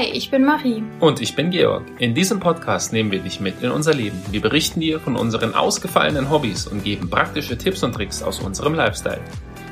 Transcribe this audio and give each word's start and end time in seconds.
Hi, 0.00 0.06
ich 0.06 0.30
bin 0.30 0.46
Marie. 0.46 0.82
Und 1.00 1.20
ich 1.20 1.36
bin 1.36 1.50
Georg. 1.50 1.82
In 1.98 2.14
diesem 2.14 2.40
Podcast 2.40 2.90
nehmen 2.90 3.10
wir 3.10 3.18
dich 3.18 3.38
mit 3.38 3.62
in 3.62 3.70
unser 3.70 3.92
Leben. 3.92 4.18
Wir 4.30 4.40
berichten 4.40 4.80
dir 4.80 4.98
von 4.98 5.14
unseren 5.14 5.54
ausgefallenen 5.54 6.30
Hobbys 6.30 6.66
und 6.66 6.82
geben 6.82 7.10
praktische 7.10 7.58
Tipps 7.58 7.82
und 7.82 7.92
Tricks 7.92 8.22
aus 8.22 8.40
unserem 8.40 8.72
Lifestyle. 8.72 9.20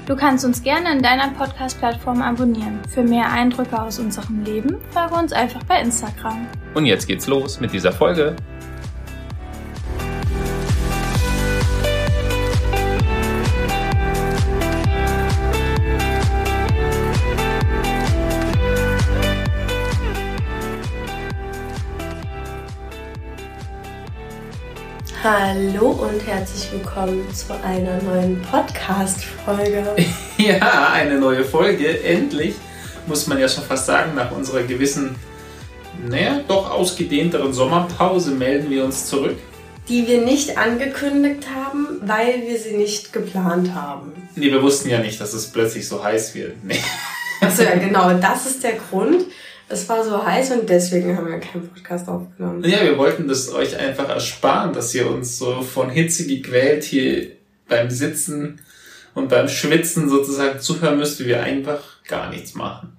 Du 0.04 0.14
kannst 0.14 0.44
uns 0.44 0.62
gerne 0.62 0.92
in 0.92 1.02
deiner 1.02 1.30
Podcast-Plattform 1.30 2.20
abonnieren. 2.20 2.78
Für 2.90 3.02
mehr 3.02 3.30
Eindrücke 3.30 3.80
aus 3.80 3.98
unserem 4.00 4.44
Leben 4.44 4.76
folge 4.90 5.14
uns 5.14 5.32
einfach 5.32 5.62
bei 5.64 5.80
Instagram. 5.80 6.46
Und 6.74 6.84
jetzt 6.84 7.06
geht's 7.06 7.26
los 7.26 7.58
mit 7.58 7.72
dieser 7.72 7.92
Folge. 7.92 8.36
Hallo 25.24 25.88
und 25.90 26.24
herzlich 26.24 26.70
willkommen 26.70 27.26
zu 27.34 27.52
einer 27.64 28.00
neuen 28.02 28.40
Podcast-Folge. 28.42 29.96
Ja, 30.38 30.92
eine 30.92 31.18
neue 31.18 31.42
Folge. 31.44 32.04
Endlich, 32.04 32.54
muss 33.08 33.26
man 33.26 33.40
ja 33.40 33.48
schon 33.48 33.64
fast 33.64 33.86
sagen, 33.86 34.14
nach 34.14 34.30
unserer 34.30 34.62
gewissen, 34.62 35.16
naja, 36.08 36.40
doch 36.46 36.70
ausgedehnteren 36.70 37.52
Sommerpause 37.52 38.30
melden 38.30 38.70
wir 38.70 38.84
uns 38.84 39.06
zurück. 39.06 39.36
Die 39.88 40.06
wir 40.06 40.20
nicht 40.20 40.56
angekündigt 40.56 41.48
haben, 41.52 42.00
weil 42.02 42.42
wir 42.46 42.56
sie 42.56 42.76
nicht 42.76 43.12
geplant 43.12 43.74
haben. 43.74 44.12
Nee, 44.36 44.52
wir 44.52 44.62
wussten 44.62 44.88
ja 44.88 45.00
nicht, 45.00 45.20
dass 45.20 45.32
es 45.32 45.50
plötzlich 45.50 45.88
so 45.88 46.04
heiß 46.04 46.36
wird. 46.36 46.62
Nee. 46.62 46.78
Achso, 47.40 47.64
ja, 47.64 47.74
genau, 47.74 48.14
das 48.20 48.46
ist 48.46 48.62
der 48.62 48.74
Grund. 48.74 49.24
Es 49.70 49.88
war 49.88 50.02
so 50.02 50.24
heiß 50.24 50.52
und 50.52 50.68
deswegen 50.68 51.16
haben 51.16 51.26
wir 51.26 51.38
keinen 51.40 51.68
Podcast 51.68 52.08
aufgenommen. 52.08 52.64
Ja, 52.64 52.82
wir 52.82 52.96
wollten 52.96 53.28
das 53.28 53.52
euch 53.52 53.76
einfach 53.76 54.08
ersparen, 54.08 54.72
dass 54.72 54.94
ihr 54.94 55.08
uns 55.10 55.38
so 55.38 55.60
von 55.62 55.90
Hitze 55.90 56.26
gequält 56.26 56.84
hier 56.84 57.32
beim 57.68 57.90
Sitzen 57.90 58.60
und 59.14 59.28
beim 59.28 59.48
Schwitzen 59.48 60.08
sozusagen 60.08 60.58
zuhören 60.60 60.98
müsst, 60.98 61.20
wie 61.20 61.26
wir 61.26 61.42
einfach 61.42 62.02
gar 62.04 62.30
nichts 62.30 62.54
machen. 62.54 62.96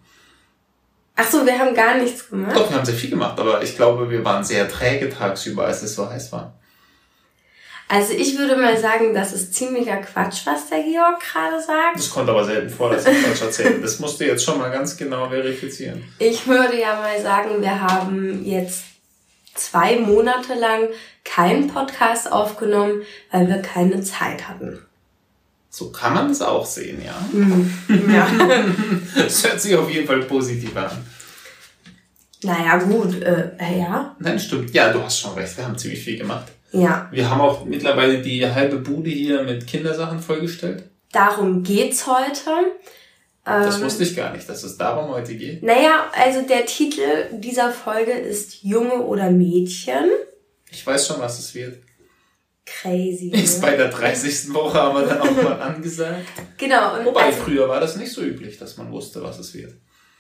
Achso, 1.16 1.46
wir 1.46 1.58
haben 1.58 1.74
gar 1.74 1.98
nichts 1.98 2.30
gemacht? 2.30 2.56
Doch, 2.56 2.70
wir 2.70 2.78
haben 2.78 2.86
sehr 2.86 2.96
viel 2.96 3.10
gemacht, 3.10 3.40
aber 3.40 3.62
ich 3.64 3.76
glaube, 3.76 4.10
wir 4.10 4.24
waren 4.24 4.44
sehr 4.44 4.70
träge 4.70 5.10
tagsüber, 5.10 5.66
als 5.66 5.82
es 5.82 5.96
so 5.96 6.10
heiß 6.10 6.32
war. 6.32 6.54
Also 7.92 8.14
ich 8.14 8.38
würde 8.38 8.56
mal 8.56 8.78
sagen, 8.78 9.16
das 9.16 9.34
ist 9.34 9.56
ziemlicher 9.56 9.98
Quatsch, 9.98 10.46
was 10.46 10.70
der 10.70 10.84
Georg 10.84 11.20
gerade 11.22 11.60
sagt. 11.60 11.96
Das 11.98 12.12
kommt 12.12 12.30
aber 12.30 12.46
selten 12.46 12.70
vor, 12.70 12.92
dass 12.92 13.08
ich 13.08 13.24
Quatsch 13.24 13.42
erzähle. 13.42 13.80
Das 13.82 14.00
musst 14.00 14.20
du 14.20 14.28
jetzt 14.28 14.44
schon 14.46 14.60
mal 14.60 14.70
ganz 14.70 14.96
genau 14.96 15.28
verifizieren. 15.28 16.04
Ich 16.20 16.46
würde 16.46 16.80
ja 16.80 16.96
mal 16.96 17.20
sagen, 17.20 17.62
wir 17.62 17.82
haben 17.82 18.46
jetzt 18.46 18.84
zwei 19.56 19.98
Monate 19.98 20.54
lang 20.54 20.90
keinen 21.26 21.68
Podcast 21.68 22.32
aufgenommen, 22.32 23.02
weil 23.32 23.48
wir 23.48 23.58
keine 23.64 24.02
Zeit 24.04 24.48
hatten. 24.48 24.86
So 25.72 25.92
kann 25.92 26.14
man 26.14 26.30
es 26.30 26.44
auch 26.44 26.68
sehen, 26.68 27.02
ja. 27.04 27.16
Mhm. 27.32 27.74
Ja. 28.14 28.28
Das 29.16 29.44
hört 29.44 29.60
sich 29.62 29.76
auf 29.76 29.90
jeden 29.90 30.06
Fall 30.06 30.22
positiv 30.22 30.78
an. 30.78 30.92
naja, 32.44 32.78
gut, 32.78 33.20
äh, 33.24 33.50
ja. 33.80 34.16
Nein, 34.20 34.40
stimmt. 34.40 34.74
Ja, 34.76 34.94
du 34.94 35.02
hast 35.02 35.20
schon 35.20 35.34
recht. 35.34 35.58
Wir 35.58 35.66
haben 35.66 35.78
ziemlich 35.78 36.04
viel 36.04 36.18
gemacht. 36.20 36.46
Ja. 36.72 37.08
Wir 37.12 37.30
haben 37.30 37.42
auch 37.42 37.66
mittlerweile 37.66 38.22
die 38.22 38.46
halbe 38.46 38.78
Bude 38.78 39.10
hier 39.10 39.44
mit 39.44 39.66
Kindersachen 39.68 40.20
vollgestellt. 40.20 40.84
Darum 41.12 41.64
geht's 41.64 42.06
heute. 42.06 42.52
Das 43.44 43.78
Ähm, 43.78 43.84
wusste 43.84 44.04
ich 44.04 44.16
gar 44.16 44.32
nicht, 44.34 44.48
dass 44.48 44.64
es 44.64 44.78
darum 44.78 45.10
heute 45.10 45.36
geht. 45.36 45.64
Naja, 45.64 46.06
also 46.14 46.42
der 46.44 46.66
Titel 46.68 47.30
dieser 47.32 47.72
Folge 47.72 48.12
ist 48.12 48.64
Junge 48.64 49.02
oder 49.02 49.32
Mädchen. 49.32 50.06
Ich 50.70 50.86
weiß 50.86 51.08
schon, 51.08 51.20
was 51.20 51.40
es 51.40 51.56
wird. 51.56 51.80
Crazy. 52.66 53.30
Ist 53.34 53.62
ne? 53.64 53.68
bei 53.68 53.76
der 53.78 53.88
30. 53.90 54.54
Woche 54.54 54.80
aber 54.80 55.02
dann 55.02 55.22
auch 55.22 55.32
mal 55.44 55.60
angesagt. 55.60 56.26
Genau. 56.60 57.00
Und 57.00 57.06
Wobei 57.06 57.24
also, 57.24 57.42
früher 57.42 57.68
war 57.68 57.80
das 57.80 57.96
nicht 57.96 58.12
so 58.12 58.22
üblich, 58.22 58.60
dass 58.60 58.78
man 58.78 58.92
wusste, 58.92 59.24
was 59.24 59.40
es 59.40 59.56
wird. 59.56 59.74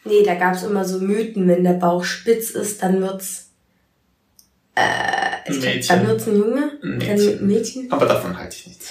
nee, 0.05 0.23
da 0.23 0.33
gab's 0.33 0.63
immer 0.63 0.83
so 0.83 0.97
Mythen, 0.99 1.47
wenn 1.47 1.63
der 1.63 1.73
Bauch 1.73 2.03
spitz 2.03 2.49
ist, 2.49 2.81
dann 2.81 3.01
wird's 3.01 3.51
äh, 4.73 5.28
ich 5.51 5.59
glaub, 5.61 5.73
Mädchen. 5.75 5.97
dann 5.97 6.07
wird's 6.07 6.27
ein 6.27 6.35
Junge, 6.37 6.71
Ein 6.83 6.99
dann 6.99 7.07
Mädchen. 7.17 7.47
Mädchen. 7.47 7.91
Aber 7.91 8.05
davon 8.05 8.37
halte 8.37 8.55
ich 8.57 8.67
nichts. 8.67 8.87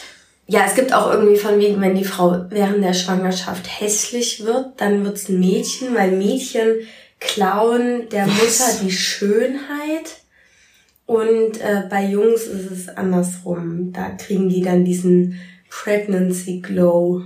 Ja, 0.46 0.64
es 0.66 0.74
gibt 0.74 0.92
auch 0.94 1.12
irgendwie 1.12 1.36
von 1.36 1.58
wegen, 1.60 1.80
wenn 1.80 1.94
die 1.94 2.04
Frau 2.04 2.46
während 2.48 2.82
der 2.82 2.94
Schwangerschaft 2.94 3.66
hässlich 3.80 4.44
wird, 4.46 4.80
dann 4.80 5.04
wird's 5.04 5.28
ein 5.28 5.38
Mädchen, 5.40 5.94
weil 5.94 6.12
Mädchen 6.12 6.76
klauen 7.20 8.08
der 8.10 8.26
Was? 8.26 8.34
Mutter 8.36 8.84
die 8.84 8.92
Schönheit. 8.92 10.16
Und 11.04 11.60
äh, 11.60 11.82
bei 11.90 12.04
Jungs 12.04 12.42
ist 12.42 12.70
es 12.70 12.88
andersrum. 12.88 13.92
Da 13.92 14.10
kriegen 14.10 14.48
die 14.48 14.62
dann 14.62 14.84
diesen 14.84 15.38
Pregnancy 15.70 16.60
Glow. 16.60 17.22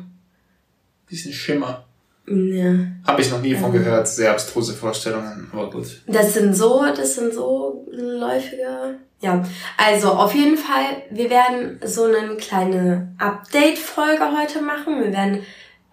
Diesen 1.11 1.33
Schimmer. 1.33 1.85
Ja. 2.27 2.75
Habe 3.05 3.21
ich 3.23 3.31
noch 3.31 3.43
nie 3.43 3.55
von 3.55 3.71
Mhm. 3.71 3.75
gehört. 3.75 4.07
Sehr 4.09 4.31
abstruse 4.31 4.73
Vorstellungen, 4.75 5.49
aber 5.53 5.71
gut. 5.71 6.03
Das 6.07 6.35
sind 6.35 6.55
so, 6.57 6.85
das 6.97 7.17
sind 7.17 7.35
so 7.35 7.87
läufige. 7.91 8.97
Ja, 9.23 9.45
also 9.77 10.09
auf 10.09 10.35
jeden 10.35 10.57
Fall, 10.59 11.05
wir 11.11 11.31
werden 11.31 11.79
so 11.85 12.05
eine 12.07 12.35
kleine 12.37 13.15
Update-Folge 13.19 14.25
heute 14.37 14.61
machen. 14.61 15.01
Wir 15.01 15.13
werden 15.13 15.45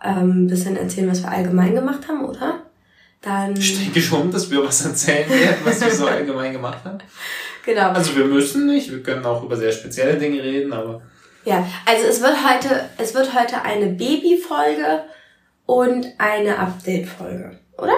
ähm, 0.03 0.45
ein 0.45 0.47
bisschen 0.47 0.75
erzählen, 0.75 1.12
was 1.12 1.22
wir 1.22 1.31
allgemein 1.31 1.75
gemacht 1.75 2.07
haben, 2.07 2.25
oder? 2.25 2.63
Dann. 3.22 3.56
Ich 3.56 3.78
denke 3.78 4.01
schon, 4.01 4.31
dass 4.31 4.50
wir 4.50 4.66
was 4.66 4.84
erzählen 4.84 5.29
werden, 5.29 5.57
was 5.63 5.79
wir 5.79 5.91
so 5.91 6.07
allgemein 6.07 6.53
gemacht 6.53 6.79
haben. 6.84 6.97
Genau. 7.66 7.89
Also 7.91 8.16
wir 8.16 8.25
müssen 8.25 8.66
nicht, 8.66 8.89
wir 8.89 9.03
können 9.03 9.23
auch 9.23 9.44
über 9.44 9.56
sehr 9.56 9.72
spezielle 9.73 10.18
Dinge 10.18 10.41
reden, 10.41 10.73
aber 10.73 11.03
Ja, 11.45 11.68
also 11.85 12.07
es 12.07 12.22
wird 12.22 12.35
heute, 12.44 12.89
es 12.97 13.13
wird 13.13 13.39
heute 13.39 13.62
eine 13.62 13.88
Baby-Folge 13.88 15.03
und 15.68 16.07
eine 16.18 16.57
Update-Folge, 16.57 17.59
oder? 17.78 17.94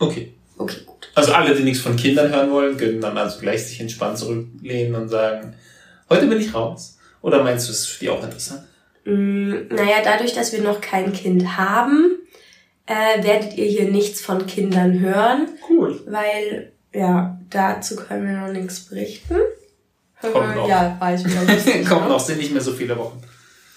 okay. 0.00 0.34
Okay. 0.56 0.87
Also 1.18 1.32
alle, 1.32 1.54
die 1.54 1.62
nichts 1.62 1.82
von 1.82 1.96
Kindern 1.96 2.30
hören 2.32 2.50
wollen, 2.50 2.76
können 2.76 3.00
dann 3.00 3.16
also 3.18 3.38
gleich 3.40 3.66
sich 3.66 3.80
entspannt 3.80 4.18
zurücklehnen 4.18 4.94
und 4.94 5.08
sagen, 5.08 5.54
heute 6.08 6.26
bin 6.26 6.40
ich 6.40 6.54
raus. 6.54 6.98
Oder 7.22 7.42
meinst 7.42 7.68
du, 7.68 7.72
es 7.72 7.80
ist 7.80 7.86
für 7.88 8.00
die 8.04 8.10
auch 8.10 8.22
interessant? 8.22 8.62
Mm, 9.04 9.68
naja, 9.70 9.96
dadurch, 10.04 10.32
dass 10.34 10.52
wir 10.52 10.60
noch 10.62 10.80
kein 10.80 11.12
Kind 11.12 11.56
haben, 11.58 12.16
äh, 12.86 13.22
werdet 13.24 13.56
ihr 13.56 13.66
hier 13.66 13.90
nichts 13.90 14.20
von 14.20 14.46
Kindern 14.46 15.00
hören. 15.00 15.48
Cool. 15.68 16.00
weil, 16.06 16.72
ja, 16.94 17.38
dazu 17.50 17.96
können 17.96 18.26
wir 18.26 18.38
noch 18.38 18.52
nichts 18.52 18.80
berichten. 18.80 19.36
Kommt 20.20 20.56
noch. 20.56 20.68
Ja, 20.68 20.96
war 20.98 21.14
ich 21.14 21.24
wieder 21.24 21.42
lustig. 21.52 21.86
Kommt 21.88 22.08
noch, 22.08 22.18
sind 22.20 22.38
nicht 22.38 22.52
mehr 22.52 22.60
so 22.62 22.72
viele 22.72 22.96
Wochen. 22.98 23.20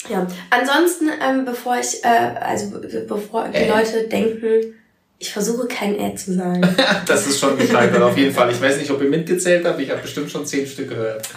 Ja. 0.10 0.26
Ansonsten, 0.50 1.10
ähm, 1.22 1.46
bevor 1.46 1.78
ich, 1.80 2.04
äh, 2.04 2.08
also 2.08 2.72
be- 2.72 3.06
bevor 3.08 3.48
die 3.50 3.58
Äh. 3.58 3.70
Leute 3.70 4.08
denken, 4.08 4.74
ich 5.22 5.32
versuche 5.32 5.68
kein 5.68 6.00
Äh 6.00 6.16
zu 6.16 6.34
sagen. 6.34 6.62
Das 7.06 7.28
ist 7.28 7.40
schon 7.40 7.56
gescheitert, 7.56 8.02
auf 8.02 8.18
jeden 8.18 8.34
Fall. 8.34 8.52
Ich 8.52 8.60
weiß 8.60 8.78
nicht, 8.78 8.90
ob 8.90 9.02
ihr 9.02 9.10
mitgezählt 9.10 9.64
habt, 9.66 9.80
ich 9.80 9.92
habe 9.92 10.02
bestimmt 10.02 10.32
schon 10.32 10.48
zehn 10.48 10.66
Stück 10.66 10.90
gehört. 10.90 11.30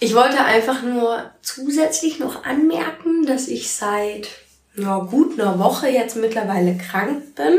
Ich 0.00 0.14
wollte 0.16 0.44
einfach 0.44 0.82
nur 0.82 1.30
zusätzlich 1.42 2.18
noch 2.18 2.44
anmerken, 2.44 3.24
dass 3.24 3.46
ich 3.46 3.70
seit 3.70 4.28
ja, 4.74 4.98
gut 4.98 5.38
einer 5.38 5.60
Woche 5.60 5.88
jetzt 5.88 6.16
mittlerweile 6.16 6.76
krank 6.76 7.36
bin. 7.36 7.58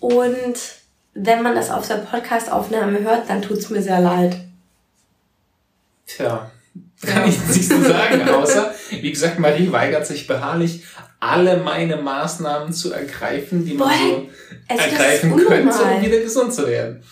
Und 0.00 0.58
wenn 1.14 1.42
man 1.42 1.54
das 1.54 1.70
auf 1.70 1.86
der 1.86 1.98
Podcast-Aufnahme 1.98 3.00
hört, 3.00 3.30
dann 3.30 3.42
tut's 3.42 3.70
mir 3.70 3.82
sehr 3.82 4.00
leid. 4.00 4.36
Tja, 6.06 6.50
kann 7.06 7.28
ich 7.28 7.38
nichts 7.46 7.68
zu 7.68 7.80
sagen, 7.80 8.28
außer, 8.28 8.74
wie 8.90 9.12
gesagt, 9.12 9.38
Marie 9.38 9.70
weigert 9.70 10.04
sich 10.06 10.26
beharrlich, 10.26 10.82
alle 11.20 11.58
meine 11.58 11.96
Maßnahmen 11.96 12.72
zu 12.72 12.92
ergreifen, 12.92 13.64
die 13.64 13.74
man 13.74 13.88
so 13.98 14.28
also 14.68 14.82
ergreifen 14.82 15.36
könnte, 15.36 15.82
um 15.82 16.02
wieder 16.02 16.20
gesund 16.20 16.54
zu 16.54 16.66
werden. 16.66 17.02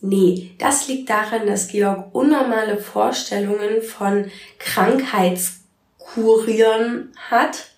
Nee, 0.00 0.50
das 0.58 0.88
liegt 0.88 1.08
daran, 1.08 1.46
dass 1.46 1.68
Georg 1.68 2.14
unnormale 2.14 2.76
Vorstellungen 2.76 3.80
von 3.80 4.30
Krankheitskurieren 4.58 7.12
hat. 7.30 7.68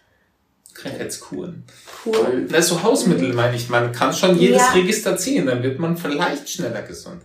Krankheitskuren. 0.75 1.62
Kuren. 2.03 2.49
Ist 2.49 2.69
so 2.69 2.83
Hausmittel, 2.83 3.33
meine 3.33 3.56
ich. 3.56 3.69
Man 3.69 3.93
kann 3.93 4.12
schon 4.12 4.37
jedes 4.38 4.62
Ja. 4.62 4.73
Register 4.73 5.17
ziehen, 5.17 5.47
dann 5.47 5.62
wird 5.62 5.79
man 5.79 5.97
vielleicht 5.97 6.49
schneller 6.49 6.83
gesund. 6.83 7.23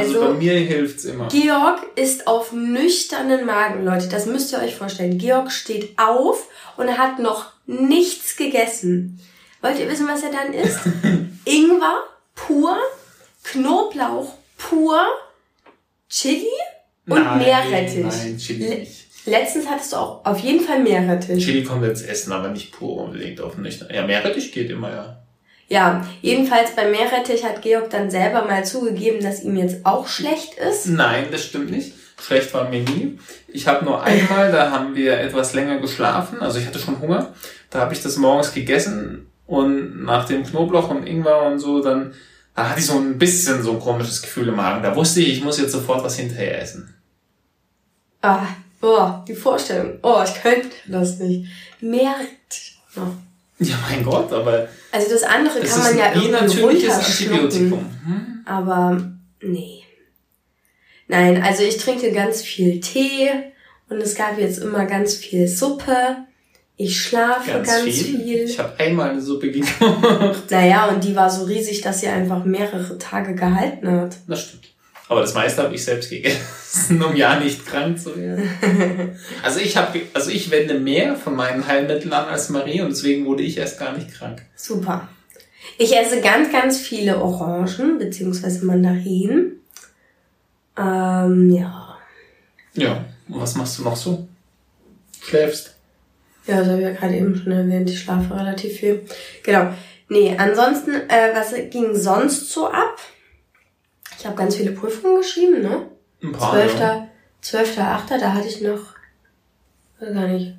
Also, 0.00 0.20
bei 0.20 0.26
Also, 0.26 0.38
mir 0.38 0.52
hilft's 0.54 1.04
immer. 1.04 1.28
Georg 1.28 1.80
ist 1.96 2.26
auf 2.26 2.52
nüchternen 2.52 3.46
Magen, 3.46 3.84
Leute. 3.84 4.08
Das 4.08 4.26
müsst 4.26 4.52
ihr 4.52 4.58
euch 4.58 4.74
vorstellen. 4.74 5.18
Georg 5.18 5.50
steht 5.52 5.98
auf 5.98 6.46
und 6.76 6.96
hat 6.98 7.18
noch 7.18 7.52
nichts 7.66 8.36
gegessen. 8.36 9.20
Wollt 9.62 9.78
ihr 9.78 9.88
wissen, 9.88 10.08
was 10.08 10.22
er 10.22 10.30
dann 10.30 10.52
isst? 10.54 10.80
Ingwer 11.44 12.04
pur, 12.34 12.76
Knoblauch 13.42 14.34
pur, 14.56 15.00
Chili 16.08 16.46
und 17.08 17.22
nein, 17.22 17.38
Meerrettich. 17.38 18.04
Nein, 18.04 18.38
Chili 18.38 18.68
nicht. 18.68 19.06
Letztens 19.26 19.68
hattest 19.68 19.92
du 19.92 19.96
auch 19.96 20.24
auf 20.24 20.38
jeden 20.38 20.60
Fall 20.64 20.82
Meerrettich. 20.82 21.44
Chili 21.44 21.62
kommt 21.62 21.84
ins 21.84 22.02
Essen, 22.02 22.32
aber 22.32 22.48
nicht 22.48 22.72
pur 22.72 23.04
unbedingt 23.04 23.40
auf 23.40 23.56
nüchtern. 23.58 23.88
Ja, 23.92 24.06
Meerrettich 24.06 24.52
geht 24.52 24.70
immer, 24.70 24.90
ja. 24.90 25.22
Ja, 25.70 26.04
jedenfalls 26.20 26.74
bei 26.74 26.90
Meerrettich 26.90 27.44
hat 27.44 27.62
Georg 27.62 27.90
dann 27.90 28.10
selber 28.10 28.44
mal 28.44 28.64
zugegeben, 28.64 29.22
dass 29.22 29.44
ihm 29.44 29.56
jetzt 29.56 29.86
auch 29.86 30.08
schlecht 30.08 30.54
ist. 30.54 30.86
Nein, 30.86 31.26
das 31.30 31.44
stimmt 31.44 31.70
nicht. 31.70 31.94
Schlecht 32.20 32.52
war 32.52 32.68
mir 32.68 32.80
nie. 32.80 33.20
Ich 33.46 33.68
habe 33.68 33.84
nur 33.84 34.02
einmal, 34.02 34.50
da 34.50 34.72
haben 34.72 34.96
wir 34.96 35.18
etwas 35.18 35.54
länger 35.54 35.78
geschlafen, 35.78 36.40
also 36.40 36.58
ich 36.58 36.66
hatte 36.66 36.80
schon 36.80 37.00
Hunger. 37.00 37.34
Da 37.70 37.78
habe 37.78 37.94
ich 37.94 38.02
das 38.02 38.16
morgens 38.16 38.52
gegessen 38.52 39.30
und 39.46 40.04
nach 40.04 40.26
dem 40.26 40.44
Knoblauch 40.44 40.90
und 40.90 41.06
Ingwer 41.06 41.42
und 41.42 41.60
so, 41.60 41.80
dann 41.80 42.14
da 42.56 42.68
hatte 42.68 42.80
ich 42.80 42.86
so 42.86 42.98
ein 42.98 43.16
bisschen 43.16 43.62
so 43.62 43.72
ein 43.72 43.80
komisches 43.80 44.20
Gefühl 44.20 44.48
im 44.48 44.56
Magen. 44.56 44.82
Da 44.82 44.94
wusste 44.96 45.20
ich, 45.20 45.34
ich 45.34 45.44
muss 45.44 45.60
jetzt 45.60 45.72
sofort 45.72 46.02
was 46.02 46.16
hinterher 46.16 46.60
essen. 46.60 46.92
Ah, 48.22 48.48
boah, 48.80 49.24
die 49.26 49.34
Vorstellung. 49.34 49.98
Oh, 50.02 50.20
ich 50.24 50.34
könnte 50.42 50.68
das 50.88 51.18
nicht. 51.20 51.48
Meerrettich. 51.80 52.78
Oh. 52.96 53.12
Ja, 53.60 53.74
mein 53.90 54.02
Gott, 54.02 54.32
aber 54.32 54.68
Also 54.90 55.10
das 55.10 55.22
andere 55.22 55.58
es 55.60 55.70
kann 55.74 55.82
man 55.84 55.98
ja 55.98 56.12
irgendwie 56.14 56.30
natürliches 56.30 56.94
runterschlucken. 56.94 57.40
Antibiotikum. 57.44 57.78
Hm? 58.06 58.40
Aber 58.46 59.02
nee. 59.42 59.82
Nein, 61.08 61.42
also 61.42 61.62
ich 61.62 61.76
trinke 61.76 62.12
ganz 62.12 62.40
viel 62.42 62.80
Tee 62.80 63.28
und 63.88 64.00
es 64.00 64.14
gab 64.14 64.38
jetzt 64.38 64.58
immer 64.58 64.86
ganz 64.86 65.14
viel 65.14 65.46
Suppe. 65.48 66.16
Ich 66.76 66.98
schlafe 66.98 67.50
ganz, 67.50 67.68
Ganz, 67.68 67.84
viel. 67.84 68.20
viel. 68.20 68.44
Ich 68.44 68.58
habe 68.58 68.72
einmal 68.78 69.10
eine 69.10 69.20
Suppe 69.20 69.50
gekocht. 69.50 70.50
Naja, 70.50 70.86
und 70.86 71.04
die 71.04 71.14
war 71.14 71.28
so 71.28 71.44
riesig, 71.44 71.82
dass 71.82 72.00
sie 72.00 72.06
einfach 72.08 72.44
mehrere 72.44 72.96
Tage 72.96 73.34
gehalten 73.34 73.90
hat. 73.90 74.16
Das 74.26 74.40
stimmt. 74.42 74.59
Aber 75.10 75.22
das 75.22 75.34
meiste 75.34 75.64
habe 75.64 75.74
ich 75.74 75.84
selbst 75.84 76.08
gegessen, 76.08 77.02
um 77.02 77.16
ja 77.16 77.40
nicht 77.40 77.66
krank 77.66 77.98
zu 77.98 78.16
werden. 78.16 78.48
Also 79.42 79.58
ich 79.58 79.76
habe, 79.76 80.02
also 80.14 80.30
ich 80.30 80.52
wende 80.52 80.78
mehr 80.78 81.16
von 81.16 81.34
meinen 81.34 81.66
Heilmitteln 81.66 82.12
an 82.12 82.28
als 82.28 82.48
Marie 82.48 82.80
und 82.80 82.90
deswegen 82.90 83.26
wurde 83.26 83.42
ich 83.42 83.58
erst 83.58 83.80
gar 83.80 83.92
nicht 83.92 84.12
krank. 84.12 84.42
Super. 84.54 85.08
Ich 85.78 85.96
esse 85.96 86.20
ganz, 86.20 86.52
ganz 86.52 86.78
viele 86.78 87.20
Orangen 87.20 87.98
beziehungsweise 87.98 88.64
Mandarinen. 88.64 89.60
Ähm, 90.78 91.50
ja. 91.50 91.98
Ja. 92.74 93.04
Und 93.28 93.40
was 93.40 93.56
machst 93.56 93.80
du 93.80 93.82
noch 93.82 93.96
so? 93.96 94.28
Schläfst? 95.20 95.74
Ja, 96.46 96.60
das 96.60 96.68
habe 96.68 96.78
ich 96.78 96.84
ja 96.84 96.92
gerade 96.92 97.16
eben 97.16 97.34
schon 97.34 97.50
erwähnt. 97.50 97.90
Ich 97.90 98.00
schlafe 98.00 98.32
relativ 98.32 98.78
viel. 98.78 99.04
Genau. 99.42 99.74
Nee, 100.08 100.36
ansonsten, 100.38 100.92
äh, 100.92 101.34
was 101.34 101.52
ging 101.68 101.96
sonst 101.96 102.52
so 102.52 102.68
ab? 102.68 102.96
Ich 104.20 104.26
habe 104.26 104.36
ganz 104.36 104.54
viele 104.56 104.72
Prüfungen 104.72 105.16
geschrieben, 105.16 105.62
ne? 105.62 105.86
Ein 106.22 106.32
paar. 106.32 106.58
ja. 106.58 107.08
12. 107.40 107.76
12.8. 107.78 108.18
Da 108.20 108.34
hatte 108.34 108.48
ich 108.48 108.60
noch, 108.60 108.80
weiß 109.98 110.12
gar 110.12 110.28
nicht, 110.28 110.54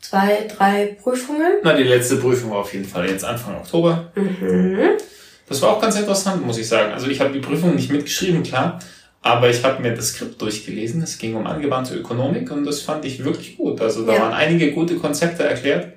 zwei, 0.00 0.46
drei 0.56 0.96
Prüfungen. 1.02 1.56
Na, 1.62 1.74
die 1.74 1.82
letzte 1.82 2.16
Prüfung 2.16 2.52
war 2.52 2.60
auf 2.60 2.72
jeden 2.72 2.86
Fall 2.86 3.06
jetzt 3.08 3.22
Anfang 3.22 3.56
Oktober. 3.56 4.10
Mhm. 4.14 4.78
Das 5.46 5.60
war 5.60 5.76
auch 5.76 5.80
ganz 5.80 5.96
interessant, 5.96 6.44
muss 6.46 6.56
ich 6.56 6.66
sagen. 6.66 6.92
Also 6.94 7.08
ich 7.08 7.20
habe 7.20 7.32
die 7.34 7.40
Prüfung 7.40 7.74
nicht 7.74 7.92
mitgeschrieben, 7.92 8.42
klar. 8.42 8.80
Aber 9.20 9.50
ich 9.50 9.62
habe 9.62 9.82
mir 9.82 9.92
das 9.94 10.08
Skript 10.10 10.40
durchgelesen. 10.40 11.02
Es 11.02 11.18
ging 11.18 11.34
um 11.36 11.46
angewandte 11.46 11.94
Ökonomik 11.96 12.50
und 12.50 12.64
das 12.64 12.80
fand 12.80 13.04
ich 13.04 13.22
wirklich 13.24 13.58
gut. 13.58 13.80
Also 13.82 14.06
da 14.06 14.14
Ja. 14.14 14.20
waren 14.22 14.32
einige 14.32 14.72
gute 14.72 14.96
Konzepte 14.96 15.42
erklärt. 15.44 15.92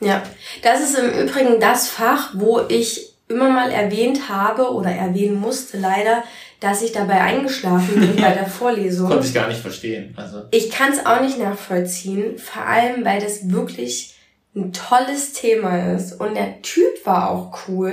Ja, 0.00 0.22
das 0.62 0.80
ist 0.82 0.98
im 0.98 1.10
Übrigen 1.28 1.60
das 1.60 1.88
Fach, 1.88 2.30
wo 2.34 2.62
ich 2.68 3.13
immer 3.28 3.48
mal 3.50 3.70
erwähnt 3.70 4.28
habe 4.28 4.72
oder 4.72 4.90
erwähnen 4.90 5.40
musste 5.40 5.78
leider, 5.78 6.22
dass 6.60 6.82
ich 6.82 6.92
dabei 6.92 7.20
eingeschlafen 7.20 8.00
bin 8.00 8.16
bei 8.16 8.32
der 8.32 8.46
Vorlesung. 8.60 9.08
Konnte 9.08 9.26
ich 9.26 9.34
gar 9.34 9.48
nicht 9.48 9.60
verstehen. 9.60 10.14
Also 10.16 10.42
Ich 10.50 10.70
kann 10.70 10.92
es 10.92 11.04
auch 11.06 11.20
nicht 11.20 11.38
nachvollziehen, 11.38 12.38
vor 12.38 12.62
allem 12.62 13.04
weil 13.04 13.20
das 13.20 13.50
wirklich 13.50 14.14
ein 14.54 14.72
tolles 14.72 15.32
Thema 15.32 15.94
ist. 15.94 16.20
Und 16.20 16.34
der 16.34 16.62
Typ 16.62 17.04
war 17.04 17.30
auch 17.30 17.58
cool. 17.68 17.92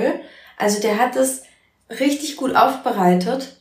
Also 0.58 0.82
der 0.82 1.00
hat 1.00 1.16
es 1.16 1.44
richtig 2.00 2.36
gut 2.36 2.56
aufbereitet. 2.56 3.58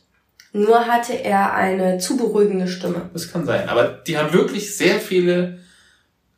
Nur 0.53 0.85
hatte 0.85 1.13
er 1.13 1.53
eine 1.53 1.97
zu 1.97 2.17
beruhigende 2.17 2.67
Stimme. 2.67 3.09
Das 3.13 3.31
kann 3.31 3.45
sein. 3.45 3.69
Aber 3.69 3.85
die 3.87 4.17
haben 4.17 4.33
wirklich 4.33 4.75
sehr 4.75 4.99
viele 4.99 5.60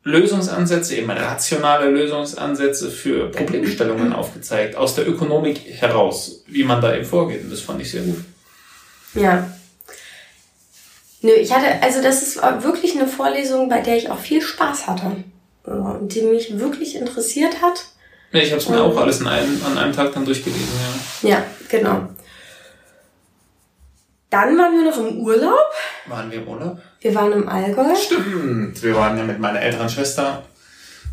Lösungsansätze, 0.04 0.96
eben 0.96 1.10
rationale 1.10 1.90
Lösungsansätze 1.90 2.90
für 2.90 3.30
Problemstellungen 3.30 4.12
aufgezeigt, 4.14 4.76
aus 4.76 4.94
der 4.94 5.08
Ökonomik 5.08 5.60
heraus, 5.66 6.42
wie 6.46 6.64
man 6.64 6.80
da 6.80 6.94
eben 6.94 7.06
vorgeht. 7.06 7.42
Und 7.42 7.50
das 7.50 7.60
fand 7.60 7.80
ich 7.80 7.90
sehr 7.90 8.02
gut. 8.02 8.18
Ja. 9.14 9.50
Nö, 11.22 11.32
ich 11.32 11.52
hatte, 11.52 11.82
also 11.82 12.02
das 12.02 12.22
ist 12.22 12.36
wirklich 12.36 12.94
eine 12.96 13.08
Vorlesung, 13.08 13.70
bei 13.70 13.80
der 13.80 13.96
ich 13.96 14.10
auch 14.10 14.18
viel 14.18 14.42
Spaß 14.42 14.86
hatte. 14.86 15.16
Und 15.64 16.14
die 16.14 16.20
mich 16.20 16.58
wirklich 16.58 16.96
interessiert 16.96 17.62
hat. 17.62 17.86
Ja, 18.32 18.40
ich 18.40 18.50
habe 18.50 18.60
es 18.60 18.68
mir 18.68 18.82
auch 18.82 18.96
alles 18.98 19.20
in 19.20 19.26
einem, 19.26 19.58
an 19.64 19.78
einem 19.78 19.94
Tag 19.94 20.12
dann 20.12 20.26
durchgelesen. 20.26 20.68
Ja. 21.22 21.30
Ja, 21.30 21.44
genau. 21.70 22.08
Dann 24.34 24.58
waren 24.58 24.72
wir 24.72 24.90
noch 24.90 24.98
im 24.98 25.18
Urlaub. 25.20 25.70
Waren 26.08 26.28
wir 26.28 26.38
im 26.42 26.48
Urlaub? 26.48 26.78
Wir 27.00 27.14
waren 27.14 27.30
im 27.32 27.48
Allgäu. 27.48 27.94
Stimmt. 27.94 28.82
Wir 28.82 28.94
waren 28.96 29.16
ja 29.16 29.22
mit 29.22 29.38
meiner 29.38 29.60
älteren 29.60 29.88
Schwester, 29.88 30.42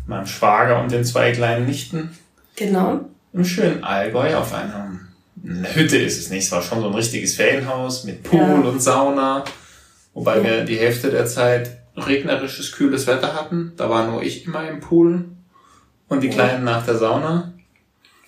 meinem 0.08 0.26
Schwager 0.26 0.80
und 0.82 0.90
den 0.90 1.04
zwei 1.04 1.30
kleinen 1.30 1.66
Nichten 1.66 2.16
Genau. 2.56 3.00
im 3.32 3.44
schönen 3.44 3.84
Allgäu 3.84 4.34
auf 4.36 4.52
einer 4.52 4.98
eine 5.44 5.74
Hütte 5.74 5.98
ist 5.98 6.18
es 6.18 6.30
nicht. 6.30 6.44
Es 6.46 6.52
war 6.52 6.62
schon 6.62 6.80
so 6.80 6.88
ein 6.88 6.94
richtiges 6.94 7.34
Ferienhaus 7.36 8.02
mit 8.04 8.24
Pool 8.24 8.40
Ja. 8.40 8.54
und 8.54 8.80
Sauna. 8.82 9.44
Wobei 10.14 10.38
Ja. 10.38 10.44
wir 10.44 10.64
die 10.64 10.76
Hälfte 10.78 11.10
der 11.10 11.26
Zeit 11.26 11.78
regnerisches, 11.96 12.72
kühles 12.72 13.06
Wetter 13.06 13.34
hatten. 13.34 13.72
Da 13.76 13.88
war 13.88 14.06
nur 14.08 14.22
ich 14.22 14.46
immer 14.46 14.68
im 14.68 14.80
Pool 14.80 15.26
und 16.08 16.22
die 16.22 16.28
Ja. 16.28 16.32
Kleinen 16.34 16.64
nach 16.64 16.84
der 16.84 16.96
Sauna. 16.96 17.51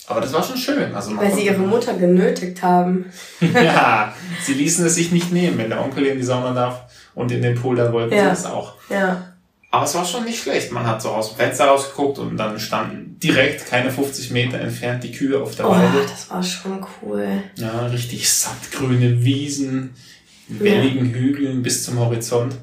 Aber 0.06 0.21
das 0.21 0.33
war 0.33 0.43
schon 0.43 0.56
schön. 0.56 0.95
Also 0.95 1.17
Weil 1.17 1.33
sie 1.33 1.47
ihre 1.47 1.59
Mutter 1.59 1.95
genötigt 1.95 2.62
haben. 2.62 3.06
ja, 3.41 4.12
sie 4.43 4.55
ließen 4.55 4.85
es 4.87 4.95
sich 4.97 5.12
nicht 5.12 5.33
nehmen. 5.33 5.56
Wenn 5.59 5.71
der 5.71 5.83
Onkel 5.83 6.05
in 6.06 6.19
die 6.19 6.25
Sauna 6.25 6.53
darf 6.53 6.83
und 7.15 7.33
in 7.33 7.43
den 7.43 7.55
Pool, 7.55 7.77
dann 7.77 7.93
wollten 7.93 8.15
Ja. 8.15 8.35
sie 8.35 8.41
es 8.43 8.47
auch. 8.47 8.75
Ja. 8.91 9.29
Aber 9.71 9.85
es 9.87 9.95
war 9.97 10.05
schon 10.05 10.25
nicht 10.25 10.41
schlecht. 10.41 10.71
Man 10.71 10.87
hat 10.87 11.03
so 11.03 11.09
aus 11.09 11.31
dem 11.31 11.37
Fenster 11.39 11.65
rausgeguckt 11.67 12.19
und 12.21 12.37
dann 12.37 12.61
standen 12.61 13.19
direkt 13.19 13.67
keine 13.69 13.91
50 13.91 14.31
Meter 14.31 14.61
entfernt 14.61 15.03
die 15.03 15.11
Kühe 15.11 15.41
auf 15.43 15.56
der 15.56 15.67
Oh, 15.69 15.73
Weide. 15.73 16.03
das 16.09 16.31
war 16.31 16.43
schon 16.43 16.85
cool. 17.03 17.27
Ja, 17.56 17.87
richtig 17.87 18.31
sattgrüne 18.33 19.25
Wiesen, 19.25 19.95
welligen 20.47 21.06
Hügeln 21.12 21.62
bis 21.65 21.83
zum 21.85 21.99
Horizont. 21.99 22.55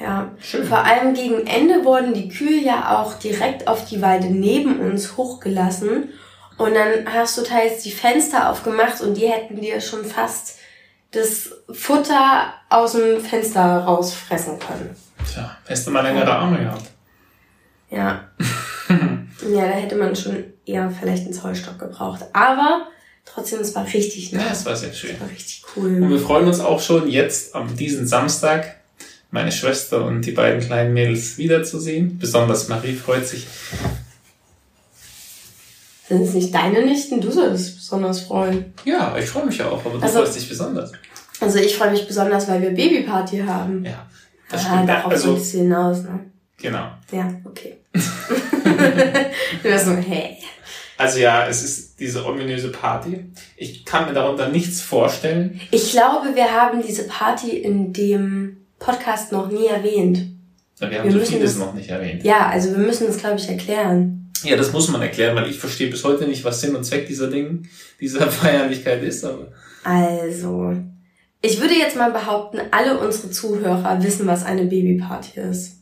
Ja. 0.00 0.32
Schön. 0.40 0.66
Vor 0.66 0.78
allem 0.84 1.14
gegen 1.14 1.46
Ende 1.46 1.84
wurden 1.84 2.12
die 2.12 2.28
Kühe 2.28 2.60
ja 2.60 2.98
auch 2.98 3.14
direkt 3.20 3.68
auf 3.68 3.84
die 3.88 4.02
Weide 4.02 4.26
neben 4.26 4.80
uns 4.80 5.16
hochgelassen. 5.16 6.08
Und 6.58 6.74
dann 6.74 7.12
hast 7.12 7.38
du 7.38 7.42
teils 7.42 7.82
die 7.82 7.90
Fenster 7.90 8.50
aufgemacht 8.50 9.00
und 9.00 9.14
die 9.14 9.26
hätten 9.28 9.60
dir 9.60 9.80
schon 9.80 10.04
fast 10.04 10.58
das 11.10 11.50
Futter 11.72 12.54
aus 12.68 12.92
dem 12.92 13.20
Fenster 13.20 13.60
rausfressen 13.84 14.58
können. 14.58 14.96
Tja, 15.30 15.56
hättest 15.66 15.86
du 15.86 15.90
mal 15.90 16.02
längere 16.02 16.32
Arme 16.32 16.58
gehabt. 16.58 16.90
Ja. 17.90 18.28
ja, 18.88 19.66
da 19.66 19.72
hätte 19.72 19.96
man 19.96 20.16
schon 20.16 20.44
eher 20.64 20.90
vielleicht 20.90 21.24
einen 21.24 21.32
Zollstock 21.34 21.78
gebraucht. 21.78 22.24
Aber 22.32 22.86
trotzdem, 23.24 23.60
es 23.60 23.74
war 23.74 23.84
richtig 23.84 24.32
Ja, 24.32 24.38
nice. 24.38 24.60
es 24.60 24.66
war 24.66 24.76
sehr 24.76 24.92
schön. 24.92 25.10
Es 25.14 25.20
war 25.20 25.28
richtig 25.28 25.64
Und 25.76 26.00
wir 26.00 26.16
cool. 26.16 26.18
freuen 26.18 26.46
uns 26.46 26.60
auch 26.60 26.80
schon 26.80 27.08
jetzt 27.08 27.54
am 27.54 27.76
diesen 27.76 28.06
Samstag 28.06 28.76
meine 29.30 29.52
Schwester 29.52 30.04
und 30.04 30.22
die 30.22 30.32
beiden 30.32 30.60
kleinen 30.60 30.92
Mädels 30.94 31.38
wiederzusehen. 31.38 32.18
Besonders 32.18 32.68
Marie 32.68 32.94
freut 32.94 33.26
sich. 33.26 33.46
Sind 36.08 36.22
es 36.22 36.34
nicht 36.34 36.54
deine 36.54 36.84
Nichten? 36.84 37.20
Du 37.20 37.30
solltest 37.30 37.76
besonders 37.76 38.20
freuen. 38.22 38.72
Ja, 38.84 39.16
ich 39.18 39.26
freue 39.26 39.46
mich 39.46 39.62
auch, 39.62 39.84
aber 39.84 39.98
du 39.98 40.02
Also- 40.02 40.18
freust 40.18 40.36
dich 40.36 40.48
besonders. 40.48 40.92
Also 41.40 41.58
ich 41.58 41.76
freue 41.76 41.90
mich 41.90 42.06
besonders, 42.06 42.48
weil 42.48 42.60
wir 42.62 42.70
Babyparty 42.70 43.38
haben. 43.38 43.84
Ja, 43.84 44.06
das 44.50 44.64
Ah, 44.66 44.74
stimmt. 44.74 44.88
darauf 44.88 45.02
so 45.04 45.08
ein 45.08 45.12
Also, 45.12 45.34
bisschen 45.34 45.60
hinaus, 45.62 46.02
ne? 46.02 46.20
genau. 46.60 46.86
Ja, 47.10 47.28
okay. 47.44 47.78
du 49.62 49.70
warst 49.70 49.86
so, 49.86 49.92
hä? 49.92 50.36
Also 50.98 51.18
ja, 51.18 51.46
es 51.48 51.62
ist 51.64 51.98
diese 51.98 52.24
ominöse 52.24 52.70
Party. 52.70 53.24
Ich 53.56 53.84
kann 53.84 54.06
mir 54.06 54.12
darunter 54.12 54.48
nichts 54.48 54.80
vorstellen. 54.80 55.60
Ich 55.70 55.90
glaube, 55.90 56.34
wir 56.34 56.52
haben 56.52 56.82
diese 56.86 57.04
Party 57.08 57.50
in 57.58 57.92
dem 57.92 58.58
Podcast 58.78 59.32
noch 59.32 59.50
nie 59.50 59.66
erwähnt. 59.66 60.26
Wir 60.78 60.98
haben 60.98 61.04
Wir 61.12 61.12
so 61.12 61.18
vieles 61.24 61.52
das- 61.54 61.58
noch 61.58 61.74
nicht 61.74 61.88
erwähnt. 61.88 62.24
Ja, 62.24 62.48
also 62.48 62.70
wir 62.70 62.78
müssen 62.78 63.06
das, 63.06 63.18
glaube 63.18 63.36
ich, 63.38 63.48
erklären. 63.48 64.21
Ja, 64.44 64.56
das 64.56 64.72
muss 64.72 64.88
man 64.88 65.02
erklären, 65.02 65.36
weil 65.36 65.50
ich 65.50 65.58
verstehe 65.58 65.90
bis 65.90 66.04
heute 66.04 66.26
nicht, 66.26 66.44
was 66.44 66.60
Sinn 66.60 66.74
und 66.74 66.84
Zweck 66.84 67.06
dieser 67.06 67.28
Dinge, 67.28 67.62
dieser 68.00 68.26
Feierlichkeit 68.30 69.02
ist. 69.02 69.24
Aber 69.24 69.48
Also, 69.84 70.76
ich 71.40 71.60
würde 71.60 71.74
jetzt 71.74 71.96
mal 71.96 72.10
behaupten, 72.12 72.60
alle 72.70 72.98
unsere 72.98 73.30
Zuhörer 73.30 74.02
wissen, 74.02 74.26
was 74.26 74.44
eine 74.44 74.64
Babyparty 74.64 75.40
ist. 75.40 75.76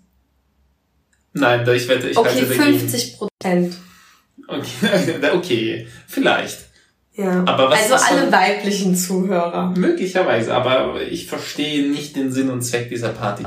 nein, 1.32 1.68
ich 1.74 1.88
wette, 1.88 2.08
ich 2.08 2.16
Okay, 2.16 2.28
halte 2.28 2.46
dagegen. 2.46 2.78
50 2.78 3.18
Prozent. 3.18 3.76
Okay, 4.48 5.14
okay, 5.34 5.86
vielleicht. 6.06 6.70
Ja. 7.14 7.44
Aber 7.44 7.70
was 7.70 7.92
also 7.92 8.14
alle 8.14 8.32
weiblichen 8.32 8.94
Zuhörer. 8.96 9.74
Möglicherweise, 9.76 10.54
aber 10.54 11.02
ich 11.02 11.26
verstehe 11.26 11.90
nicht 11.90 12.16
den 12.16 12.32
Sinn 12.32 12.48
und 12.50 12.62
Zweck 12.62 12.88
dieser 12.88 13.10
Party. 13.10 13.44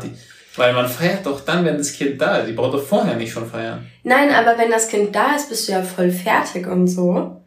Weil 0.55 0.74
man 0.74 0.88
feiert 0.88 1.25
doch 1.25 1.41
dann, 1.41 1.65
wenn 1.65 1.77
das 1.77 1.93
Kind 1.93 2.22
da 2.22 2.38
ist. 2.38 2.48
Die 2.48 2.53
braucht 2.53 2.74
doch 2.75 2.83
vorher 2.83 3.15
nicht 3.15 3.31
schon 3.31 3.50
feiern. 3.50 3.88
Nein, 4.03 4.31
aber 4.31 4.57
wenn 4.57 4.69
das 4.69 4.88
Kind 4.88 5.15
da 5.15 5.36
ist, 5.36 5.50
bist 5.50 5.67
du 5.67 5.72
ja 5.72 5.81
voll 5.81 6.12
fertig 6.12 6.67
und 6.67 6.88
so. 6.88 7.41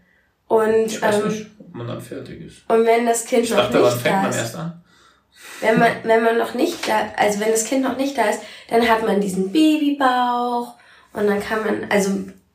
Und, 0.48 0.86
Ich 0.86 1.00
weiß 1.00 1.20
ähm, 1.20 1.28
nicht, 1.28 1.46
ob 1.60 1.74
man 1.74 1.86
dann 1.86 2.00
fertig 2.00 2.40
ist. 2.46 2.68
und 2.68 2.84
wenn 2.86 3.06
das 3.06 3.24
Kind 3.24 3.44
Ich 3.44 3.50
noch 3.50 3.58
dachte, 3.58 3.82
wann 3.82 3.92
nicht 3.92 4.02
fängt 4.02 4.14
da 4.16 4.22
man 4.22 4.30
ist, 4.30 4.36
erst 4.36 4.56
an? 4.56 4.82
wenn 5.60 5.78
man, 5.78 5.90
wenn 6.04 6.22
man 6.24 6.38
noch 6.38 6.54
nicht 6.54 6.88
da, 6.88 7.08
also 7.16 7.40
wenn 7.40 7.50
das 7.50 7.64
Kind 7.64 7.82
noch 7.82 7.96
nicht 7.96 8.16
da 8.16 8.28
ist, 8.28 8.40
dann 8.70 8.88
hat 8.88 9.02
man 9.06 9.20
diesen 9.20 9.50
Babybauch 9.52 10.74
und 11.12 11.26
dann 11.26 11.40
kann 11.40 11.64
man, 11.64 11.86
also 11.90 12.10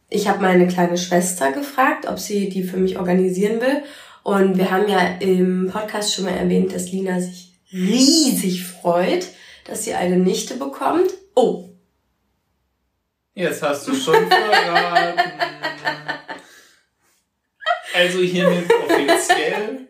ich 0.10 0.27
habe 0.27 0.41
meine 0.41 0.67
kleine 0.67 0.98
Schwester 0.98 1.51
gefragt, 1.51 2.08
ob 2.08 2.20
sie 2.20 2.50
die 2.50 2.63
für 2.63 2.77
mich 2.77 2.98
organisieren 3.00 3.62
will. 3.62 3.84
Und 4.24 4.58
wir 4.58 4.70
haben 4.70 4.88
ja 4.88 5.00
im 5.20 5.70
Podcast 5.72 6.13
schon 6.13 6.25
mal 6.25 6.36
erwähnt, 6.36 6.75
dass 6.75 6.91
Lina 6.91 7.20
sich 7.20 7.53
riesig 7.72 8.65
freut, 8.65 9.25
dass 9.71 9.85
sie 9.85 9.93
eine 9.93 10.17
Nichte 10.17 10.55
bekommt. 10.57 11.09
Oh, 11.33 11.69
Jetzt 13.33 13.63
hast 13.63 13.87
du 13.87 13.95
schon 13.95 14.27
verraten. 14.27 15.19
Also 17.93 18.19
hiermit 18.19 18.69
offiziell, 18.73 19.87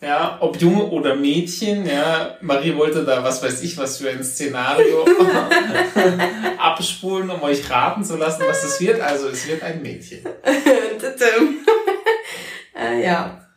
ja, 0.00 0.38
ob 0.40 0.60
Junge 0.60 0.84
oder 0.84 1.16
Mädchen, 1.16 1.84
ja, 1.84 2.36
Marie 2.40 2.76
wollte 2.76 3.04
da 3.04 3.24
was 3.24 3.42
weiß 3.42 3.62
ich 3.62 3.76
was 3.76 3.98
für 3.98 4.10
ein 4.10 4.22
Szenario 4.22 5.04
abspulen, 6.58 7.28
um 7.30 7.42
euch 7.42 7.68
raten 7.68 8.04
zu 8.04 8.16
lassen, 8.16 8.44
was 8.46 8.62
es 8.62 8.80
wird. 8.80 9.00
Also 9.00 9.28
es 9.28 9.46
wird 9.48 9.62
ein 9.62 9.82
Mädchen. 9.82 10.20
Äh, 12.78 13.02
ja. 13.06 13.48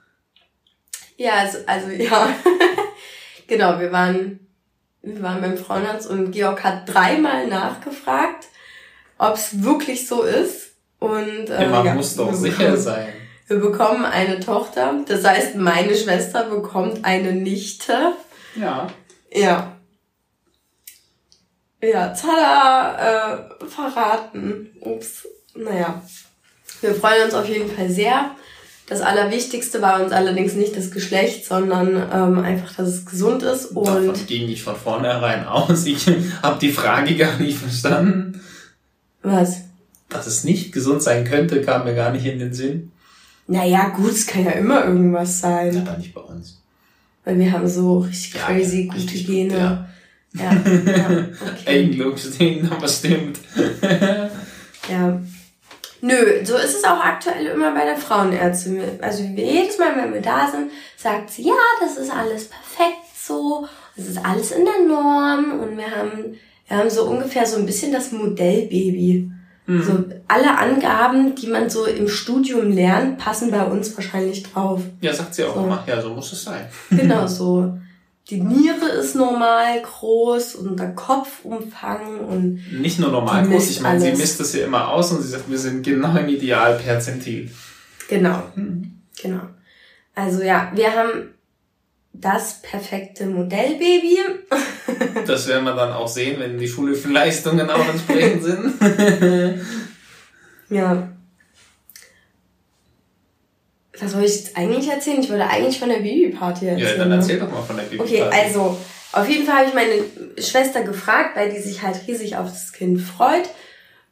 Ja, 1.17 1.33
also, 1.33 1.57
also 1.65 1.89
ja. 1.89 2.33
genau, 3.47 3.77
wir 3.77 3.91
waren, 3.91 4.48
wir 5.01 5.21
waren 5.21 5.41
beim 5.41 5.57
Frauenarzt 5.57 6.09
und 6.09 6.31
Georg 6.31 6.63
hat 6.63 6.93
dreimal 6.93 7.47
nachgefragt, 7.47 8.47
ob 9.17 9.35
es 9.35 9.63
wirklich 9.63 10.07
so 10.07 10.23
ist. 10.23 10.71
Und 10.99 11.49
äh, 11.49 11.63
Ja, 11.63 11.69
man 11.69 11.85
ja, 11.85 11.93
muss 11.93 12.15
doch 12.15 12.33
sicher 12.33 12.57
bekommen- 12.63 12.77
sein. 12.81 13.13
Wir 13.47 13.57
bekommen 13.59 14.05
eine 14.05 14.39
Tochter. 14.39 14.93
Das 15.07 15.23
heißt, 15.23 15.55
meine 15.55 15.95
Schwester 15.95 16.43
bekommt 16.43 17.03
eine 17.03 17.31
Nichte. 17.33 18.13
Ja. 18.55 18.87
Ja. 19.31 19.75
Ja, 21.81 22.09
tada, 22.09 23.47
äh, 23.61 23.65
verraten. 23.65 24.69
Ups. 24.81 25.25
Naja. 25.55 26.01
Wir 26.81 26.93
freuen 26.93 27.23
uns 27.25 27.33
auf 27.33 27.47
jeden 27.47 27.71
Fall 27.75 27.89
sehr. 27.89 28.35
Das 28.89 29.01
Allerwichtigste 29.01 29.81
war 29.83 30.01
uns 30.03 30.11
allerdings 30.11 30.55
nicht 30.55 30.75
das 30.75 30.89
Geschlecht, 30.89 31.45
sondern 31.45 31.95
ähm, 32.11 32.39
einfach, 32.39 32.75
dass 32.75 32.87
es 32.87 33.05
gesund 33.05 33.43
ist. 33.43 33.69
Davon 33.75 34.09
Und 34.09 34.27
ging 34.27 34.49
ich 34.49 34.63
von 34.63 34.75
vornherein 34.75 35.45
aus. 35.45 35.85
Ich 35.85 36.07
habe 36.41 36.59
die 36.59 36.71
Frage 36.71 37.15
gar 37.15 37.37
nicht 37.37 37.59
verstanden. 37.59 38.41
was? 39.21 39.61
Dass 40.09 40.25
es 40.25 40.43
nicht 40.43 40.71
gesund 40.71 41.03
sein 41.03 41.23
könnte, 41.23 41.61
kam 41.61 41.83
mir 41.83 41.93
gar 41.93 42.11
nicht 42.11 42.25
in 42.25 42.39
den 42.39 42.51
Sinn. 42.53 42.91
Naja, 43.45 43.89
gut, 43.89 44.11
es 44.11 44.25
kann 44.25 44.43
ja 44.45 44.51
immer 44.51 44.85
irgendwas 44.85 45.39
sein. 45.39 45.85
Aber 45.87 45.97
nicht 45.97 46.13
bei 46.15 46.21
uns. 46.21 46.59
Weil 47.25 47.37
wir 47.37 47.51
haben 47.51 47.67
so 47.67 47.99
richtig 47.99 48.33
Ja, 48.33 48.47
crazy 48.47 48.85
gute 48.85 48.97
richtig 48.97 49.27
gut, 49.27 49.35
Gene. 49.35 49.57
ja. 49.57 49.85
Ja, 50.33 50.51
ja, 50.53 51.25
okay. 51.41 51.65
Eigenlob 51.65 52.17
aber 52.71 52.87
stimmt. 52.87 53.39
Ja. 54.89 55.21
Nö, 56.01 56.43
so 56.45 56.55
ist 56.55 56.77
es 56.77 56.83
auch 56.83 57.03
aktuell 57.03 57.47
immer 57.47 57.73
bei 57.73 57.85
der 57.85 57.97
Frauenärztin. 57.97 58.81
Also 59.01 59.23
jedes 59.23 59.77
Mal, 59.77 59.95
wenn 59.95 60.13
wir 60.13 60.21
da 60.21 60.47
sind, 60.49 60.71
sagt 60.97 61.29
sie, 61.31 61.43
ja, 61.47 61.53
das 61.81 61.97
ist 61.97 62.11
alles 62.11 62.49
perfekt 62.49 62.97
so, 63.13 63.67
das 63.95 64.07
ist 64.07 64.25
alles 64.25 64.51
in 64.51 64.65
der 64.65 64.87
Norm 64.87 65.59
und 65.59 65.77
wir 65.77 65.91
haben, 65.91 66.35
wir 66.67 66.77
haben 66.77 66.89
so 66.89 67.03
ungefähr 67.05 67.45
so 67.45 67.57
ein 67.57 67.65
bisschen 67.65 67.91
das 67.91 68.11
Modellbaby. 68.11 69.31
Mhm. 69.67 69.83
So 69.83 70.03
alle 70.27 70.57
Angaben, 70.57 71.35
die 71.35 71.47
man 71.47 71.69
so 71.69 71.85
im 71.85 72.07
Studium 72.07 72.71
lernt, 72.71 73.17
passen 73.19 73.51
bei 73.51 73.63
uns 73.63 73.95
wahrscheinlich 73.95 74.43
drauf. 74.43 74.81
Ja, 75.01 75.13
sagt 75.13 75.35
sie 75.35 75.43
auch 75.43 75.53
So. 75.55 75.63
immer. 75.63 75.83
Ja, 75.85 76.01
so 76.01 76.09
muss 76.09 76.31
es 76.33 76.43
sein. 76.43 76.65
Genau 76.89 77.27
so. 77.27 77.73
Die 78.29 78.41
Niere 78.41 78.85
ist 78.89 79.15
normal 79.15 79.81
groß 79.81 80.55
und 80.55 80.79
der 80.79 80.93
Kopfumfang 80.93 82.19
und 82.19 82.79
Nicht 82.79 82.99
nur 82.99 83.09
normal 83.11 83.47
groß, 83.47 83.69
ich 83.71 83.81
meine, 83.81 83.99
sie 83.99 84.11
misst 84.11 84.39
das 84.39 84.53
ja 84.53 84.65
immer 84.65 84.89
aus 84.89 85.11
und 85.11 85.21
sie 85.23 85.29
sagt, 85.29 85.49
wir 85.49 85.57
sind 85.57 85.83
genau 85.83 86.15
im 86.15 86.27
Idealperzentil. 86.29 87.49
Genau, 88.07 88.43
Mhm. 88.55 89.01
genau. 89.21 89.41
Also 90.13 90.43
ja, 90.43 90.71
wir 90.75 90.91
haben 90.93 91.29
das 92.13 92.61
perfekte 92.61 93.25
Modellbaby. 93.25 94.17
Das 95.27 95.47
werden 95.47 95.63
wir 95.65 95.75
dann 95.75 95.93
auch 95.93 96.07
sehen, 96.07 96.39
wenn 96.39 96.57
die 96.57 96.67
Schulhilfenleistungen 96.67 97.69
auch 97.69 97.87
entsprechend 97.87 98.43
sind. 98.43 98.73
Ja. 100.69 101.09
Was 104.01 104.13
wollte 104.13 104.27
ich 104.27 104.35
jetzt 104.35 104.57
eigentlich 104.57 104.87
erzählen? 104.87 105.19
Ich 105.21 105.29
wollte 105.29 105.47
eigentlich 105.47 105.79
von 105.79 105.89
der 105.89 105.97
Babyparty 105.97 106.65
ja, 106.65 106.71
erzählen. 106.71 106.99
dann 106.99 107.09
ne? 107.09 107.15
erzähl 107.15 107.39
doch 107.39 107.51
mal 107.51 107.61
von 107.61 107.75
der 107.75 107.83
Babyparty. 107.83 108.21
Okay, 108.21 108.29
also 108.31 108.77
auf 109.11 109.27
jeden 109.27 109.45
Fall 109.45 109.55
habe 109.57 109.67
ich 109.67 109.73
meine 109.73 110.41
Schwester 110.41 110.83
gefragt, 110.83 111.35
weil 111.35 111.51
die 111.51 111.59
sich 111.59 111.81
halt 111.81 112.07
riesig 112.07 112.37
auf 112.37 112.47
das 112.47 112.71
Kind 112.71 113.01
freut 113.01 113.49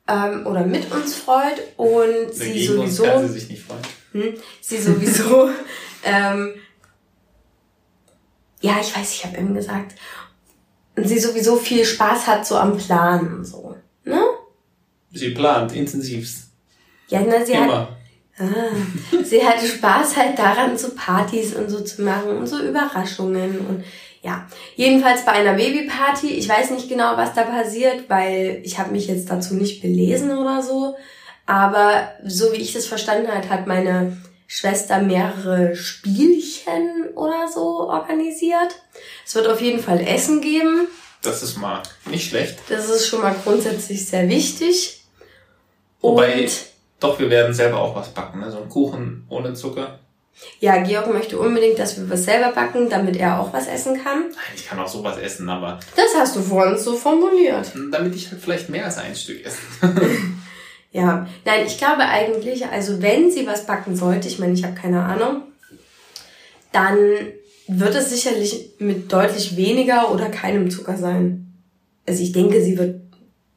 ähm, 0.08 0.46
oder 0.46 0.66
mit 0.66 0.92
uns 0.92 1.16
freut 1.16 1.62
und 1.78 2.34
sie 2.34 2.52
Gegen 2.54 2.80
uns 2.80 2.96
sowieso 2.96 3.04
kann 3.04 3.28
sie 3.28 3.40
sich 3.40 3.50
nicht 3.50 3.64
freuen. 3.64 3.82
hm, 4.14 4.34
sie 4.62 4.78
sowieso 4.78 5.50
ähm, 6.04 6.54
ja 8.62 8.78
ich 8.82 8.96
weiß 8.96 9.14
ich 9.14 9.26
habe 9.26 9.38
eben 9.38 9.54
gesagt 9.54 9.96
und 10.96 11.08
sie 11.08 11.20
sowieso 11.20 11.58
viel 11.58 11.86
Spaß 11.86 12.26
hat 12.28 12.46
so 12.48 12.58
am 12.58 12.78
Planen 12.78 13.38
und 13.38 13.46
so 13.46 13.76
ne 14.04 14.20
Sie 15.12 15.30
plant 15.32 15.74
intensivst. 15.74 16.50
ja 17.10 17.22
na, 17.28 17.46
sie 17.46 17.58
hat 17.58 17.66
Immer. 17.66 17.97
Ah, 18.40 19.24
sie 19.24 19.44
hatte 19.46 19.66
Spaß 19.66 20.16
halt 20.16 20.38
daran, 20.38 20.78
so 20.78 20.90
Partys 20.96 21.56
und 21.56 21.70
so 21.70 21.80
zu 21.82 22.04
machen 22.04 22.38
und 22.38 22.46
so 22.48 22.60
Überraschungen 22.60 23.60
und 23.68 23.84
ja. 24.22 24.48
Jedenfalls 24.76 25.26
bei 25.26 25.32
einer 25.34 25.54
Babyparty, 25.54 26.28
ich 26.32 26.48
weiß 26.48 26.72
nicht 26.72 26.88
genau, 26.90 27.18
was 27.18 27.34
da 27.34 27.44
passiert, 27.44 28.10
weil 28.10 28.62
ich 28.64 28.78
habe 28.78 28.92
mich 28.92 29.08
jetzt 29.08 29.30
dazu 29.30 29.56
nicht 29.56 29.82
belesen 29.82 30.38
oder 30.38 30.62
so, 30.62 30.96
aber 31.46 32.12
so 32.26 32.52
wie 32.52 32.58
ich 32.58 32.74
das 32.74 32.86
verstanden 32.86 33.30
habe, 33.34 33.50
hat 33.50 33.66
meine 33.68 34.18
Schwester 34.48 35.00
mehrere 35.02 35.76
Spielchen 35.76 37.10
oder 37.16 37.48
so 37.54 37.90
organisiert. 37.90 38.76
Es 39.26 39.34
wird 39.36 39.48
auf 39.48 39.62
jeden 39.62 39.80
Fall 39.80 40.00
Essen 40.02 40.42
geben. 40.42 40.88
Das 41.22 41.42
ist 41.44 41.58
mal 41.58 41.82
nicht 42.06 42.30
schlecht. 42.30 42.58
Das 42.70 42.90
ist 42.90 43.08
schon 43.08 43.22
mal 43.22 43.36
grundsätzlich 43.44 44.06
sehr 44.06 44.30
wichtig. 44.30 45.04
Wobei- 46.02 46.44
Und 46.44 46.52
Doch, 47.00 47.20
wir 47.20 47.30
werden 47.30 47.54
selber 47.54 47.78
auch 47.80 47.96
was 47.96 48.10
backen. 48.10 48.40
Ne? 48.40 48.52
So 48.52 48.58
einen 48.58 48.70
Kuchen 48.70 49.26
ohne 49.30 49.54
Zucker. 49.54 50.00
Ja, 50.60 50.78
Georg 50.84 51.12
möchte 51.12 51.40
unbedingt, 51.40 51.80
dass 51.80 51.98
wir 51.98 52.08
was 52.10 52.26
selber 52.26 52.52
backen, 52.54 52.90
damit 52.90 53.16
er 53.18 53.40
auch 53.40 53.52
was 53.54 53.68
essen 53.68 53.96
kann. 54.04 54.22
Nein, 54.22 54.54
ich 54.56 54.68
kann 54.68 54.80
auch 54.80 54.88
sowas 54.88 55.18
essen, 55.18 55.50
aber 55.50 55.80
Das 55.96 56.14
hast 56.16 56.36
du 56.36 56.42
vorhin 56.42 56.78
so 56.78 56.94
formuliert. 56.96 57.72
damit 57.92 58.16
ich 58.16 58.30
halt 58.32 58.42
vielleicht 58.42 58.70
mehr 58.70 58.86
als 58.86 58.98
ein 58.98 59.16
Stück 59.16 59.44
esse. 59.46 59.58
Ja, 60.94 61.28
nein, 61.46 61.66
ich 61.68 61.78
glaube 61.78 62.04
eigentlich, 62.04 62.66
also 62.66 63.02
wenn 63.02 63.30
sie 63.30 63.46
was 63.46 63.68
backen 63.68 63.96
sollte, 63.96 64.28
ich 64.30 64.40
meine, 64.40 64.54
ich 64.54 64.64
habe 64.64 64.74
keine 64.74 65.04
Ahnung, 65.04 65.44
dann 66.72 66.98
wird 67.68 67.94
es 67.94 68.10
sicherlich 68.10 68.72
mit 68.80 69.12
deutlich 69.12 69.58
weniger 69.58 70.12
oder 70.12 70.30
keinem 70.30 70.72
Zucker 70.72 70.98
sein. 70.98 71.54
Also 72.08 72.24
ich 72.24 72.32
denke, 72.32 72.64
sie 72.64 72.78
wird 72.78 73.02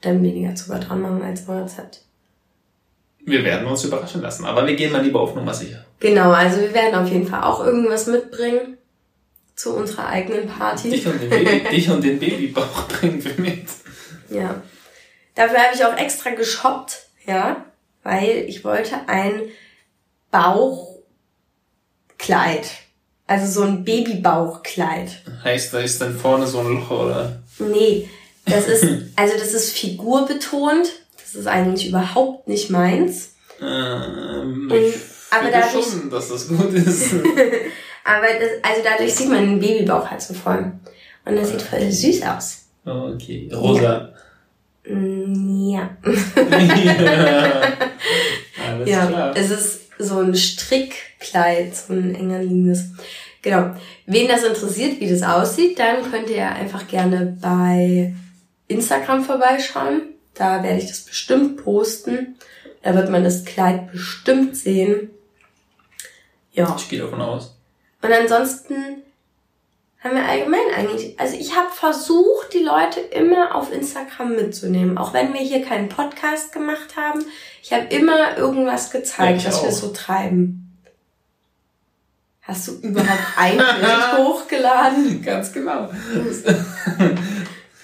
dann 0.01 0.23
weniger 0.23 0.55
Zucker 0.55 0.81
dran 0.81 1.01
machen 1.01 1.23
als 1.23 1.43
im 1.43 1.51
Rezept. 1.55 2.03
Wir 3.31 3.45
werden 3.45 3.67
uns 3.67 3.85
überraschen 3.85 4.23
lassen, 4.23 4.45
aber 4.45 4.67
wir 4.67 4.75
gehen 4.75 4.93
mal 4.93 5.03
lieber 5.03 5.21
auf 5.21 5.35
Nummer 5.35 5.55
sicher. 5.55 5.85
Genau, 6.01 6.31
also 6.33 6.61
wir 6.61 6.75
werden 6.75 6.95
auf 6.95 7.09
jeden 7.09 7.27
Fall 7.27 7.43
auch 7.43 7.65
irgendwas 7.65 8.07
mitbringen 8.07 8.77
zu 9.55 9.75
unserer 9.77 10.07
eigenen 10.09 10.49
Party. 10.49 10.91
Dich 10.91 11.07
und 11.07 11.21
den, 11.21 11.31
Baby, 11.31 11.69
dich 11.71 11.91
und 11.91 12.03
den 12.03 12.19
Babybauch 12.19 12.89
bringen 12.89 13.23
wir 13.25 13.35
mit. 13.39 13.67
Ja. 14.31 14.63
Dafür 15.35 15.59
habe 15.59 15.75
ich 15.75 15.85
auch 15.85 15.97
extra 15.97 16.31
geshoppt, 16.31 17.07
ja, 17.27 17.65
weil 18.03 18.45
ich 18.49 18.65
wollte 18.65 18.97
ein 19.07 19.43
Bauchkleid. 20.31 20.99
Also 23.27 23.61
so 23.61 23.63
ein 23.67 23.85
Babybauchkleid. 23.85 25.23
Heißt, 25.45 25.73
da 25.73 25.81
ist 25.81 26.01
dann 26.01 26.19
vorne 26.19 26.47
so 26.47 26.61
ein 26.61 26.75
Loch, 26.75 26.91
oder? 26.91 27.43
Nee, 27.59 28.09
das 28.47 28.67
ist, 28.67 28.85
also 29.17 29.35
das 29.39 29.53
ist 29.53 29.77
figurbetont. 29.77 30.89
Das 31.33 31.41
ist 31.43 31.47
eigentlich 31.47 31.89
überhaupt 31.89 32.49
nicht 32.49 32.71
meins. 32.71 33.35
Ähm, 33.61 34.69
Und- 34.71 34.77
ich 34.79 34.95
aber 35.31 35.51
dadurch- 35.51 35.85
schon, 35.85 36.11
dass 36.11 36.29
das 36.29 36.49
gut 36.49 36.73
ist. 36.73 37.15
Aber 38.05 38.27
das, 38.27 38.49
also 38.69 38.81
dadurch 38.83 39.15
sieht 39.15 39.29
man 39.29 39.45
den 39.45 39.61
Babybauch 39.61 40.11
halt 40.11 40.23
so 40.23 40.33
voll. 40.35 40.73
Und 41.25 41.37
das 41.37 41.51
sieht 41.51 41.61
voll 41.63 41.93
süß 41.93 42.23
aus. 42.23 42.65
Okay, 42.85 43.49
rosa. 43.55 44.13
Mm, 44.89 45.69
Ja. 45.71 45.91
ja. 46.05 47.63
Alles 48.67 48.89
ja, 48.89 49.07
klar. 49.07 49.37
es 49.37 49.51
ist 49.51 49.81
so 49.99 50.19
ein 50.21 50.35
Strickkleid, 50.35 51.77
so 51.77 51.93
ein 51.93 52.15
enger 52.15 52.43
liegendes. 52.43 52.85
Genau. 53.43 53.75
Wen 54.07 54.29
das 54.29 54.43
interessiert, 54.45 54.99
wie 54.99 55.09
das 55.09 55.23
aussieht, 55.23 55.79
dann 55.79 56.11
könnt 56.11 56.31
ihr 56.31 56.49
einfach 56.49 56.89
gerne 56.89 57.37
bei 57.41 58.15
Instagram 58.67 59.23
vorbeischauen. 59.23 60.03
Da 60.35 60.63
werde 60.63 60.79
ich 60.79 60.89
das 60.89 61.01
bestimmt 61.01 61.63
posten. 61.63 62.37
Da 62.83 62.95
wird 62.95 63.11
man 63.11 63.25
das 63.25 63.45
Kleid 63.45 63.93
bestimmt 63.93 64.57
sehen. 64.57 65.11
Ja. 66.53 66.75
Ich 66.79 66.89
gehe 66.89 67.01
davon 67.01 67.21
aus. 67.21 67.57
Und 68.03 68.13
ansonsten 68.13 69.03
haben 70.03 70.17
wir 70.17 70.25
allgemein 70.25 70.61
eigentlich, 70.75 71.21
also 71.21 71.37
ich 71.37 71.55
habe 71.55 71.69
versucht, 71.71 72.55
die 72.55 72.65
Leute 72.65 73.01
immer 73.01 73.55
auf 73.55 73.71
Instagram 73.71 74.35
mitzunehmen. 74.35 74.97
Auch 74.97 75.13
wenn 75.13 75.35
wir 75.35 75.41
hier 75.41 75.63
keinen 75.63 75.91
Podcast 75.91 76.53
gemacht 76.53 76.97
haben. 76.97 77.25
Ich 77.63 77.73
habe 77.73 77.85
immer 77.95 78.39
irgendwas 78.39 78.91
gezeigt, 78.91 79.45
was 79.45 79.63
wir 79.63 79.73
so 79.73 79.89
treiben. 79.89 80.79
Hast 82.41 82.69
du 82.69 82.73
überhaupt 82.81 83.37
ein 83.37 83.59
Bild 83.59 84.17
hochgeladen? 84.19 85.23
Ganz 85.23 85.53
genau. 85.53 85.91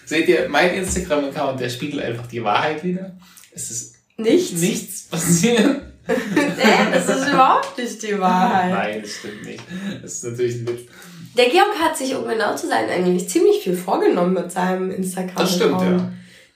Seht 0.07 0.29
ihr, 0.29 0.49
mein 0.49 0.73
Instagram-Account, 0.75 1.61
der 1.61 1.69
spiegelt 1.69 2.03
einfach 2.03 2.27
die 2.29 2.43
Wahrheit 2.43 2.83
wieder. 2.83 3.17
Es 3.53 3.71
ist 3.71 3.97
Nichts? 4.17 4.61
nichts 4.61 5.03
passiert. 5.09 5.83
Nee, 6.09 6.93
das 6.93 7.09
ist 7.09 7.29
überhaupt 7.29 7.77
nicht 7.77 8.01
die 8.01 8.17
Wahrheit. 8.21 8.71
Nein, 8.71 9.03
das 9.03 9.11
stimmt 9.11 9.45
nicht. 9.45 9.61
Das 10.01 10.13
ist 10.13 10.25
natürlich 10.25 10.55
ein 10.55 10.69
Witz. 10.69 10.83
Der 11.37 11.47
Georg 11.47 11.77
hat 11.81 11.97
sich, 11.97 12.15
um 12.15 12.29
genau 12.29 12.55
zu 12.55 12.69
sein, 12.69 12.89
eigentlich 12.89 13.29
ziemlich 13.29 13.65
viel 13.65 13.77
vorgenommen 13.77 14.35
mit 14.35 14.53
seinem 14.53 14.93
Instagram. 14.93 15.35
Das 15.35 15.57
stimmt, 15.57 15.81
ja. 15.81 16.13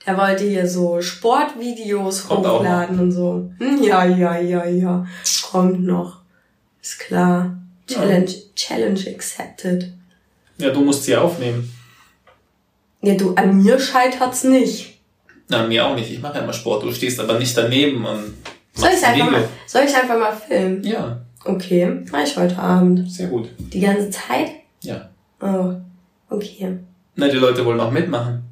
Der 0.07 0.17
wollte 0.17 0.45
hier 0.45 0.65
so 0.67 1.01
Sportvideos 1.01 2.29
Kommt 2.29 2.47
hochladen 2.47 2.97
und 2.97 3.11
so. 3.11 3.51
Hm, 3.59 3.83
ja, 3.83 4.05
ja, 4.05 4.39
ja, 4.39 4.65
ja. 4.65 5.05
Kommt 5.51 5.83
noch. 5.83 6.21
Ist 6.81 6.99
klar. 6.99 7.57
Challenge, 7.87 8.31
Challenge 8.55 9.01
accepted. 9.13 9.91
Ja, 10.57 10.69
du 10.69 10.79
musst 10.79 11.03
sie 11.03 11.15
aufnehmen. 11.17 11.69
Ja, 13.01 13.15
du, 13.15 13.33
an 13.35 13.61
mir 13.63 13.79
scheitert's 13.79 14.43
nicht. 14.43 14.99
Na, 15.49 15.65
mir 15.67 15.85
auch 15.85 15.95
nicht. 15.95 16.11
Ich 16.11 16.21
mache 16.21 16.37
ja 16.37 16.43
immer 16.43 16.53
Sport. 16.53 16.83
Du 16.83 16.91
stehst 16.91 17.19
aber 17.19 17.37
nicht 17.39 17.57
daneben 17.57 18.05
und 18.05 18.33
Soll 18.73 18.89
ich 18.89 19.03
einfach 19.05 19.13
Video. 19.13 19.31
mal, 19.31 19.47
soll 19.67 19.83
ich 19.87 19.95
einfach 19.95 20.17
mal 20.17 20.31
filmen? 20.33 20.83
Ja, 20.83 21.21
Okay, 21.43 21.91
mach 22.11 22.21
ich 22.23 22.37
heute 22.37 22.57
Abend. 22.59 23.11
sehr 23.11 23.27
gut. 23.27 23.49
Die 23.57 23.79
ganze 23.79 24.11
Zeit? 24.11 24.51
Ja. 24.83 25.09
Oh, 25.41 25.73
okay. 26.29 26.77
Na, 27.15 27.27
die 27.27 27.37
Leute 27.37 27.65
wollen 27.65 27.79
auch 27.79 27.89
mitmachen. 27.91 28.43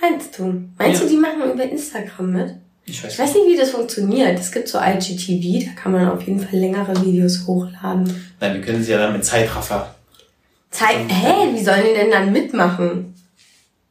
Meinst 0.00 0.36
du? 0.38 0.64
Meinst 0.76 1.00
Ja. 1.00 1.06
du, 1.06 1.12
die 1.12 1.16
machen 1.18 1.52
über 1.52 1.62
Instagram 1.62 2.32
mit? 2.32 2.54
Ich 2.84 3.02
weiß 3.04 3.12
Ich 3.12 3.18
weiß 3.18 3.34
nicht, 3.34 3.46
wie 3.46 3.56
das 3.56 3.70
funktioniert. 3.70 4.38
Es 4.38 4.50
gibt 4.50 4.66
so 4.68 4.78
IGTV, 4.78 5.66
da 5.66 5.80
kann 5.80 5.92
man 5.92 6.08
auf 6.10 6.22
jeden 6.22 6.40
Fall 6.40 6.58
längere 6.58 7.00
Videos 7.04 7.46
hochladen. 7.46 8.12
Nein, 8.40 8.54
wir 8.54 8.60
können 8.60 8.82
sie 8.82 8.90
ja 8.92 8.98
dann 8.98 9.12
mit 9.12 9.24
Zeitraffer. 9.24 9.94
Zeit, 10.70 10.96
hä, 11.08 11.54
wie 11.54 11.62
sollen 11.62 11.82
die 11.88 11.94
denn 11.94 12.10
dann 12.10 12.32
mitmachen? 12.32 13.14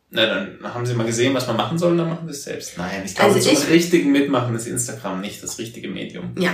Na, 0.09 0.25
dann 0.25 0.57
haben 0.63 0.85
sie 0.85 0.93
mal 0.93 1.05
gesehen, 1.05 1.33
was 1.33 1.47
man 1.47 1.57
machen 1.57 1.77
soll, 1.77 1.91
und 1.91 1.97
dann 1.97 2.09
machen 2.09 2.25
sie 2.27 2.31
es 2.31 2.43
selbst. 2.43 2.77
Nein, 2.77 3.03
ich 3.05 3.15
glaube, 3.15 3.33
Also 3.33 3.49
zum 3.49 3.57
ich- 3.61 3.69
richtigen 3.69 4.11
Mitmachen 4.11 4.55
ist 4.55 4.67
Instagram 4.67 5.21
nicht 5.21 5.43
das 5.43 5.57
richtige 5.59 5.89
Medium. 5.89 6.31
Ja. 6.39 6.51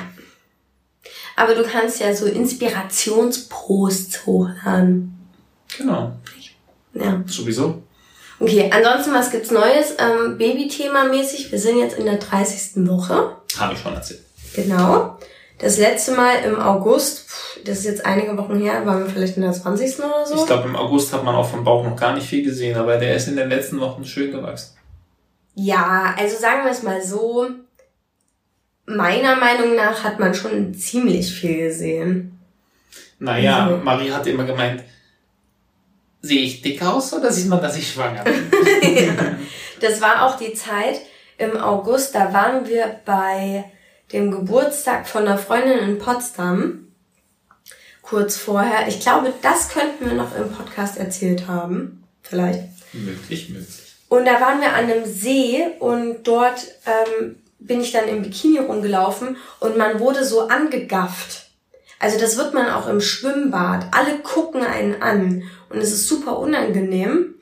Aber 1.36 1.56
du 1.56 1.64
kannst 1.64 2.00
ja 2.00 2.16
so 2.16 2.26
Inspirationsposts 2.26 4.26
hochladen. 4.26 5.14
Genau. 5.78 6.14
Ja. 6.94 7.24
Sowieso. 7.26 7.84
Okay, 8.40 8.70
ansonsten, 8.72 9.14
was 9.14 9.32
gibt's 9.32 9.52
Neues? 9.52 9.96
Ähm, 10.00 10.38
Babythema 10.38 11.06
mäßig. 11.06 11.52
Wir 11.52 11.60
sind 11.60 11.80
jetzt 11.80 11.98
in 11.98 12.06
der 12.06 12.18
30. 12.18 12.88
Woche. 12.88 13.36
Habe 13.58 13.74
ich 13.74 13.80
schon 13.80 13.94
erzählt. 13.94 14.22
Genau. 14.56 15.18
Das 15.60 15.78
letzte 15.78 16.12
Mal 16.14 16.44
im 16.46 16.60
August, 16.60 17.23
das 17.66 17.80
ist 17.80 17.86
jetzt 17.86 18.06
einige 18.06 18.38
Wochen 18.38 18.60
her, 18.60 18.86
waren 18.86 19.04
wir 19.04 19.10
vielleicht 19.10 19.36
in 19.38 19.44
der 19.44 19.54
20. 19.54 20.00
oder 20.00 20.26
so. 20.26 20.36
Ich 20.36 20.46
glaube, 20.46 20.68
im 20.68 20.76
August 20.76 21.14
hat 21.14 21.24
man 21.24 21.36
auch 21.36 21.50
vom 21.50 21.64
Bauch 21.64 21.84
noch 21.84 21.96
gar 21.96 22.14
nicht 22.14 22.28
viel 22.28 22.44
gesehen, 22.44 22.78
aber 22.78 22.98
der 22.98 23.16
ist 23.16 23.28
in 23.28 23.36
den 23.36 23.50
letzten 23.50 23.80
Wochen 23.80 24.04
schön 24.06 24.32
gewachsen. 24.32 24.76
Ja, 25.56 26.16
also 26.18 26.38
sagen 26.38 26.64
wir 26.66 26.72
es 26.72 26.84
mal 26.84 27.02
so. 27.02 27.48
Meiner 28.86 29.36
Meinung 29.38 29.76
nach 29.76 30.04
hat 30.04 30.20
man 30.20 30.34
schon 30.34 30.74
ziemlich 30.74 31.32
viel 31.34 31.68
gesehen. 31.68 32.40
Naja, 33.20 33.68
Mhm. 33.68 33.84
Marie 33.84 34.12
hat 34.12 34.28
immer 34.28 34.44
gemeint, 34.44 34.84
sehe 36.22 36.42
ich 36.42 36.62
dick 36.62 36.82
aus 36.84 37.14
oder 37.14 37.32
sieht 37.32 37.48
man, 37.48 37.62
dass 37.62 37.78
ich 37.78 37.92
schwanger 37.92 38.24
bin? 38.24 38.50
Das 39.80 40.00
war 40.00 40.26
auch 40.26 40.38
die 40.38 40.54
Zeit 40.54 41.02
im 41.38 41.58
August, 41.58 42.16
da 42.16 42.32
waren 42.34 42.66
wir 42.68 43.00
bei 43.04 43.66
dem 44.14 44.32
Geburtstag 44.32 45.08
von 45.08 45.24
einer 45.28 45.38
Freundin 45.38 45.80
in 45.80 45.98
Potsdam. 46.00 46.88
Kurz 48.04 48.38
vorher. 48.38 48.88
Ich 48.88 49.00
glaube, 49.00 49.34
das 49.42 49.70
könnten 49.70 50.06
wir 50.06 50.14
noch 50.14 50.36
im 50.38 50.52
Podcast 50.52 50.98
erzählt 50.98 51.48
haben. 51.48 52.04
Vielleicht. 52.22 52.62
möglich, 52.94 53.50
möglich. 53.50 53.96
Und 54.10 54.26
da 54.26 54.40
waren 54.40 54.62
wir 54.62 54.74
an 54.74 54.86
einem 54.86 55.06
See 55.06 55.66
und 55.80 56.28
dort 56.28 56.68
ähm, 56.86 57.38
bin 57.58 57.82
ich 57.82 57.92
dann 57.92 58.08
im 58.08 58.22
Bikini 58.22 58.60
rumgelaufen 58.60 59.38
und 59.60 59.78
man 59.78 60.00
wurde 60.00 60.24
so 60.24 60.48
angegafft. 60.48 61.48
Also 61.98 62.20
das 62.20 62.38
wird 62.38 62.54
man 62.54 62.70
auch 62.70 62.88
im 62.88 63.02
Schwimmbad. 63.02 63.88
Alle 63.92 64.20
gucken 64.20 64.62
einen 64.62 65.02
an 65.02 65.44
und 65.70 65.80
es 65.80 65.92
ist 65.92 66.08
super 66.08 66.38
unangenehm. 66.38 67.36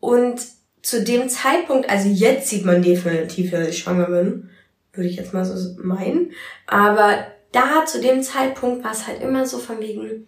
Und 0.00 0.42
zu 0.82 1.02
dem 1.02 1.28
Zeitpunkt, 1.28 1.88
also 1.88 2.08
jetzt 2.08 2.48
sieht 2.48 2.64
man 2.64 2.82
definitiv, 2.82 3.52
dass 3.52 3.68
ich 3.68 3.78
schwanger 3.78 4.06
bin, 4.06 4.50
würde 4.92 5.08
ich 5.08 5.16
jetzt 5.16 5.32
mal 5.32 5.44
so 5.44 5.80
meinen. 5.82 6.32
Aber 6.66 7.24
da 7.52 7.84
zu 7.86 8.00
dem 8.00 8.22
Zeitpunkt 8.22 8.84
war 8.84 8.92
es 8.92 9.06
halt 9.06 9.22
immer 9.22 9.46
so 9.46 9.58
von 9.58 9.78
wegen, 9.80 10.26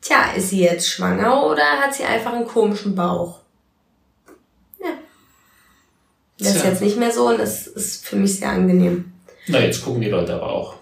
tja, 0.00 0.32
ist 0.36 0.50
sie 0.50 0.62
jetzt 0.62 0.88
schwanger 0.88 1.46
oder 1.46 1.62
hat 1.80 1.94
sie 1.94 2.04
einfach 2.04 2.32
einen 2.32 2.46
komischen 2.46 2.94
Bauch? 2.94 3.40
Das 6.38 6.56
ist 6.56 6.62
Tja. 6.62 6.70
jetzt 6.70 6.82
nicht 6.82 6.96
mehr 6.96 7.12
so 7.12 7.28
und 7.28 7.38
das 7.38 7.66
ist 7.66 8.04
für 8.04 8.16
mich 8.16 8.38
sehr 8.38 8.48
angenehm. 8.50 9.12
Na, 9.46 9.60
jetzt 9.60 9.84
gucken 9.84 10.00
die 10.00 10.08
Leute 10.08 10.34
aber 10.34 10.50
auch. 10.50 10.74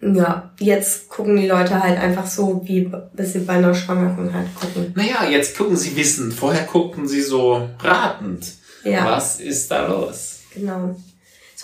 Ja, 0.00 0.52
jetzt 0.58 1.08
gucken 1.08 1.36
die 1.36 1.46
Leute 1.46 1.82
halt 1.82 1.98
einfach 1.98 2.26
so, 2.26 2.60
wie 2.64 2.90
bis 3.14 3.32
sie 3.32 3.40
bei 3.40 3.54
einer 3.54 3.74
Schwangeren 3.74 4.34
halt 4.34 4.54
gucken. 4.54 4.92
Naja, 4.94 5.26
jetzt 5.30 5.56
gucken 5.56 5.76
sie 5.76 5.96
wissend. 5.96 6.34
Vorher 6.34 6.64
guckten 6.64 7.08
sie 7.08 7.22
so 7.22 7.66
ratend. 7.78 8.52
Ja. 8.84 9.06
Was 9.06 9.40
ist 9.40 9.70
da 9.70 9.86
los? 9.86 10.40
Genau. 10.52 10.94